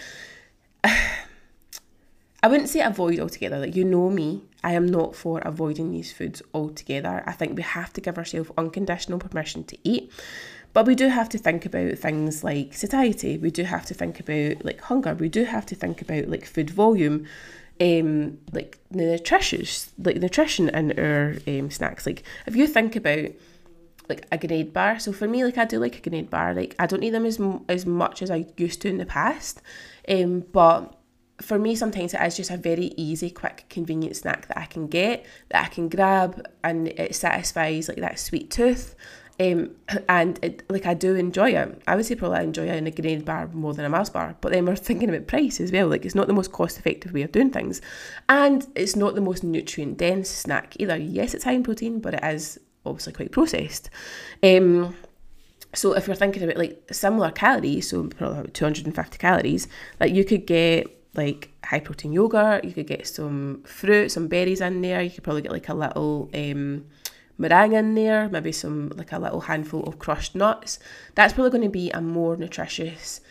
I 2.43 2.47
wouldn't 2.47 2.69
say 2.69 2.81
avoid 2.81 3.19
altogether. 3.19 3.57
Like 3.57 3.75
you 3.75 3.85
know 3.85 4.09
me, 4.09 4.43
I 4.63 4.73
am 4.73 4.85
not 4.85 5.15
for 5.15 5.39
avoiding 5.39 5.91
these 5.91 6.11
foods 6.11 6.41
altogether. 6.53 7.23
I 7.25 7.31
think 7.31 7.55
we 7.55 7.63
have 7.63 7.93
to 7.93 8.01
give 8.01 8.17
ourselves 8.17 8.51
unconditional 8.57 9.19
permission 9.19 9.63
to 9.65 9.77
eat. 9.83 10.11
But 10.73 10.87
we 10.87 10.95
do 10.95 11.07
have 11.07 11.29
to 11.29 11.37
think 11.37 11.65
about 11.65 11.97
things 11.99 12.43
like 12.43 12.73
satiety. 12.73 13.37
We 13.37 13.51
do 13.51 13.63
have 13.63 13.85
to 13.85 13.93
think 13.93 14.19
about 14.19 14.65
like 14.65 14.81
hunger. 14.81 15.13
We 15.13 15.29
do 15.29 15.45
have 15.45 15.65
to 15.67 15.75
think 15.75 16.01
about 16.01 16.29
like 16.29 16.45
food 16.45 16.71
volume, 16.71 17.27
um, 17.79 18.39
like 18.51 18.79
the 18.89 19.05
nutritious, 19.05 19.93
like 19.99 20.17
nutrition 20.17 20.69
in 20.69 20.99
our 20.99 21.35
um, 21.47 21.69
snacks. 21.69 22.05
Like 22.05 22.23
if 22.47 22.55
you 22.55 22.67
think 22.67 22.95
about 22.95 23.29
like 24.13 24.27
a 24.31 24.37
grenade 24.37 24.73
bar. 24.73 24.99
So 24.99 25.11
for 25.11 25.27
me, 25.27 25.43
like 25.43 25.57
I 25.57 25.65
do 25.65 25.79
like 25.79 25.97
a 25.97 26.01
grenade 26.01 26.29
bar. 26.29 26.53
Like 26.53 26.75
I 26.79 26.85
don't 26.85 27.03
eat 27.03 27.11
them 27.11 27.25
as 27.25 27.39
as 27.67 27.85
much 27.85 28.21
as 28.21 28.29
I 28.29 28.45
used 28.57 28.81
to 28.81 28.89
in 28.89 28.97
the 28.97 29.05
past. 29.05 29.61
Um, 30.07 30.41
but 30.51 30.95
for 31.41 31.57
me, 31.57 31.75
sometimes 31.75 32.13
it 32.13 32.21
is 32.21 32.37
just 32.37 32.51
a 32.51 32.57
very 32.57 32.93
easy, 32.95 33.29
quick, 33.29 33.65
convenient 33.69 34.15
snack 34.15 34.47
that 34.47 34.57
I 34.57 34.65
can 34.65 34.87
get, 34.87 35.25
that 35.49 35.65
I 35.65 35.67
can 35.67 35.89
grab, 35.89 36.45
and 36.63 36.87
it 36.87 37.15
satisfies 37.15 37.87
like 37.87 37.97
that 37.97 38.19
sweet 38.19 38.51
tooth. 38.51 38.95
Um, 39.39 39.71
and 40.09 40.39
it, 40.43 40.63
like 40.69 40.85
I 40.85 40.93
do 40.93 41.15
enjoy 41.15 41.51
it. 41.51 41.81
I 41.87 41.95
would 41.95 42.05
say 42.05 42.15
probably 42.15 42.39
I 42.39 42.43
enjoy 42.43 42.67
it 42.67 42.75
in 42.75 42.87
a 42.87 42.91
grenade 42.91 43.25
bar 43.25 43.47
more 43.47 43.73
than 43.73 43.85
a 43.85 43.89
Mars 43.89 44.09
bar. 44.09 44.35
But 44.41 44.51
then 44.51 44.65
we're 44.65 44.75
thinking 44.89 45.09
about 45.09 45.27
price 45.27 45.59
as 45.59 45.71
well. 45.71 45.87
Like 45.87 46.05
it's 46.05 46.15
not 46.15 46.27
the 46.27 46.33
most 46.33 46.51
cost 46.51 46.77
effective 46.77 47.13
way 47.13 47.23
of 47.23 47.31
doing 47.31 47.49
things, 47.49 47.81
and 48.29 48.65
it's 48.75 48.95
not 48.95 49.15
the 49.15 49.21
most 49.21 49.43
nutrient 49.43 49.97
dense 49.97 50.29
snack 50.29 50.75
either. 50.79 50.97
Yes, 50.97 51.33
it's 51.33 51.43
high 51.43 51.53
in 51.53 51.63
protein, 51.63 51.99
but 51.99 52.13
it 52.13 52.23
is 52.23 52.59
obviously 52.85 53.13
quite 53.13 53.31
processed. 53.31 53.89
Um, 54.41 54.95
so 55.75 55.93
if 55.93 56.07
you're 56.07 56.15
thinking 56.15 56.43
about 56.43 56.57
like 56.57 56.81
similar 56.91 57.31
calories, 57.31 57.89
so 57.89 58.07
probably 58.07 58.39
about 58.39 58.53
250 58.53 59.17
calories, 59.17 59.67
like 59.99 60.13
you 60.13 60.23
could 60.23 60.45
get 60.45 60.87
like 61.15 61.51
high 61.63 61.79
protein 61.79 62.13
yogurt, 62.13 62.63
you 62.63 62.71
could 62.71 62.87
get 62.87 63.07
some 63.07 63.63
fruit, 63.63 64.11
some 64.11 64.27
berries 64.27 64.61
in 64.61 64.81
there, 64.81 65.01
you 65.01 65.09
could 65.09 65.23
probably 65.23 65.41
get 65.41 65.51
like 65.51 65.69
a 65.69 65.73
little 65.73 66.29
um, 66.33 66.85
meringue 67.37 67.73
in 67.73 67.95
there, 67.95 68.29
maybe 68.29 68.51
some 68.51 68.89
like 68.95 69.11
a 69.11 69.19
little 69.19 69.41
handful 69.41 69.83
of 69.83 69.99
crushed 69.99 70.35
nuts. 70.35 70.79
That's 71.15 71.33
probably 71.33 71.51
going 71.51 71.63
to 71.63 71.69
be 71.69 71.91
a 71.91 72.01
more 72.01 72.35
nutritious, 72.37 73.21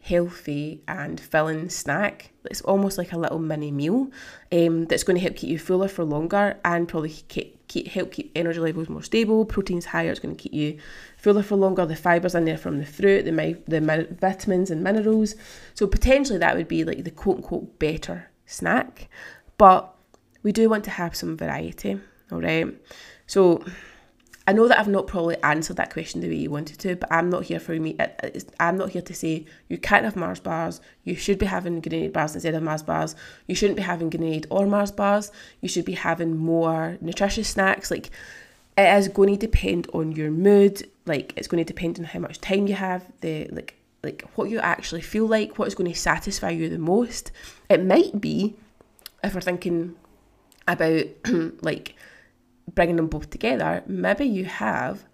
healthy, 0.00 0.82
and 0.88 1.20
filling 1.20 1.68
snack. 1.68 2.32
It's 2.44 2.62
almost 2.62 2.98
like 2.98 3.12
a 3.12 3.18
little 3.18 3.38
mini 3.38 3.70
meal 3.70 4.10
um, 4.50 4.86
that's 4.86 5.04
going 5.04 5.16
to 5.16 5.22
help 5.22 5.36
keep 5.36 5.50
you 5.50 5.58
fuller 5.58 5.88
for 5.88 6.04
longer 6.04 6.58
and 6.64 6.88
probably 6.88 7.10
keep, 7.28 7.61
keep, 7.72 7.88
help 7.88 8.12
keep 8.12 8.30
energy 8.34 8.60
levels 8.60 8.88
more 8.88 9.02
stable. 9.02 9.44
Protein's 9.44 9.86
higher, 9.86 10.10
it's 10.10 10.20
going 10.20 10.36
to 10.36 10.42
keep 10.42 10.52
you 10.52 10.78
fuller 11.16 11.42
for 11.42 11.56
longer. 11.56 11.86
The 11.86 11.96
fibres 11.96 12.34
in 12.34 12.44
there 12.44 12.58
from 12.58 12.78
the 12.78 12.86
fruit, 12.86 13.24
the, 13.24 13.58
the 13.66 14.16
vitamins 14.20 14.70
and 14.70 14.82
minerals. 14.82 15.34
So 15.74 15.86
potentially 15.86 16.38
that 16.38 16.56
would 16.56 16.68
be 16.68 16.84
like 16.84 17.04
the 17.04 17.10
quote 17.10 17.36
unquote 17.38 17.78
better 17.78 18.30
snack. 18.46 19.08
But 19.56 19.94
we 20.42 20.52
do 20.52 20.68
want 20.68 20.84
to 20.84 20.90
have 20.90 21.16
some 21.16 21.36
variety, 21.36 21.98
all 22.30 22.40
right? 22.40 22.66
So 23.26 23.64
I 24.46 24.52
know 24.52 24.66
that 24.66 24.78
I've 24.78 24.88
not 24.88 25.06
probably 25.06 25.36
answered 25.42 25.76
that 25.76 25.92
question 25.92 26.20
the 26.20 26.28
way 26.28 26.34
you 26.34 26.50
wanted 26.50 26.78
to, 26.80 26.96
but 26.96 27.12
I'm 27.12 27.30
not 27.30 27.44
here 27.44 27.60
for 27.60 27.74
me. 27.74 27.94
Uh, 27.98 28.08
uh, 28.22 28.30
I'm 28.58 28.76
not 28.76 28.90
here 28.90 29.02
to 29.02 29.14
say 29.14 29.46
you 29.68 29.78
can't 29.78 30.04
have 30.04 30.16
Mars 30.16 30.40
bars. 30.40 30.80
You 31.04 31.14
should 31.14 31.38
be 31.38 31.46
having 31.46 31.80
grenade 31.80 32.12
bars 32.12 32.34
instead 32.34 32.54
of 32.54 32.62
Mars 32.62 32.82
bars. 32.82 33.14
You 33.46 33.54
shouldn't 33.54 33.76
be 33.76 33.84
having 33.84 34.10
grenade 34.10 34.46
or 34.50 34.66
Mars 34.66 34.90
bars. 34.90 35.30
You 35.60 35.68
should 35.68 35.84
be 35.84 35.94
having 35.94 36.36
more 36.36 36.98
nutritious 37.00 37.48
snacks. 37.48 37.90
Like 37.90 38.10
it 38.76 38.92
is 38.96 39.08
going 39.08 39.30
to 39.30 39.46
depend 39.46 39.88
on 39.92 40.12
your 40.12 40.30
mood. 40.30 40.88
Like 41.06 41.32
it's 41.36 41.48
going 41.48 41.64
to 41.64 41.72
depend 41.72 41.98
on 41.98 42.04
how 42.06 42.18
much 42.18 42.40
time 42.40 42.66
you 42.66 42.74
have. 42.74 43.04
The 43.20 43.48
like 43.52 43.76
like 44.02 44.24
what 44.34 44.50
you 44.50 44.58
actually 44.58 45.02
feel 45.02 45.26
like. 45.26 45.58
What 45.58 45.68
is 45.68 45.76
going 45.76 45.92
to 45.92 45.98
satisfy 45.98 46.50
you 46.50 46.68
the 46.68 46.78
most. 46.78 47.30
It 47.68 47.84
might 47.84 48.20
be 48.20 48.56
if 49.22 49.34
we're 49.34 49.40
thinking 49.40 49.94
about 50.66 51.04
like 51.62 51.94
bringing 52.74 52.96
them 52.96 53.08
both 53.08 53.30
together, 53.30 53.82
maybe 53.86 54.24
you 54.24 54.44
have 54.44 55.04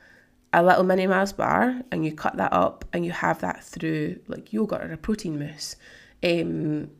a 0.53 0.63
little 0.63 0.85
mini 0.85 1.07
Mars 1.07 1.33
bar 1.33 1.83
and 1.93 2.05
you 2.05 2.13
cut 2.13 2.37
that 2.37 2.53
up 2.53 2.85
and 2.93 3.05
you 3.05 3.13
have 3.13 3.41
that 3.41 3.63
through 3.63 4.19
like 4.29 4.53
yogurt 4.53 4.83
or 4.83 4.93
a 4.93 4.97
protein 4.97 5.39
mousse. 5.39 5.77
Um, 6.23 6.91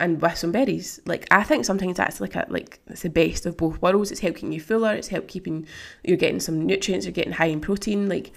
and 0.00 0.20
with 0.20 0.36
some 0.36 0.52
berries. 0.52 1.00
Like 1.06 1.26
I 1.30 1.42
think 1.44 1.64
sometimes 1.64 1.96
that's 1.96 2.20
like 2.20 2.34
a 2.34 2.46
like 2.48 2.80
it's 2.88 3.02
the 3.02 3.10
best 3.10 3.46
of 3.46 3.56
both 3.56 3.80
worlds. 3.82 4.10
It's 4.10 4.20
helping 4.20 4.52
you 4.52 4.60
fuller, 4.60 4.94
it's 4.94 5.08
help 5.08 5.28
keeping 5.28 5.66
you're 6.02 6.16
getting 6.16 6.40
some 6.40 6.66
nutrients, 6.66 7.06
you're 7.06 7.12
getting 7.12 7.32
high 7.32 7.46
in 7.46 7.60
protein. 7.60 8.08
Like 8.08 8.32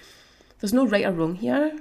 there's 0.60 0.74
no 0.74 0.86
right 0.86 1.06
or 1.06 1.12
wrong 1.12 1.36
here. 1.36 1.76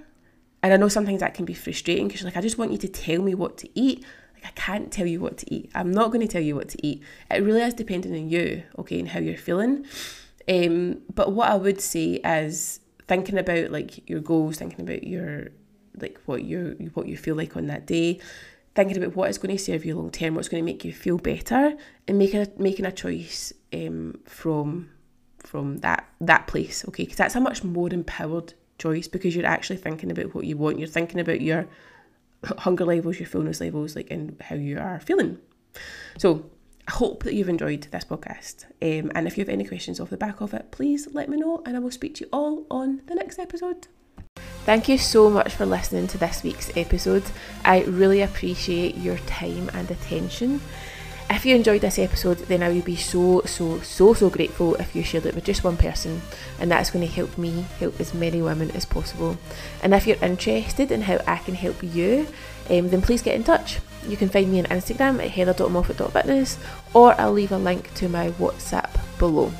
And 0.62 0.72
I 0.72 0.76
know 0.78 0.89
sometimes 0.89 1.20
that 1.20 1.35
can 1.35 1.45
be 1.45 1.53
frustrating 1.53 2.09
because 2.09 2.24
like, 2.24 2.37
I 2.37 2.41
just 2.41 2.57
want 2.57 2.72
you 2.72 2.78
to 2.78 2.89
tell 2.89 3.20
me 3.20 3.35
what 3.35 3.59
to 3.59 3.68
eat. 3.74 4.05
I 4.45 4.51
can't 4.51 4.92
tell 4.92 5.07
you 5.07 5.20
what 5.20 5.38
to 5.38 5.55
eat. 5.55 5.70
I'm 5.74 5.90
not 5.90 6.09
going 6.09 6.20
to 6.20 6.30
tell 6.30 6.42
you 6.42 6.55
what 6.55 6.68
to 6.70 6.86
eat. 6.86 7.03
It 7.30 7.42
really 7.42 7.62
is 7.62 7.74
dependent 7.74 8.14
on 8.14 8.28
you, 8.28 8.62
okay, 8.78 8.99
and 8.99 9.09
how 9.09 9.20
you're 9.20 9.36
feeling. 9.36 9.86
Um, 10.49 11.01
but 11.14 11.32
what 11.32 11.51
I 11.51 11.55
would 11.55 11.80
say 11.80 12.20
is 12.24 12.80
thinking 13.09 13.38
about 13.38 13.70
like 13.70 14.09
your 14.09 14.20
goals, 14.20 14.59
thinking 14.59 14.82
about 14.82 15.05
your 15.05 15.49
like 16.01 16.20
what 16.26 16.45
you 16.45 16.90
what 16.95 17.07
you 17.07 17.16
feel 17.16 17.36
like 17.36 17.57
on 17.57 17.66
that 17.68 17.86
day 17.86 18.20
thinking 18.74 18.97
about 18.97 19.14
what 19.14 19.30
is 19.30 19.38
going 19.38 19.57
to 19.57 19.62
serve 19.62 19.84
you 19.84 19.95
long 19.95 20.11
term 20.11 20.34
what's 20.34 20.49
going 20.49 20.62
to 20.62 20.64
make 20.64 20.84
you 20.84 20.92
feel 20.92 21.18
better 21.18 21.74
and 22.09 22.18
making 22.18 22.40
a, 22.40 22.49
making 22.59 22.84
a 22.84 22.92
choice 22.92 23.53
um, 23.72 24.18
from 24.24 24.90
from 25.38 25.78
that 25.78 26.09
that 26.20 26.47
place 26.47 26.84
okay 26.88 27.05
because 27.05 27.16
that's 27.16 27.34
a 27.34 27.40
much 27.40 27.62
more 27.62 27.88
empowered 27.92 28.55
choice 28.78 29.07
because 29.07 29.36
you're 29.36 29.47
actually 29.47 29.76
thinking 29.76 30.11
about 30.11 30.34
what 30.34 30.45
you 30.45 30.57
want 30.57 30.78
you're 30.78 30.88
thinking 30.88 31.20
about 31.20 31.40
your 31.40 31.68
hunger 32.59 32.84
levels 32.84 33.18
your 33.18 33.28
fullness 33.28 33.61
levels 33.61 33.97
like 33.97 34.11
and 34.11 34.36
how 34.40 34.57
you 34.57 34.78
are 34.78 35.01
feeling 35.01 35.38
so 36.18 36.51
I 36.86 36.92
hope 36.92 37.22
that 37.22 37.32
you've 37.32 37.49
enjoyed 37.49 37.88
this 37.90 38.05
podcast. 38.05 38.66
Um, 38.82 39.11
and 39.14 39.26
if 39.26 39.38
you 39.38 39.42
have 39.42 39.49
any 39.49 39.64
questions 39.64 40.01
off 40.01 40.11
the 40.11 40.18
back 40.18 40.42
of 40.42 40.53
it, 40.53 40.70
please 40.70 41.09
let 41.12 41.30
me 41.30 41.38
know 41.38 41.62
and 41.64 41.76
I 41.76 41.78
will 41.78 41.90
speak 41.90 42.16
to 42.16 42.24
you 42.24 42.30
all 42.30 42.66
on 42.70 43.01
the 43.07 43.14
next 43.14 43.38
episode. 43.38 43.88
Thank 44.66 44.88
you 44.88 44.99
so 44.99 45.30
much 45.30 45.55
for 45.55 45.66
listening 45.66 46.07
to 46.09 46.18
this 46.18 46.42
week's 46.42 46.74
episode. 46.76 47.24
I 47.64 47.84
really 47.84 48.20
appreciate 48.22 48.97
your 48.97 49.18
time 49.18 49.70
and 49.72 49.90
attention. 49.90 50.61
If 51.31 51.47
you 51.47 51.55
enjoyed 51.55 51.81
this 51.81 51.99
episode, 51.99 52.39
then 52.39 52.62
I 52.62 52.70
would 52.70 52.85
be 52.85 52.97
so, 52.97 53.43
so, 53.43 53.81
so, 53.81 54.14
so 54.14 54.31
grateful 54.31 54.75
if 54.77 54.95
you 54.95 55.03
shared 55.03 55.27
it 55.27 55.35
with 55.35 55.45
just 55.45 55.64
one 55.64 55.77
person, 55.77 56.22
and 56.61 56.70
that's 56.70 56.91
going 56.91 57.07
to 57.07 57.12
help 57.12 57.37
me 57.39 57.64
help 57.79 57.99
as 57.99 58.14
many 58.14 58.43
women 58.43 58.70
as 58.72 58.85
possible. 58.85 59.39
And 59.83 59.95
if 59.95 60.07
you're 60.07 60.22
interested 60.22 60.91
in 60.91 61.03
how 61.03 61.20
I 61.27 61.37
can 61.37 61.55
help 61.55 61.83
you, 61.83 62.27
um, 62.70 62.91
then 62.91 63.03
please 63.03 63.22
get 63.22 63.35
in 63.35 63.45
touch. 63.45 63.81
You 64.07 64.16
can 64.16 64.29
find 64.29 64.51
me 64.53 64.61
on 64.61 64.66
Instagram 64.66 65.22
at 65.22 65.31
heather.moffat.fitness 65.31 66.59
or 66.93 67.18
I'll 67.20 67.33
leave 67.33 67.53
a 67.53 67.59
link 67.59 67.93
to 67.95 68.09
my 68.09 68.31
WhatsApp 68.33 68.91
below. 69.18 69.53